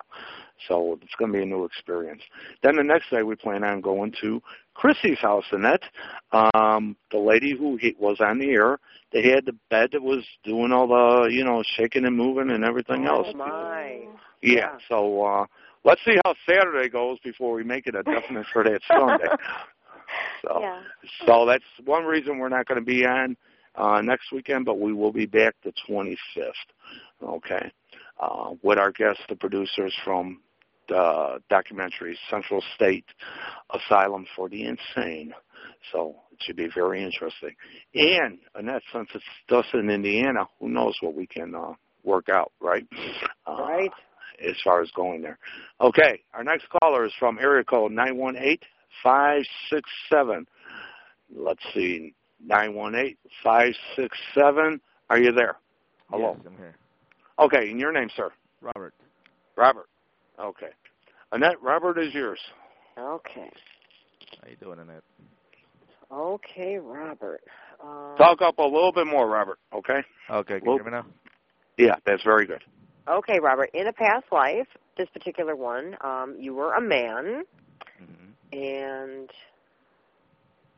So 0.68 0.98
it's 1.02 1.14
going 1.18 1.32
to 1.32 1.38
be 1.38 1.42
a 1.42 1.46
new 1.46 1.64
experience. 1.64 2.22
Then 2.62 2.76
the 2.76 2.82
next 2.82 3.10
day 3.10 3.22
we 3.22 3.36
plan 3.36 3.64
on 3.64 3.80
going 3.80 4.14
to 4.20 4.42
Chrissy's 4.74 5.18
house, 5.18 5.44
Annette. 5.52 5.82
Um, 6.32 6.96
the 7.10 7.18
lady 7.18 7.56
who 7.56 7.76
he, 7.76 7.94
was 7.98 8.18
on 8.20 8.38
the 8.38 8.50
air, 8.50 8.78
they 9.12 9.22
had 9.30 9.46
the 9.46 9.56
bed 9.70 9.90
that 9.92 10.02
was 10.02 10.24
doing 10.44 10.72
all 10.72 10.86
the, 10.86 11.28
you 11.30 11.44
know, 11.44 11.62
shaking 11.76 12.04
and 12.04 12.16
moving 12.16 12.50
and 12.50 12.64
everything 12.64 13.06
else. 13.06 13.28
Oh 13.30 13.36
my. 13.36 14.00
Yeah, 14.42 14.76
so 14.88 15.24
uh 15.24 15.46
let's 15.84 16.00
see 16.04 16.16
how 16.24 16.34
Saturday 16.48 16.88
goes 16.88 17.18
before 17.20 17.54
we 17.54 17.64
make 17.64 17.86
it 17.86 17.94
a 17.94 18.02
definite 18.02 18.46
for 18.52 18.64
that 18.64 18.80
Sunday. 18.88 19.28
So 20.42 20.58
yeah. 20.60 20.80
so 21.26 21.46
that's 21.46 21.64
one 21.84 22.04
reason 22.04 22.38
we're 22.38 22.48
not 22.48 22.66
going 22.66 22.80
to 22.80 22.84
be 22.84 23.06
on 23.06 23.36
uh 23.76 24.00
next 24.00 24.32
weekend, 24.32 24.64
but 24.64 24.80
we 24.80 24.92
will 24.92 25.12
be 25.12 25.26
back 25.26 25.54
the 25.64 25.72
25th. 25.88 26.16
Okay. 27.22 27.70
Uh 28.22 28.50
with 28.62 28.78
our 28.78 28.92
guests, 28.92 29.22
the 29.28 29.36
producers 29.36 29.94
from 30.04 30.40
the 30.88 31.40
documentary 31.48 32.14
Central 32.30 32.62
State 32.74 33.06
Asylum 33.78 34.26
for 34.36 34.48
the 34.48 34.62
Insane. 34.72 35.32
So 35.92 36.16
it 36.32 36.38
should 36.42 36.56
be 36.56 36.68
very 36.74 37.02
interesting. 37.02 37.54
And 37.94 38.38
Annette, 38.54 38.82
since 38.92 39.08
it's 39.14 39.24
us 39.50 39.66
in 39.74 39.88
Indiana, 39.90 40.42
who 40.58 40.68
knows 40.68 40.96
what 41.00 41.14
we 41.14 41.26
can 41.26 41.54
uh 41.54 41.74
work 42.04 42.28
out, 42.28 42.52
right? 42.60 42.86
Uh, 43.46 43.56
Right. 43.60 43.90
as 44.50 44.56
far 44.64 44.82
as 44.82 44.90
going 45.02 45.22
there. 45.22 45.38
Okay, 45.80 46.14
our 46.34 46.44
next 46.44 46.66
caller 46.76 47.04
is 47.04 47.12
from 47.18 47.38
area 47.38 47.64
code 47.64 47.92
nine 47.92 48.16
one 48.16 48.36
eight 48.36 48.62
five 49.02 49.42
six 49.70 49.88
seven. 50.12 50.46
Let's 51.34 51.62
see, 51.74 52.14
nine 52.44 52.74
one 52.74 52.94
eight 52.94 53.18
five 53.42 53.72
six 53.96 54.18
seven. 54.34 54.80
Are 55.10 55.18
you 55.18 55.32
there? 55.32 55.56
Hello. 56.10 56.36
Yes, 56.36 56.46
I'm 56.46 56.56
here. 56.56 56.74
Okay, 57.42 57.70
and 57.70 57.80
your 57.80 57.92
name, 57.92 58.08
sir? 58.16 58.30
Robert. 58.60 58.94
Robert. 59.56 59.86
Okay. 60.38 60.70
Annette, 61.32 61.60
Robert 61.62 61.98
is 61.98 62.14
yours. 62.14 62.38
Okay. 62.98 63.50
How 64.42 64.48
you 64.48 64.56
doing, 64.56 64.78
Annette? 64.78 65.02
Okay, 66.12 66.78
Robert. 66.78 67.40
Um, 67.82 68.14
Talk 68.18 68.42
up 68.42 68.58
a 68.58 68.62
little 68.62 68.92
bit 68.92 69.06
more, 69.06 69.28
Robert. 69.28 69.58
Okay. 69.74 70.02
Okay, 70.30 70.58
can 70.60 70.66
Well- 70.66 70.76
you 70.76 70.82
hear 70.84 70.92
me 70.92 70.98
now? 70.98 71.06
Yeah, 71.78 71.96
that's 72.04 72.22
very 72.22 72.46
good. 72.46 72.62
Okay, 73.08 73.40
Robert. 73.40 73.70
In 73.74 73.88
a 73.88 73.92
past 73.92 74.26
life, 74.30 74.68
this 74.96 75.08
particular 75.10 75.56
one, 75.56 75.96
um, 76.02 76.36
you 76.38 76.54
were 76.54 76.74
a 76.74 76.80
man, 76.80 77.44
hmm 77.98 78.56
and 78.56 79.30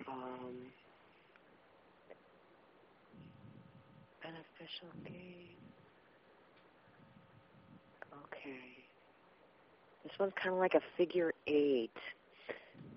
um, 0.09 0.73
beneficial 4.23 4.89
gain. 5.05 5.57
Okay. 8.25 8.85
This 10.05 10.13
one's 10.19 10.33
kind 10.41 10.55
of 10.55 10.61
like 10.61 10.75
a 10.75 10.83
figure 10.97 11.33
eight, 11.47 11.97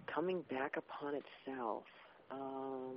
coming 0.06 0.42
back 0.50 0.76
upon 0.78 1.16
itself. 1.16 1.84
Um, 2.30 2.96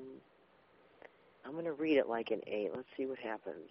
I'm 1.45 1.53
going 1.53 1.65
to 1.65 1.73
read 1.73 1.97
it 1.97 2.09
like 2.09 2.31
an 2.31 2.41
eight. 2.47 2.71
Let's 2.75 2.89
see 2.97 3.07
what 3.07 3.19
happens. 3.19 3.71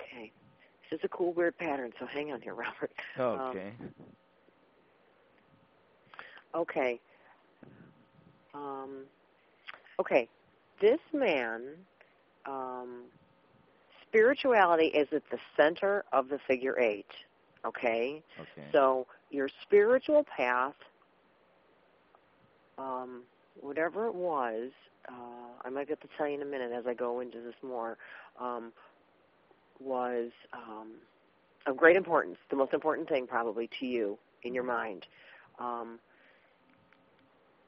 Okay. 0.00 0.32
This 0.90 0.98
is 0.98 1.04
a 1.04 1.08
cool, 1.08 1.32
weird 1.32 1.56
pattern, 1.56 1.92
so 1.98 2.06
hang 2.06 2.32
on 2.32 2.40
here, 2.42 2.54
Robert. 2.56 2.92
Okay. 3.50 3.72
Okay. 6.54 7.00
Um, 8.54 9.04
okay. 10.00 10.28
This 10.80 11.00
man, 11.12 11.62
um, 12.46 13.04
spirituality 14.08 14.86
is 14.86 15.08
at 15.12 15.22
the 15.30 15.38
center 15.56 16.04
of 16.12 16.28
the 16.28 16.38
figure 16.46 16.78
eight. 16.78 17.06
Okay? 17.64 18.22
okay. 18.40 18.68
So 18.72 19.06
your 19.30 19.48
spiritual 19.62 20.24
path, 20.24 20.74
um, 22.78 23.22
whatever 23.60 24.06
it 24.06 24.14
was, 24.14 24.70
uh, 25.08 25.12
I 25.64 25.70
might 25.70 25.88
get 25.88 26.00
to 26.02 26.08
tell 26.16 26.28
you 26.28 26.34
in 26.34 26.42
a 26.42 26.46
minute 26.46 26.72
as 26.72 26.86
I 26.86 26.94
go 26.94 27.20
into 27.20 27.40
this 27.40 27.54
more, 27.62 27.96
um, 28.40 28.72
was 29.80 30.30
um, 30.52 30.92
of 31.66 31.76
great 31.76 31.96
importance, 31.96 32.38
the 32.50 32.56
most 32.56 32.72
important 32.72 33.08
thing 33.08 33.26
probably 33.26 33.68
to 33.80 33.86
you 33.86 34.18
in 34.42 34.54
your 34.54 34.64
mind. 34.64 35.06
Um, 35.58 35.98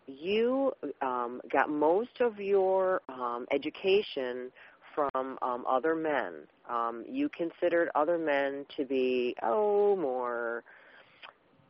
you 0.07 0.73
um, 1.03 1.41
got 1.51 1.71
most 1.71 2.21
of 2.21 2.39
your 2.39 3.01
um, 3.09 3.47
education 3.51 4.51
from 4.95 5.39
um, 5.43 5.65
other 5.69 5.95
men. 5.95 6.47
Um, 6.69 7.05
you 7.09 7.29
considered 7.29 7.91
other 7.95 8.19
men 8.19 8.65
to 8.77 8.85
be, 8.85 9.35
oh, 9.43 9.97
more 9.97 10.63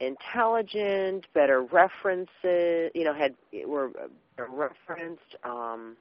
intelligent, 0.00 1.26
better 1.34 1.62
references, 1.62 2.90
you 2.94 3.04
know, 3.04 3.14
had 3.14 3.34
were 3.66 3.90
referenced. 4.38 5.36
Um, 5.44 5.96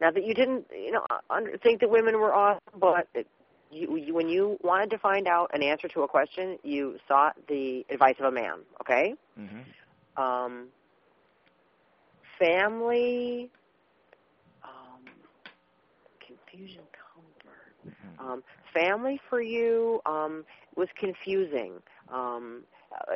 not 0.00 0.14
that 0.14 0.24
you 0.24 0.34
didn't, 0.34 0.66
you 0.72 0.92
know, 0.92 1.04
under, 1.30 1.56
think 1.58 1.80
that 1.80 1.90
women 1.90 2.18
were 2.18 2.34
awesome, 2.34 2.60
but 2.80 3.06
it, 3.14 3.26
you, 3.70 3.96
you, 3.96 4.14
when 4.14 4.28
you 4.28 4.58
wanted 4.62 4.90
to 4.90 4.98
find 4.98 5.26
out 5.26 5.50
an 5.54 5.62
answer 5.62 5.88
to 5.88 6.02
a 6.02 6.08
question, 6.08 6.58
you 6.62 6.98
sought 7.06 7.36
the 7.48 7.84
advice 7.90 8.16
of 8.18 8.26
a 8.26 8.32
man. 8.32 8.58
Okay. 8.80 9.14
hmm 9.36 9.60
Um, 10.20 10.68
family, 12.38 13.50
um, 14.62 15.02
confusion, 16.26 16.82
comfort. 17.14 17.74
hmm 17.84 18.32
Um, 18.32 18.42
family 18.72 19.20
for 19.28 19.40
you 19.40 20.00
um, 20.06 20.44
was 20.76 20.88
confusing. 20.98 21.72
Um, 22.12 22.62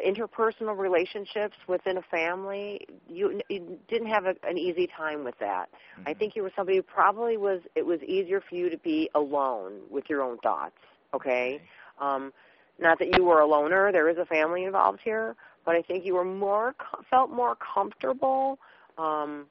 interpersonal 0.07 0.77
relationships 0.77 1.57
within 1.69 1.99
a 1.99 2.03
family, 2.03 2.87
you, 3.09 3.41
you 3.49 3.79
didn't 3.89 4.09
have 4.09 4.25
a, 4.27 4.35
an 4.49 4.59
easy 4.59 4.89
time 4.97 5.25
with 5.25 5.39
that. 5.39 5.69
I 6.07 6.15
think 6.15 6.35
you 6.35 6.43
were 6.43 6.53
somebody 6.57 6.77
who 6.79 6.83
probably 6.83 7.37
was. 7.37 7.61
It 7.75 7.87
was 7.87 8.01
easier 8.03 8.41
for 8.41 8.55
you 8.57 8.71
to 8.71 8.79
be 8.79 9.09
alone 9.15 9.81
with 9.91 10.05
your 10.09 10.23
own 10.23 10.39
thoughts. 10.39 10.77
Okay. 11.15 11.61
Um, 12.01 12.33
not 12.79 12.99
that 12.99 13.15
you 13.17 13.25
were 13.25 13.41
a 13.41 13.47
loner. 13.47 13.93
There 13.93 14.09
is 14.09 14.19
a 14.19 14.25
family 14.27 14.65
involved 14.65 15.01
here, 15.03 15.37
but 15.65 15.75
I 15.75 15.83
think 15.83 16.05
you 16.05 16.15
were 16.15 16.25
more 16.25 16.75
felt 17.11 17.31
more 17.31 17.57
comfortable 17.57 18.59
um, 18.99 19.47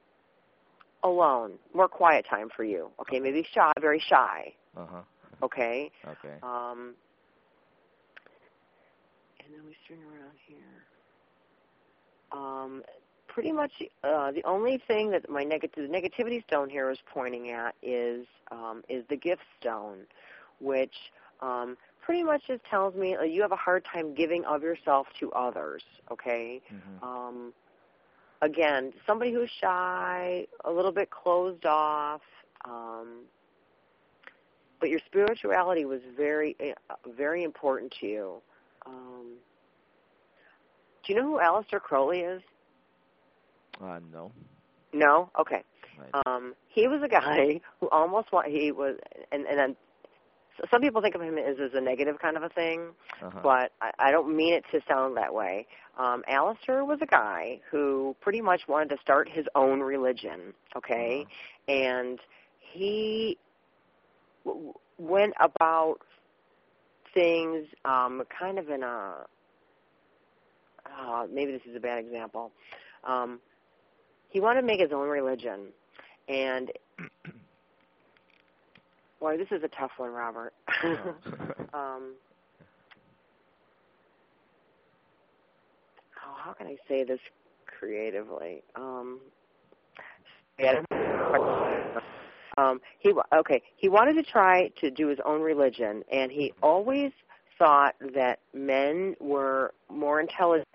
alone, 1.03 1.53
more 1.73 1.87
quiet 1.87 2.25
time 2.29 2.49
for 2.55 2.63
you. 2.63 2.89
Okay, 3.01 3.19
maybe 3.19 3.45
shy, 3.53 3.71
very 3.79 3.99
shy. 3.99 4.53
Uh 4.75 4.85
huh. 4.91 5.01
Okay. 5.43 5.91
Okay. 6.07 6.35
Um, 6.41 6.93
and 9.43 9.53
then 9.53 9.61
we 9.65 9.75
turn 9.87 9.99
around 10.03 10.33
here. 10.47 10.57
Um, 12.31 12.83
pretty 13.27 13.51
much 13.51 13.71
uh, 14.03 14.31
the 14.31 14.43
only 14.45 14.81
thing 14.87 15.11
that 15.11 15.29
my 15.29 15.43
negative 15.43 15.87
the 15.89 15.93
negativity 15.93 16.43
stone 16.47 16.69
here 16.69 16.89
is 16.89 16.97
pointing 17.13 17.51
at 17.51 17.75
is 17.83 18.25
um, 18.51 18.83
is 18.89 19.03
the 19.09 19.15
gift 19.15 19.43
stone, 19.59 19.99
which 20.59 20.93
um, 21.41 21.77
pretty 22.03 22.23
much 22.23 22.41
just 22.47 22.63
tells 22.69 22.95
me 22.95 23.15
uh, 23.15 23.23
you 23.23 23.41
have 23.41 23.51
a 23.51 23.55
hard 23.57 23.85
time 23.85 24.13
giving 24.15 24.43
of 24.45 24.63
yourself 24.63 25.07
to 25.19 25.31
others. 25.33 25.83
Okay. 26.11 26.61
Mhm. 26.73 27.03
Um, 27.03 27.53
again, 28.41 28.93
somebody 29.05 29.33
who's 29.33 29.49
shy, 29.61 30.45
a 30.65 30.71
little 30.71 30.91
bit 30.91 31.09
closed 31.09 31.65
off. 31.65 32.21
Um, 32.65 33.23
but 34.79 34.89
your 34.89 34.99
spirituality 35.05 35.85
was 35.85 36.01
very, 36.15 36.55
uh, 36.89 36.95
very 37.15 37.43
important 37.43 37.93
to 37.99 38.07
you. 38.07 38.33
Um, 38.85 39.33
do 41.05 41.13
you 41.13 41.19
know 41.19 41.25
who 41.25 41.39
Aleister 41.39 41.81
Crowley 41.81 42.19
is? 42.19 42.41
Uh, 43.81 43.99
no. 44.11 44.31
No. 44.93 45.29
Okay. 45.39 45.63
Right. 45.97 46.25
Um, 46.25 46.53
he 46.69 46.87
was 46.87 47.01
a 47.03 47.07
guy 47.07 47.61
who 47.79 47.89
almost 47.89 48.31
wa- 48.31 48.43
he 48.43 48.71
was, 48.71 48.97
and 49.31 49.45
and 49.45 49.75
some 50.71 50.81
people 50.81 51.01
think 51.01 51.15
of 51.15 51.21
him 51.21 51.37
as 51.37 51.57
as 51.59 51.71
a 51.73 51.81
negative 51.81 52.17
kind 52.19 52.37
of 52.37 52.43
a 52.43 52.49
thing, 52.49 52.89
uh-huh. 53.21 53.39
but 53.43 53.71
I, 53.81 53.91
I 53.99 54.11
don't 54.11 54.35
mean 54.35 54.53
it 54.53 54.63
to 54.71 54.81
sound 54.87 55.17
that 55.17 55.33
way. 55.33 55.67
Um, 55.97 56.23
Aleister 56.29 56.85
was 56.85 56.99
a 57.01 57.05
guy 57.05 57.59
who 57.71 58.15
pretty 58.21 58.41
much 58.41 58.67
wanted 58.67 58.89
to 58.89 58.97
start 59.01 59.29
his 59.29 59.45
own 59.55 59.79
religion. 59.79 60.53
Okay, 60.75 61.25
and 61.67 62.19
he 62.59 63.37
w- 64.45 64.73
went 64.97 65.33
about 65.39 65.97
things 67.13 67.65
um, 67.85 68.23
kind 68.37 68.59
of 68.59 68.69
in 68.69 68.83
a 68.83 69.25
uh, 70.99 71.25
maybe 71.31 71.51
this 71.51 71.61
is 71.69 71.75
a 71.75 71.79
bad 71.79 71.99
example. 71.99 72.51
Um, 73.03 73.39
he 74.29 74.39
wanted 74.39 74.61
to 74.61 74.67
make 74.67 74.79
his 74.79 74.91
own 74.91 75.07
religion, 75.07 75.67
and 76.27 76.71
boy, 79.19 79.37
this 79.37 79.47
is 79.51 79.63
a 79.63 79.67
tough 79.69 79.91
one, 79.97 80.11
Robert. 80.11 80.53
um, 81.73 82.13
oh, 86.23 86.35
how 86.37 86.53
can 86.57 86.67
I 86.67 86.77
say 86.87 87.03
this 87.03 87.19
creatively? 87.65 88.63
Um, 88.75 89.19
yeah, 90.59 90.81
um, 92.57 92.81
he 92.99 93.13
okay. 93.35 93.61
He 93.75 93.89
wanted 93.89 94.13
to 94.13 94.23
try 94.23 94.69
to 94.81 94.89
do 94.89 95.07
his 95.07 95.19
own 95.23 95.41
religion, 95.41 96.03
and 96.11 96.31
he 96.31 96.53
always 96.63 97.11
thought 97.59 97.95
that 98.15 98.39
men 98.53 99.15
were 99.19 99.73
more 99.89 100.19
intelligent 100.19 100.65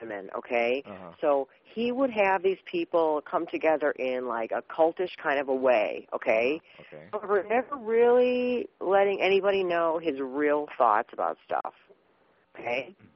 women. 0.00 0.28
Okay, 0.36 0.82
uh-huh. 0.86 1.12
so 1.20 1.48
he 1.74 1.92
would 1.92 2.10
have 2.10 2.42
these 2.42 2.58
people 2.70 3.22
come 3.30 3.46
together 3.46 3.90
in 3.92 4.26
like 4.26 4.52
a 4.52 4.62
cultish 4.62 5.16
kind 5.22 5.38
of 5.38 5.48
a 5.48 5.54
way. 5.54 6.06
Okay, 6.14 6.60
Okay. 6.80 7.04
however, 7.12 7.44
never 7.48 7.76
really 7.76 8.68
letting 8.80 9.20
anybody 9.20 9.62
know 9.64 9.98
his 10.02 10.20
real 10.20 10.66
thoughts 10.78 11.08
about 11.12 11.36
stuff. 11.44 11.74
Okay. 12.58 12.94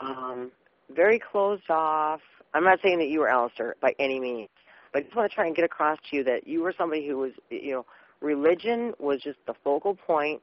Um, 0.00 0.52
very 0.94 1.18
closed 1.18 1.68
off. 1.70 2.20
I'm 2.54 2.62
not 2.62 2.78
saying 2.84 2.98
that 3.00 3.08
you 3.08 3.18
were 3.18 3.26
Aleister 3.26 3.72
by 3.80 3.94
any 3.98 4.20
means, 4.20 4.48
but 4.92 5.00
I 5.00 5.02
just 5.02 5.16
want 5.16 5.28
to 5.28 5.34
try 5.34 5.46
and 5.46 5.56
get 5.56 5.64
across 5.64 5.98
to 6.08 6.16
you 6.16 6.22
that 6.22 6.46
you 6.46 6.62
were 6.62 6.72
somebody 6.78 7.04
who 7.04 7.16
was, 7.18 7.32
you 7.50 7.72
know, 7.72 7.86
religion 8.20 8.92
was 9.00 9.20
just 9.22 9.38
the 9.48 9.54
focal 9.64 9.96
point 9.96 10.40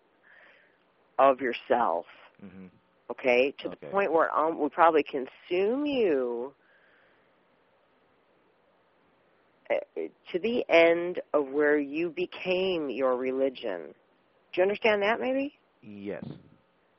of 1.19 1.41
yourself. 1.41 2.05
Mhm. 2.43 2.69
Okay, 3.11 3.53
to 3.59 3.67
Okay. 3.67 3.87
the 3.87 3.87
point 3.91 4.11
where 4.11 4.35
um, 4.35 4.59
would 4.59 4.71
probably 4.71 5.03
consume 5.03 5.85
you 5.85 6.53
uh, 9.69 9.75
to 10.31 10.39
the 10.39 10.63
end 10.69 11.21
of 11.33 11.47
where 11.49 11.77
you 11.77 12.09
became 12.09 12.89
your 12.89 13.15
religion. 13.15 13.93
Do 14.53 14.61
you 14.61 14.63
understand 14.63 15.01
that? 15.03 15.19
Maybe. 15.19 15.53
Yes. 15.81 16.25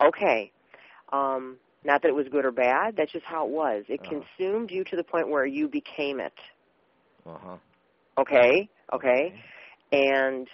Okay. 0.01 0.53
Um, 1.13 1.57
not 1.85 2.03
that 2.03 2.09
it 2.09 2.15
was 2.15 2.27
good 2.31 2.45
or 2.45 2.53
bad. 2.53 2.97
That's 2.97 3.13
just 3.13 3.25
how 3.25 3.47
it 3.47 3.51
was. 3.51 3.85
It 3.89 4.01
Uh-huh. 4.01 4.21
consumed 4.39 4.71
you 4.71 4.85
to 4.85 4.97
the 4.97 5.05
point 5.05 5.29
where 5.29 5.47
you 5.47 5.69
became 5.69 6.21
it. 6.21 6.35
Uh 7.27 7.39
huh. 7.39 7.57
Okay. 8.19 8.69
Okay. 8.93 9.35
And 9.93 10.49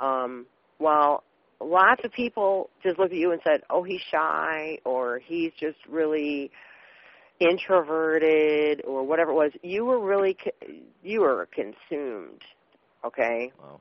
um, 0.00 0.46
while 0.78 1.24
lots 1.60 2.04
of 2.04 2.12
people 2.12 2.70
just 2.82 2.98
looked 2.98 3.12
at 3.12 3.18
you 3.18 3.32
and 3.32 3.40
said, 3.44 3.62
"Oh, 3.70 3.82
he's 3.82 4.00
shy," 4.10 4.78
or 4.84 5.18
"He's 5.18 5.52
just 5.58 5.78
really 5.88 6.50
introverted," 7.40 8.82
or 8.84 9.02
whatever 9.04 9.30
it 9.30 9.34
was, 9.34 9.52
you 9.62 9.84
were 9.84 10.00
really 10.00 10.36
you 11.02 11.20
were 11.20 11.48
consumed. 11.52 12.42
Okay. 13.04 13.52
Wow. 13.60 13.80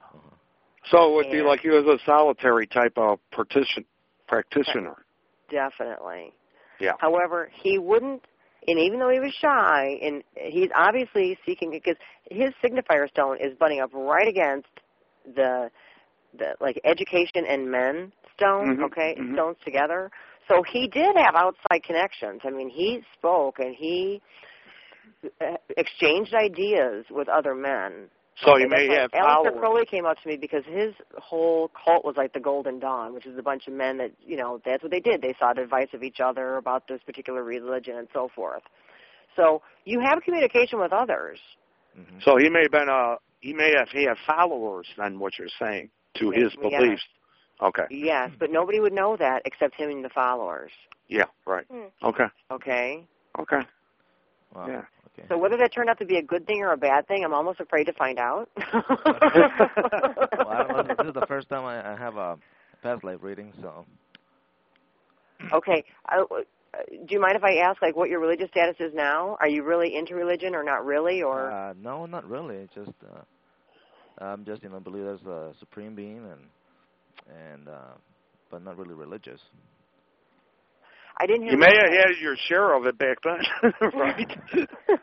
So 0.91 1.11
it 1.11 1.15
would 1.15 1.31
be 1.31 1.41
like 1.41 1.61
he 1.61 1.69
was 1.69 1.85
a 1.85 1.97
solitary 2.05 2.67
type 2.67 2.93
of 2.97 3.19
partition, 3.31 3.85
practitioner. 4.27 5.05
Definitely. 5.49 6.33
Yeah. 6.79 6.91
However, 6.99 7.49
he 7.63 7.79
wouldn't, 7.79 8.23
and 8.67 8.79
even 8.79 8.99
though 8.99 9.09
he 9.09 9.19
was 9.19 9.33
shy, 9.33 9.97
and 10.01 10.23
he's 10.35 10.69
obviously 10.75 11.37
seeking 11.45 11.71
because 11.71 11.95
his 12.29 12.51
signifier 12.63 13.09
stone 13.09 13.37
is 13.39 13.57
butting 13.57 13.79
up 13.79 13.91
right 13.93 14.27
against 14.27 14.67
the 15.35 15.71
the 16.37 16.55
like 16.59 16.79
education 16.83 17.45
and 17.47 17.69
men 17.69 18.11
stone. 18.35 18.77
Mhm, 18.77 18.83
Okay, 18.85 19.15
mhm. 19.17 19.33
stones 19.33 19.57
together. 19.63 20.11
So 20.47 20.61
he 20.63 20.87
did 20.87 21.15
have 21.17 21.35
outside 21.35 21.83
connections. 21.83 22.41
I 22.43 22.51
mean, 22.51 22.69
he 22.69 23.01
spoke 23.17 23.59
and 23.59 23.75
he 23.75 24.21
uh, 25.41 25.57
exchanged 25.77 26.33
ideas 26.33 27.05
with 27.09 27.27
other 27.27 27.55
men. 27.55 28.09
So 28.43 28.57
he 28.57 28.65
Okay, 28.65 28.69
may 28.69 28.95
have 28.99 29.11
why 29.13 29.37
Aleister. 29.37 29.59
Crowley 29.59 29.85
came 29.85 30.05
up 30.05 30.17
to 30.21 30.27
me 30.27 30.35
because 30.35 30.63
his 30.65 30.93
whole 31.17 31.69
cult 31.69 32.03
was 32.03 32.15
like 32.17 32.33
the 32.33 32.39
Golden 32.39 32.79
Dawn, 32.79 33.13
which 33.13 33.25
is 33.25 33.37
a 33.37 33.41
bunch 33.41 33.65
of 33.67 33.73
men 33.73 33.97
that 33.97 34.11
you 34.19 34.35
know 34.35 34.59
that's 34.65 34.83
what 34.83 34.91
they 34.91 34.99
did. 34.99 35.21
They 35.21 35.33
sought 35.39 35.57
advice 35.57 35.87
of 35.93 36.03
each 36.03 36.19
other 36.19 36.57
about 36.57 36.87
this 36.87 37.01
particular 37.05 37.43
religion 37.43 37.95
and 37.97 38.07
so 38.13 38.29
forth. 38.35 38.63
So 39.37 39.61
you 39.85 40.01
have 40.01 40.21
communication 40.21 40.79
with 40.79 40.91
others. 40.91 41.39
Mhm. 41.97 42.21
So 42.23 42.37
he 42.37 42.49
may 42.49 42.63
have 42.63 42.71
been 42.71 42.89
a 42.89 43.17
he 43.39 43.53
may 43.53 43.71
have 43.77 43.89
he 43.89 44.03
had 44.03 44.17
followers 44.27 44.87
then 44.97 45.17
what 45.17 45.39
you're 45.39 45.47
saying 45.59 45.89
to 46.15 46.31
his 46.31 46.53
Yes. 46.61 46.71
beliefs. 46.71 47.03
Okay. 47.61 47.85
Yes, 47.89 48.31
but 48.37 48.51
nobody 48.51 48.79
would 48.79 48.93
know 48.93 49.15
that 49.17 49.41
except 49.45 49.75
him 49.75 49.89
and 49.89 50.03
the 50.03 50.09
followers. 50.09 50.71
Yeah, 51.07 51.25
right. 51.45 51.65
Hmm. 51.69 51.87
Okay. 52.03 52.25
Okay. 52.51 53.07
Okay. 53.39 53.61
Wow. 54.53 54.67
Yeah. 54.67 54.81
Okay. 55.17 55.27
So 55.29 55.37
whether 55.37 55.57
that 55.57 55.73
turned 55.73 55.89
out 55.89 55.99
to 55.99 56.05
be 56.05 56.17
a 56.17 56.21
good 56.21 56.45
thing 56.45 56.61
or 56.61 56.73
a 56.73 56.77
bad 56.77 57.07
thing, 57.07 57.23
I'm 57.23 57.33
almost 57.33 57.59
afraid 57.59 57.85
to 57.85 57.93
find 57.93 58.19
out. 58.19 58.49
well, 58.57 60.49
I 60.49 60.63
don't 60.63 60.87
know. 60.87 60.95
This 60.95 61.07
is 61.07 61.13
the 61.13 61.25
first 61.27 61.49
time 61.49 61.63
I, 61.65 61.93
I 61.93 61.97
have 61.97 62.17
a 62.17 62.37
past 62.83 63.03
life 63.03 63.19
reading, 63.21 63.53
so 63.61 63.85
okay. 65.53 65.83
I, 66.07 66.19
uh, 66.19 66.25
do 67.05 67.15
you 67.15 67.21
mind 67.21 67.35
if 67.35 67.43
I 67.43 67.57
ask, 67.57 67.81
like, 67.81 67.95
what 67.95 68.09
your 68.09 68.19
religious 68.19 68.49
status 68.49 68.75
is 68.79 68.93
now? 68.93 69.37
Are 69.39 69.47
you 69.47 69.63
really 69.63 69.95
into 69.95 70.15
religion, 70.15 70.55
or 70.55 70.63
not 70.63 70.85
really, 70.85 71.21
or? 71.23 71.51
uh, 71.51 71.73
no, 71.81 72.05
not 72.05 72.27
really. 72.29 72.67
Just 72.75 72.91
uh, 73.03 73.21
I'm 74.19 74.45
just 74.45 74.63
you 74.63 74.69
know 74.69 74.79
believe 74.79 75.03
there's 75.03 75.21
a 75.23 75.53
supreme 75.59 75.95
being 75.95 76.17
and 76.17 76.41
and 77.51 77.67
uh, 77.67 77.93
but 78.49 78.63
not 78.63 78.77
really 78.77 78.93
religious. 78.93 79.41
I 81.17 81.25
didn't 81.27 81.43
hear. 81.43 81.53
You 81.53 81.57
may 81.57 81.73
have 81.75 82.07
had 82.07 82.17
your 82.21 82.35
share 82.47 82.73
of 82.73 82.85
it 82.85 82.97
back 82.97 83.17
then, 83.23 83.73
right? 83.93 84.37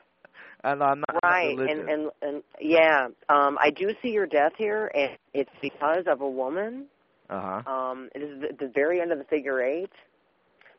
And 0.64 0.80
I'm 0.80 1.00
not, 1.00 1.08
I'm 1.08 1.20
not 1.22 1.24
right 1.24 1.58
and 1.58 1.88
and 1.88 2.10
and 2.22 2.42
yeah 2.60 3.08
um 3.28 3.58
i 3.60 3.70
do 3.70 3.90
see 4.00 4.10
your 4.10 4.26
death 4.26 4.52
here 4.56 4.92
and 4.94 5.18
it's 5.34 5.50
because 5.60 6.04
of 6.06 6.20
a 6.20 6.28
woman 6.28 6.86
uh 7.28 7.62
huh. 7.64 7.72
um 7.72 8.08
it 8.14 8.22
is 8.22 8.40
the, 8.40 8.66
the 8.66 8.72
very 8.72 9.00
end 9.00 9.10
of 9.10 9.18
the 9.18 9.24
figure 9.24 9.60
eight 9.60 9.90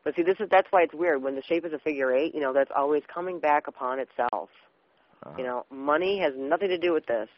but 0.02 0.16
see 0.16 0.22
this 0.22 0.36
is 0.40 0.48
that's 0.50 0.68
why 0.70 0.82
it's 0.82 0.94
weird 0.94 1.22
when 1.22 1.34
the 1.34 1.42
shape 1.42 1.66
is 1.66 1.72
a 1.74 1.78
figure 1.78 2.14
eight 2.14 2.34
you 2.34 2.40
know 2.40 2.54
that's 2.54 2.70
always 2.74 3.02
coming 3.12 3.38
back 3.38 3.66
upon 3.66 3.98
itself 3.98 4.48
uh-huh. 5.24 5.34
you 5.38 5.44
know 5.44 5.64
money 5.70 6.18
has 6.18 6.32
nothing 6.36 6.68
to 6.68 6.78
do 6.78 6.92
with 6.92 7.06
this. 7.06 7.28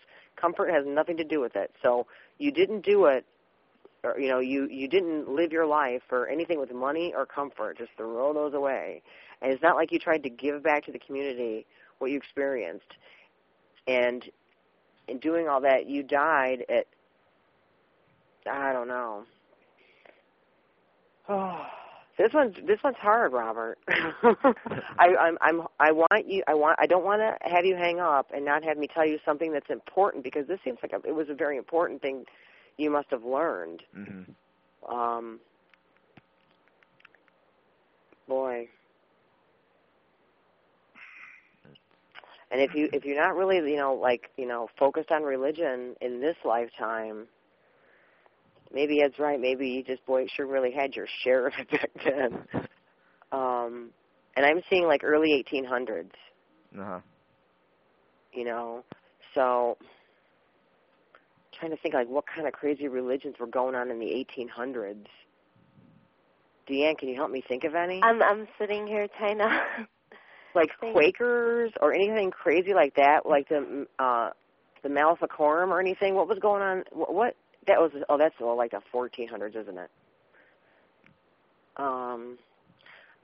Comfort 0.40 0.70
has 0.70 0.84
nothing 0.86 1.16
to 1.16 1.24
do 1.24 1.40
with 1.40 1.56
it. 1.56 1.72
So 1.82 2.06
you 2.38 2.52
didn't 2.52 2.84
do 2.84 3.06
it 3.06 3.24
or 4.04 4.18
you 4.18 4.28
know 4.28 4.38
you 4.38 4.68
you 4.68 4.88
didn't 4.88 5.28
live 5.28 5.52
your 5.52 5.66
life 5.66 6.02
for 6.08 6.28
anything 6.28 6.60
with 6.60 6.72
money 6.72 7.12
or 7.16 7.26
comfort. 7.26 7.78
Just 7.78 7.90
throw 7.96 8.32
those 8.32 8.54
away. 8.54 9.02
And 9.42 9.52
it's 9.52 9.62
not 9.62 9.76
like 9.76 9.92
you 9.92 9.98
tried 9.98 10.22
to 10.22 10.30
give 10.30 10.62
back 10.62 10.84
to 10.86 10.92
the 10.92 10.98
community 10.98 11.66
what 11.98 12.10
you 12.10 12.16
experienced. 12.16 12.92
And 13.86 14.24
in 15.08 15.18
doing 15.18 15.48
all 15.48 15.60
that 15.60 15.86
you 15.86 16.02
died 16.02 16.64
at 16.68 16.86
i 18.50 18.72
don't 18.72 18.88
know. 18.88 19.24
Oh 21.28 21.66
This 22.18 22.32
one's 22.32 22.54
this 22.66 22.78
one's 22.82 22.96
hard, 22.96 23.32
Robert. 23.32 23.78
I, 23.88 25.14
I'm 25.20 25.36
I'm 25.42 25.62
I 25.78 25.92
want 25.92 26.26
you 26.26 26.42
I 26.48 26.54
want 26.54 26.78
I 26.80 26.86
don't 26.86 27.04
want 27.04 27.20
to 27.20 27.36
have 27.48 27.66
you 27.66 27.76
hang 27.76 28.00
up 28.00 28.30
and 28.34 28.44
not 28.44 28.64
have 28.64 28.78
me 28.78 28.88
tell 28.92 29.06
you 29.06 29.18
something 29.24 29.52
that's 29.52 29.68
important 29.68 30.24
because 30.24 30.46
this 30.46 30.58
seems 30.64 30.78
like 30.82 30.92
a, 30.92 31.06
it 31.06 31.14
was 31.14 31.28
a 31.28 31.34
very 31.34 31.58
important 31.58 32.00
thing 32.00 32.24
you 32.78 32.90
must 32.90 33.08
have 33.10 33.24
learned. 33.24 33.82
Mm-hmm. 33.94 34.94
Um, 34.94 35.40
boy. 38.26 38.68
And 42.50 42.60
if 42.62 42.74
you 42.74 42.88
if 42.94 43.04
you're 43.04 43.20
not 43.20 43.36
really 43.36 43.56
you 43.70 43.76
know 43.76 43.92
like 43.92 44.30
you 44.38 44.46
know 44.46 44.68
focused 44.78 45.10
on 45.10 45.22
religion 45.22 45.96
in 46.00 46.20
this 46.20 46.36
lifetime, 46.46 47.26
maybe 48.76 49.02
Ed's 49.02 49.18
right. 49.18 49.40
Maybe 49.40 49.68
you 49.68 49.82
just 49.82 50.04
boy 50.06 50.26
sure 50.28 50.46
really 50.46 50.70
had 50.70 50.94
your 50.94 51.06
share 51.24 51.46
of 51.46 51.54
it 51.58 51.70
back 51.70 51.90
then. 52.04 52.46
Um, 53.32 53.90
and 54.36 54.44
I'm 54.44 54.60
seeing 54.70 54.84
like 54.84 55.02
early 55.02 55.44
1800s. 55.50 56.10
Uh-huh. 56.78 57.00
You 58.32 58.44
know, 58.44 58.84
so 59.34 59.78
trying 61.58 61.70
to 61.70 61.78
think 61.78 61.94
like 61.94 62.08
what 62.08 62.24
kind 62.26 62.46
of 62.46 62.52
crazy 62.52 62.86
religions 62.86 63.36
were 63.40 63.46
going 63.46 63.74
on 63.74 63.90
in 63.90 63.98
the 63.98 64.26
1800s. 64.38 65.06
Deanne, 66.68 66.98
can 66.98 67.08
you 67.08 67.14
help 67.14 67.30
me 67.30 67.42
think 67.48 67.64
of 67.64 67.74
any? 67.74 68.02
I'm 68.02 68.22
I'm 68.22 68.46
sitting 68.58 68.86
here 68.86 69.08
trying 69.18 69.38
to. 69.38 69.62
like 70.54 70.70
think. 70.80 70.94
Quakers 70.94 71.72
or 71.80 71.94
anything 71.94 72.30
crazy 72.30 72.74
like 72.74 72.94
that, 72.96 73.24
like 73.24 73.48
the 73.48 73.86
uh 73.98 74.30
the 74.82 74.90
Maleficarum 74.90 75.72
or 75.72 75.80
anything. 75.80 76.14
What 76.14 76.28
was 76.28 76.38
going 76.38 76.62
on? 76.62 76.84
What, 76.92 77.14
what 77.14 77.36
that 77.66 77.80
was? 77.80 77.92
Oh, 78.08 78.18
that's 78.18 78.34
oh, 78.40 78.54
like 78.54 78.72
the 78.72 78.80
1400s, 78.92 79.56
isn't 79.56 79.78
it? 79.78 79.90
Um, 81.76 82.38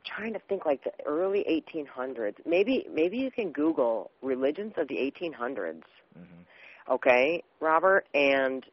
trying 0.05 0.33
to 0.35 0.41
think 0.49 0.67
like 0.67 0.83
the 0.85 0.93
early 1.07 1.45
1800s. 1.75 2.35
Maybe 2.47 2.87
maybe 2.93 3.19
you 3.19 3.31
can 3.31 3.53
Google 3.53 4.11
religions 4.23 4.75
of 4.77 4.89
the 4.89 4.97
1800s. 4.97 5.83
Mm-hmm. 6.19 6.93
Okay, 6.93 7.43
Robert, 7.61 8.07
and 8.15 8.65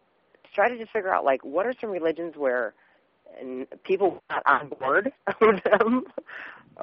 try 0.56 0.68
to 0.70 0.78
just 0.78 0.92
figure 0.92 1.14
out 1.14 1.24
like 1.24 1.44
what 1.44 1.66
are 1.66 1.74
some 1.80 1.92
religions 1.92 2.34
where 2.36 2.74
and 3.40 3.68
people 3.84 4.12
were 4.12 4.22
not 4.30 4.44
on 4.46 4.70
board 4.70 5.12
with 5.42 5.64
them. 5.64 6.04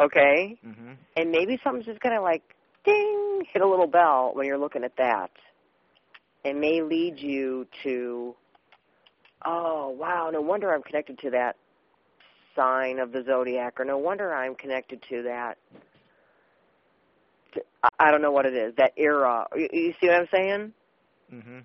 Okay, 0.00 0.56
Mm-hmm. 0.66 0.92
and 1.16 1.30
maybe 1.30 1.58
something's 1.64 1.86
just 1.86 2.00
gonna 2.00 2.20
like 2.22 2.42
ding 2.84 3.42
hit 3.52 3.62
a 3.62 3.68
little 3.68 3.86
bell 3.88 4.30
when 4.34 4.46
you're 4.46 4.58
looking 4.58 4.84
at 4.84 4.96
that, 4.98 5.30
It 6.44 6.54
may 6.54 6.80
lead 6.82 7.18
you 7.18 7.66
to 7.82 8.34
oh 9.46 9.88
wow, 9.90 10.28
no 10.30 10.40
wonder 10.42 10.74
I'm 10.74 10.82
connected 10.82 11.18
to 11.20 11.30
that 11.30 11.56
sign 12.54 12.98
of 12.98 13.12
the 13.12 13.22
zodiac, 13.24 13.78
or 13.80 13.84
no 13.84 13.98
wonder 13.98 14.34
I'm 14.34 14.54
connected 14.54 15.02
to 15.10 15.22
that. 15.22 15.56
to- 17.52 17.64
I- 17.82 17.88
I 17.98 18.10
don't 18.10 18.22
know 18.22 18.32
what 18.32 18.46
it 18.46 18.54
is. 18.54 18.74
That 18.76 18.92
era. 18.96 19.46
You, 19.54 19.68
you 19.72 19.94
see 20.00 20.08
what 20.08 20.16
I'm 20.16 20.28
saying? 20.32 20.72
Mm-hmm. 21.32 21.58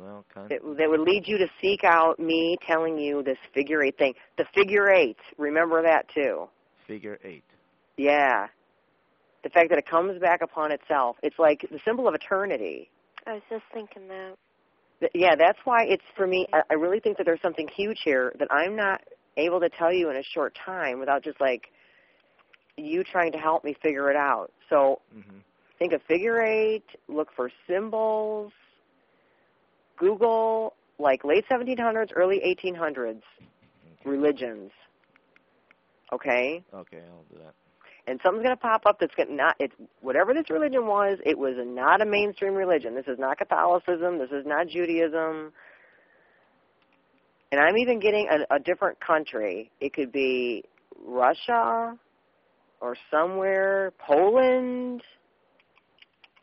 Well, 0.00 0.24
kind 0.32 0.48
That, 0.48 0.60
that 0.78 0.88
would 0.88 1.00
lead 1.00 1.26
you 1.26 1.38
to 1.38 1.48
seek 1.60 1.82
out 1.84 2.18
me 2.20 2.56
telling 2.66 2.98
you 2.98 3.22
this 3.22 3.38
figure 3.52 3.82
eight 3.82 3.98
thing. 3.98 4.14
The 4.36 4.44
figure 4.54 4.88
eight. 4.90 5.16
Remember 5.38 5.82
that 5.82 6.06
too. 6.14 6.48
figure 6.86 7.18
eight. 7.24 7.44
Yeah. 7.96 8.46
The 9.42 9.50
fact 9.50 9.70
that 9.70 9.78
it 9.78 9.86
comes 9.86 10.20
back 10.20 10.40
upon 10.42 10.70
itself. 10.72 11.16
It's 11.22 11.38
like 11.38 11.66
the 11.70 11.80
symbol 11.84 12.06
of 12.08 12.14
eternity. 12.14 12.90
I 13.26 13.34
was 13.34 13.42
just 13.50 13.64
thinking 13.72 14.06
that. 14.08 14.34
Yeah, 15.14 15.34
that's 15.36 15.58
why 15.64 15.84
it's 15.84 16.02
for 16.16 16.26
me. 16.26 16.46
I, 16.52 16.62
I 16.70 16.74
really 16.74 17.00
think 17.00 17.16
that 17.18 17.24
there's 17.24 17.40
something 17.42 17.68
huge 17.76 17.98
here 18.04 18.32
that 18.38 18.48
I'm 18.50 18.74
not 18.76 19.00
able 19.36 19.60
to 19.60 19.68
tell 19.68 19.92
you 19.92 20.10
in 20.10 20.16
a 20.16 20.22
short 20.34 20.56
time 20.64 20.98
without 20.98 21.22
just 21.22 21.40
like 21.40 21.68
you 22.76 23.04
trying 23.04 23.32
to 23.32 23.38
help 23.38 23.64
me 23.64 23.76
figure 23.82 24.10
it 24.10 24.16
out. 24.16 24.50
So 24.70 25.00
Mm-hmm. 25.16 25.38
think 25.78 25.92
of 25.92 26.02
figure 26.08 26.42
eight. 26.42 26.84
Look 27.08 27.28
for 27.36 27.50
symbols. 27.68 28.52
Google 29.98 30.74
like 30.98 31.24
late 31.24 31.44
1700s, 31.50 32.10
early 32.16 32.40
1800s 32.64 33.22
religions. 34.04 34.70
Okay, 36.12 36.64
Okay, 36.74 37.02
I'll 37.10 37.24
do 37.30 37.38
that. 37.44 37.54
And 38.08 38.18
something's 38.22 38.44
going 38.44 38.56
to 38.56 38.60
pop 38.60 38.86
up 38.86 38.98
that's 39.00 39.14
going 39.14 39.28
to 39.28 39.34
not. 39.34 39.54
It's 39.58 39.74
whatever 40.00 40.32
this 40.32 40.48
religion 40.48 40.86
was. 40.86 41.18
It 41.26 41.38
was 41.38 41.54
not 41.58 42.00
a 42.00 42.06
mainstream 42.06 42.54
religion. 42.54 42.94
This 42.94 43.06
is 43.06 43.18
not 43.18 43.36
Catholicism. 43.38 44.18
This 44.18 44.30
is 44.30 44.46
not 44.46 44.68
Judaism. 44.68 45.52
And 47.52 47.60
I'm 47.60 47.76
even 47.76 48.00
getting 48.00 48.28
a, 48.30 48.56
a 48.56 48.58
different 48.58 48.98
country. 49.00 49.70
It 49.80 49.92
could 49.92 50.10
be 50.10 50.64
Russia 51.04 51.98
or 52.80 52.96
somewhere, 53.10 53.92
Poland, 53.98 55.02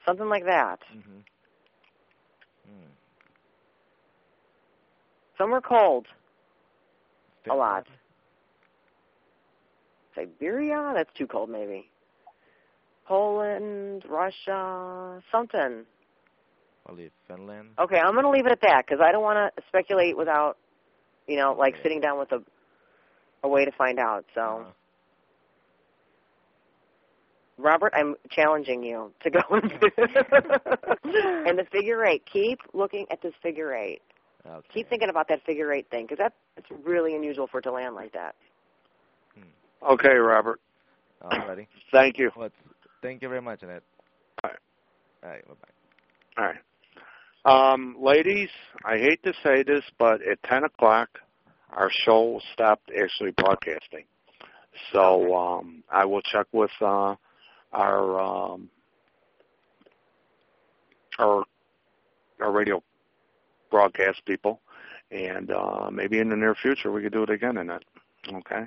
something 0.06 0.28
like 0.28 0.46
that. 0.46 0.80
Mm-hmm. 0.96 1.18
Mm. 2.70 2.90
Somewhere 5.38 5.62
cold. 5.62 6.06
A 7.50 7.56
lot. 7.56 7.86
Siberia? 10.16 10.94
That's 10.96 11.10
too 11.18 11.28
cold, 11.28 11.50
maybe. 11.50 11.90
Poland, 13.08 14.04
Russia, 14.10 15.22
something. 15.32 15.86
I'll 16.88 16.96
leave 16.96 17.12
Finland. 17.28 17.70
Okay, 17.80 17.98
I'm 18.00 18.14
going 18.14 18.26
to 18.26 18.32
leave 18.32 18.46
it 18.46 18.52
at 18.52 18.62
that 18.62 18.86
because 18.88 19.02
I 19.04 19.12
don't 19.12 19.24
want 19.24 19.54
to 19.56 19.64
speculate 19.68 20.18
without, 20.18 20.58
you 21.28 21.38
know, 21.38 21.54
like 21.54 21.74
Okay. 21.76 21.84
sitting 21.84 22.02
down 22.02 22.18
with 22.20 22.32
a 22.32 22.42
a 23.44 23.48
way 23.48 23.64
to 23.66 23.72
find 23.78 24.00
out. 24.00 24.26
So, 24.34 24.42
Uh, 24.42 24.72
Robert, 27.58 27.94
I'm 27.96 28.16
challenging 28.32 28.84
you 28.84 29.12
to 29.24 29.30
go 29.30 29.40
into 29.52 29.92
and 31.48 31.58
the 31.60 31.66
figure 31.72 32.04
eight. 32.06 32.24
Keep 32.32 32.60
looking 32.74 33.06
at 33.12 33.22
this 33.22 33.34
figure 33.44 33.74
eight. 33.76 34.02
okay. 34.46 34.68
Keep 34.74 34.90
thinking 34.90 35.10
about 35.10 35.28
that 35.30 35.44
figure 35.46 35.72
eight 35.72 35.88
thing 35.92 36.06
because 36.06 36.18
that's 36.18 36.36
it's 36.58 36.68
really 36.84 37.16
unusual 37.16 37.48
for 37.48 37.60
it 37.60 37.64
to 37.64 37.72
land 37.72 37.94
like 37.96 38.12
that. 38.14 38.36
Okay, 39.90 40.16
Robert. 40.16 40.60
Alrighty. 41.24 41.68
Thank 41.92 42.18
you. 42.18 42.32
Well, 42.36 42.50
thank 43.02 43.22
you 43.22 43.30
very 43.30 43.42
much, 43.42 43.62
Annette. 43.64 43.84
All 44.44 44.50
right. 44.50 44.60
All 45.24 45.30
right. 45.30 45.48
Bye-bye. 45.48 46.42
All 46.44 46.46
right. 46.46 46.60
Um, 47.74 47.96
ladies, 48.00 48.50
I 48.84 48.98
hate 48.98 49.22
to 49.24 49.34
say 49.44 49.64
this, 49.64 49.84
but 50.00 50.22
at 50.24 50.42
10 50.44 50.64
o'clock, 50.64 51.10
our 51.72 51.92
show 51.92 52.42
stopped 52.54 52.90
actually 53.00 53.32
broadcasting. 53.32 54.06
So 54.92 55.36
um, 55.36 55.84
I 55.92 56.06
will 56.06 56.22
check 56.22 56.48
with 56.52 56.72
uh, 56.82 57.16
our 57.72 58.20
um, 58.20 58.70
our 61.20 61.44
our 62.42 62.52
radio 62.52 62.84
broadcast 63.72 64.26
people, 64.26 64.60
and 65.12 65.52
uh, 65.52 65.90
maybe 65.92 66.20
in 66.20 66.30
the 66.30 66.36
near 66.36 66.56
future 66.56 66.92
we 66.92 67.02
could 67.02 67.14
do 67.14 67.24
it 67.24 67.30
again 67.30 67.58
in 67.58 67.70
it. 67.70 67.84
Okay. 68.34 68.66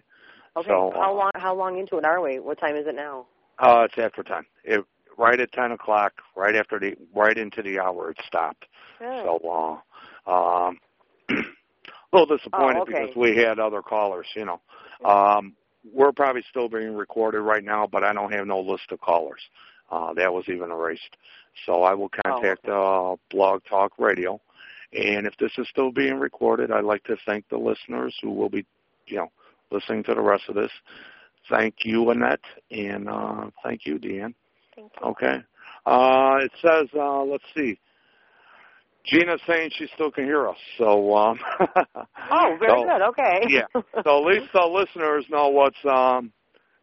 Okay, 0.58 0.68
So, 0.68 0.92
how 0.94 1.12
uh, 1.12 1.14
long 1.14 1.30
how 1.34 1.54
long 1.54 1.78
into 1.78 1.98
it 1.98 2.04
are 2.04 2.20
we? 2.20 2.38
What 2.38 2.58
time 2.58 2.76
is 2.76 2.86
it 2.86 2.94
now? 2.94 3.26
Uh, 3.58 3.86
it's 3.88 3.98
after 3.98 4.22
10. 4.22 4.44
It, 4.64 4.84
right 5.16 5.38
at 5.40 5.52
10 5.52 5.72
o'clock, 5.72 6.12
right 6.36 6.54
after 6.54 6.78
the 6.78 6.96
right 7.14 7.36
into 7.36 7.62
the 7.62 7.78
hour, 7.78 8.10
it 8.10 8.18
stopped. 8.26 8.66
Really? 9.00 9.22
So, 9.24 9.82
uh, 10.26 10.30
um, 10.30 10.78
a 11.30 11.34
little 12.16 12.36
disappointed 12.36 12.78
Oh, 12.78 12.82
okay. 12.82 12.92
because 13.06 13.16
we 13.16 13.36
had 13.36 13.58
other 13.58 13.82
callers. 13.82 14.26
You 14.34 14.46
know, 14.46 14.60
um, 15.04 15.54
we're 15.92 16.12
probably 16.12 16.42
still 16.48 16.68
being 16.68 16.94
recorded 16.94 17.40
right 17.40 17.64
now, 17.64 17.86
but 17.86 18.04
I 18.04 18.12
don't 18.12 18.32
have 18.32 18.46
no 18.46 18.60
list 18.60 18.90
of 18.90 19.00
callers. 19.00 19.40
Uh, 19.90 20.12
that 20.14 20.32
was 20.32 20.44
even 20.48 20.70
erased. 20.70 21.16
So 21.66 21.82
I 21.82 21.94
will 21.94 22.10
contact 22.24 22.68
uh, 22.68 23.16
Blog 23.30 23.62
Talk 23.68 23.92
Radio, 23.98 24.40
and 24.92 25.26
if 25.26 25.36
this 25.38 25.52
is 25.58 25.66
still 25.68 25.90
being 25.90 26.18
recorded, 26.18 26.70
I'd 26.70 26.84
like 26.84 27.04
to 27.04 27.16
thank 27.26 27.48
the 27.48 27.56
listeners 27.56 28.14
who 28.22 28.30
will 28.30 28.50
be, 28.50 28.64
you 29.06 29.16
know, 29.16 29.32
listening 29.70 30.04
to 30.04 30.14
the 30.14 30.20
rest 30.20 30.44
of 30.48 30.54
this. 30.54 30.70
Thank 31.50 31.76
you, 31.84 32.10
Annette, 32.10 32.40
and 32.70 33.08
uh, 33.08 33.46
thank 33.64 33.86
you, 33.86 33.98
Deanne. 33.98 34.34
Thank 34.74 34.92
you. 35.00 35.08
Okay. 35.08 35.36
Uh, 35.86 36.36
it 36.42 36.52
says, 36.60 36.88
uh, 36.94 37.22
let's 37.22 37.44
see. 37.56 37.78
Gina's 39.04 39.40
saying 39.46 39.70
she 39.78 39.86
still 39.94 40.10
can 40.10 40.24
hear 40.24 40.48
us. 40.48 40.56
So, 40.76 41.16
um, 41.16 41.38
Oh, 42.30 42.56
very 42.60 42.80
so, 42.80 42.84
good. 42.84 43.02
Okay. 43.08 43.46
Yeah. 43.48 43.82
So 44.04 44.18
at 44.18 44.24
least 44.24 44.52
the 44.52 44.66
listeners 44.66 45.24
know 45.30 45.48
what's 45.48 45.78
um, 45.88 46.32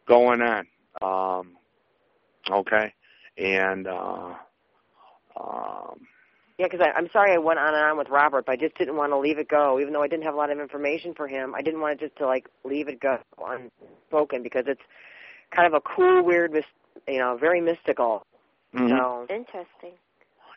going 0.08 0.40
on. 0.42 0.66
Um, 1.00 1.52
okay. 2.50 2.92
And 3.38 3.86
uh, 3.86 4.34
um, 5.38 6.00
Yeah, 6.58 6.66
because 6.70 6.86
I'm 6.96 7.08
sorry 7.12 7.32
I 7.34 7.38
went 7.38 7.58
on 7.58 7.74
and 7.74 7.84
on 7.84 7.98
with 7.98 8.08
Robert, 8.08 8.46
but 8.46 8.52
I 8.52 8.56
just 8.56 8.76
didn't 8.78 8.96
want 8.96 9.12
to 9.12 9.18
leave 9.18 9.36
it 9.38 9.48
go, 9.48 9.78
even 9.78 9.92
though 9.92 10.02
I 10.02 10.08
didn't 10.08 10.24
have 10.24 10.32
a 10.34 10.38
lot 10.38 10.50
of 10.50 10.58
information 10.58 11.12
for 11.14 11.28
him. 11.28 11.54
I 11.54 11.60
didn't 11.60 11.80
want 11.80 12.00
it 12.00 12.06
just 12.06 12.16
to 12.16 12.26
like 12.26 12.48
leave 12.64 12.88
it 12.88 12.98
go 12.98 13.18
unspoken 13.46 14.42
because 14.42 14.64
it's 14.66 14.80
kind 15.54 15.66
of 15.66 15.74
a 15.74 15.80
cool, 15.82 16.22
weird, 16.24 16.52
mys- 16.52 16.64
you 17.06 17.18
know, 17.18 17.36
very 17.36 17.60
mystical. 17.60 18.24
mhm. 18.74 18.88
So 18.88 19.26
Interesting. 19.28 19.92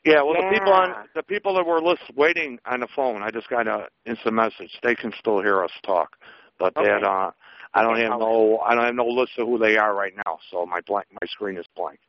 yeah. 0.06 0.22
Well, 0.22 0.36
the 0.36 0.50
people 0.58 0.72
on 0.72 0.89
Yeah. 0.89 1.04
the 1.16 1.24
people 1.24 1.54
that 1.56 1.66
were 1.66 1.82
list, 1.82 2.04
waiting 2.16 2.60
on 2.66 2.80
the 2.80 2.88
phone, 2.95 3.22
I 3.22 3.30
just 3.30 3.50
got 3.50 3.68
a 3.68 3.89
instant 4.06 4.36
message. 4.36 4.80
They 4.82 4.95
can 4.95 5.12
still 5.20 5.41
hear 5.41 5.62
us 5.64 5.72
talk, 5.84 6.16
but 6.58 6.78
Okay. 6.78 6.88
that 6.88 7.04
uh, 7.04 7.32
I 7.74 7.84
don't 7.84 7.95
Okay, 7.95 8.04
have 8.04 8.14
I'll- 8.14 8.20
no 8.20 8.60
I 8.60 8.74
don't 8.74 8.86
have 8.86 8.95
no 8.95 9.06
list 9.06 9.38
of 9.38 9.47
who 9.47 9.58
they 9.58 9.78
are 9.78 9.93
right 9.93 10.14
now, 10.26 10.39
so 10.50 10.66
my 10.66 10.80
blank 10.80 11.08
my 11.12 11.28
screen 11.28 11.58
is 11.58 11.66
blank. 11.76 12.00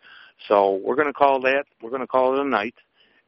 So 0.46 0.74
we're 0.84 0.94
going 0.94 1.08
to 1.08 1.12
call 1.12 1.40
that 1.40 1.64
we're 1.82 1.90
going 1.90 2.02
to 2.02 2.06
call 2.06 2.34
it 2.34 2.40
a 2.40 2.48
night. 2.48 2.76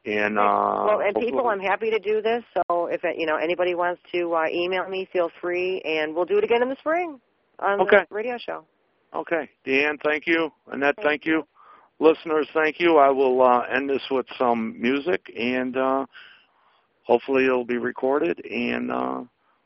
And 0.05 0.37
uh, 0.37 0.83
well, 0.85 0.99
and 0.99 1.15
people, 1.15 1.47
I'm 1.47 1.61
happy 1.61 1.89
to 1.89 1.99
do 1.99 2.21
this. 2.21 2.43
So 2.53 2.87
if 2.87 3.03
it, 3.05 3.17
you 3.17 3.25
know 3.25 3.37
anybody 3.37 3.73
wants 3.73 4.01
to 4.11 4.33
uh, 4.33 4.47
email 4.51 4.87
me, 4.89 5.07
feel 5.13 5.29
free, 5.39 5.81
and 5.81 6.13
we'll 6.13 6.25
do 6.25 6.37
it 6.37 6.43
again 6.43 6.61
in 6.61 6.69
the 6.69 6.75
spring 6.79 7.21
on 7.59 7.81
Okay. 7.81 8.03
the 8.09 8.15
radio 8.15 8.37
show. 8.37 8.65
Okay, 9.15 9.49
Deanne, 9.65 10.01
thank 10.03 10.27
you. 10.27 10.49
Annette, 10.71 10.95
thank 11.01 11.25
you. 11.25 11.47
Listeners, 11.99 12.47
thank 12.53 12.79
you. 12.79 12.97
I 12.97 13.09
will 13.09 13.41
uh, 13.41 13.61
end 13.61 13.89
this 13.89 14.01
with 14.11 14.25
some 14.37 14.75
music, 14.81 15.21
and 15.39 15.77
uh, 15.77 16.05
hopefully 17.03 17.45
it'll 17.45 17.63
be 17.63 17.77
recorded, 17.77 18.43
and 18.45 18.91
uh, 18.91 19.21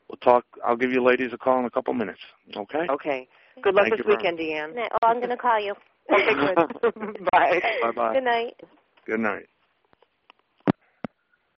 we'll 0.08 0.18
talk. 0.22 0.44
I'll 0.64 0.76
give 0.76 0.92
you 0.92 1.02
ladies 1.02 1.32
a 1.32 1.38
call 1.38 1.58
in 1.58 1.64
a 1.64 1.70
couple 1.70 1.94
minutes. 1.94 2.20
Okay. 2.56 2.86
Okay. 2.90 3.28
Good 3.62 3.74
luck 3.74 3.86
Thank 3.88 3.96
this 3.96 4.06
weekend, 4.06 4.38
Deanne. 4.38 4.88
Oh, 5.02 5.06
I'm 5.08 5.16
going 5.16 5.30
to 5.30 5.36
call 5.36 5.58
you. 5.58 5.74
Okay, 6.12 6.34
good. 6.34 7.24
Bye. 7.32 7.60
Bye 7.82 7.90
bye. 7.96 8.14
Good 8.14 8.24
night. 8.24 8.54
Good 9.04 9.20
night. 9.20 9.48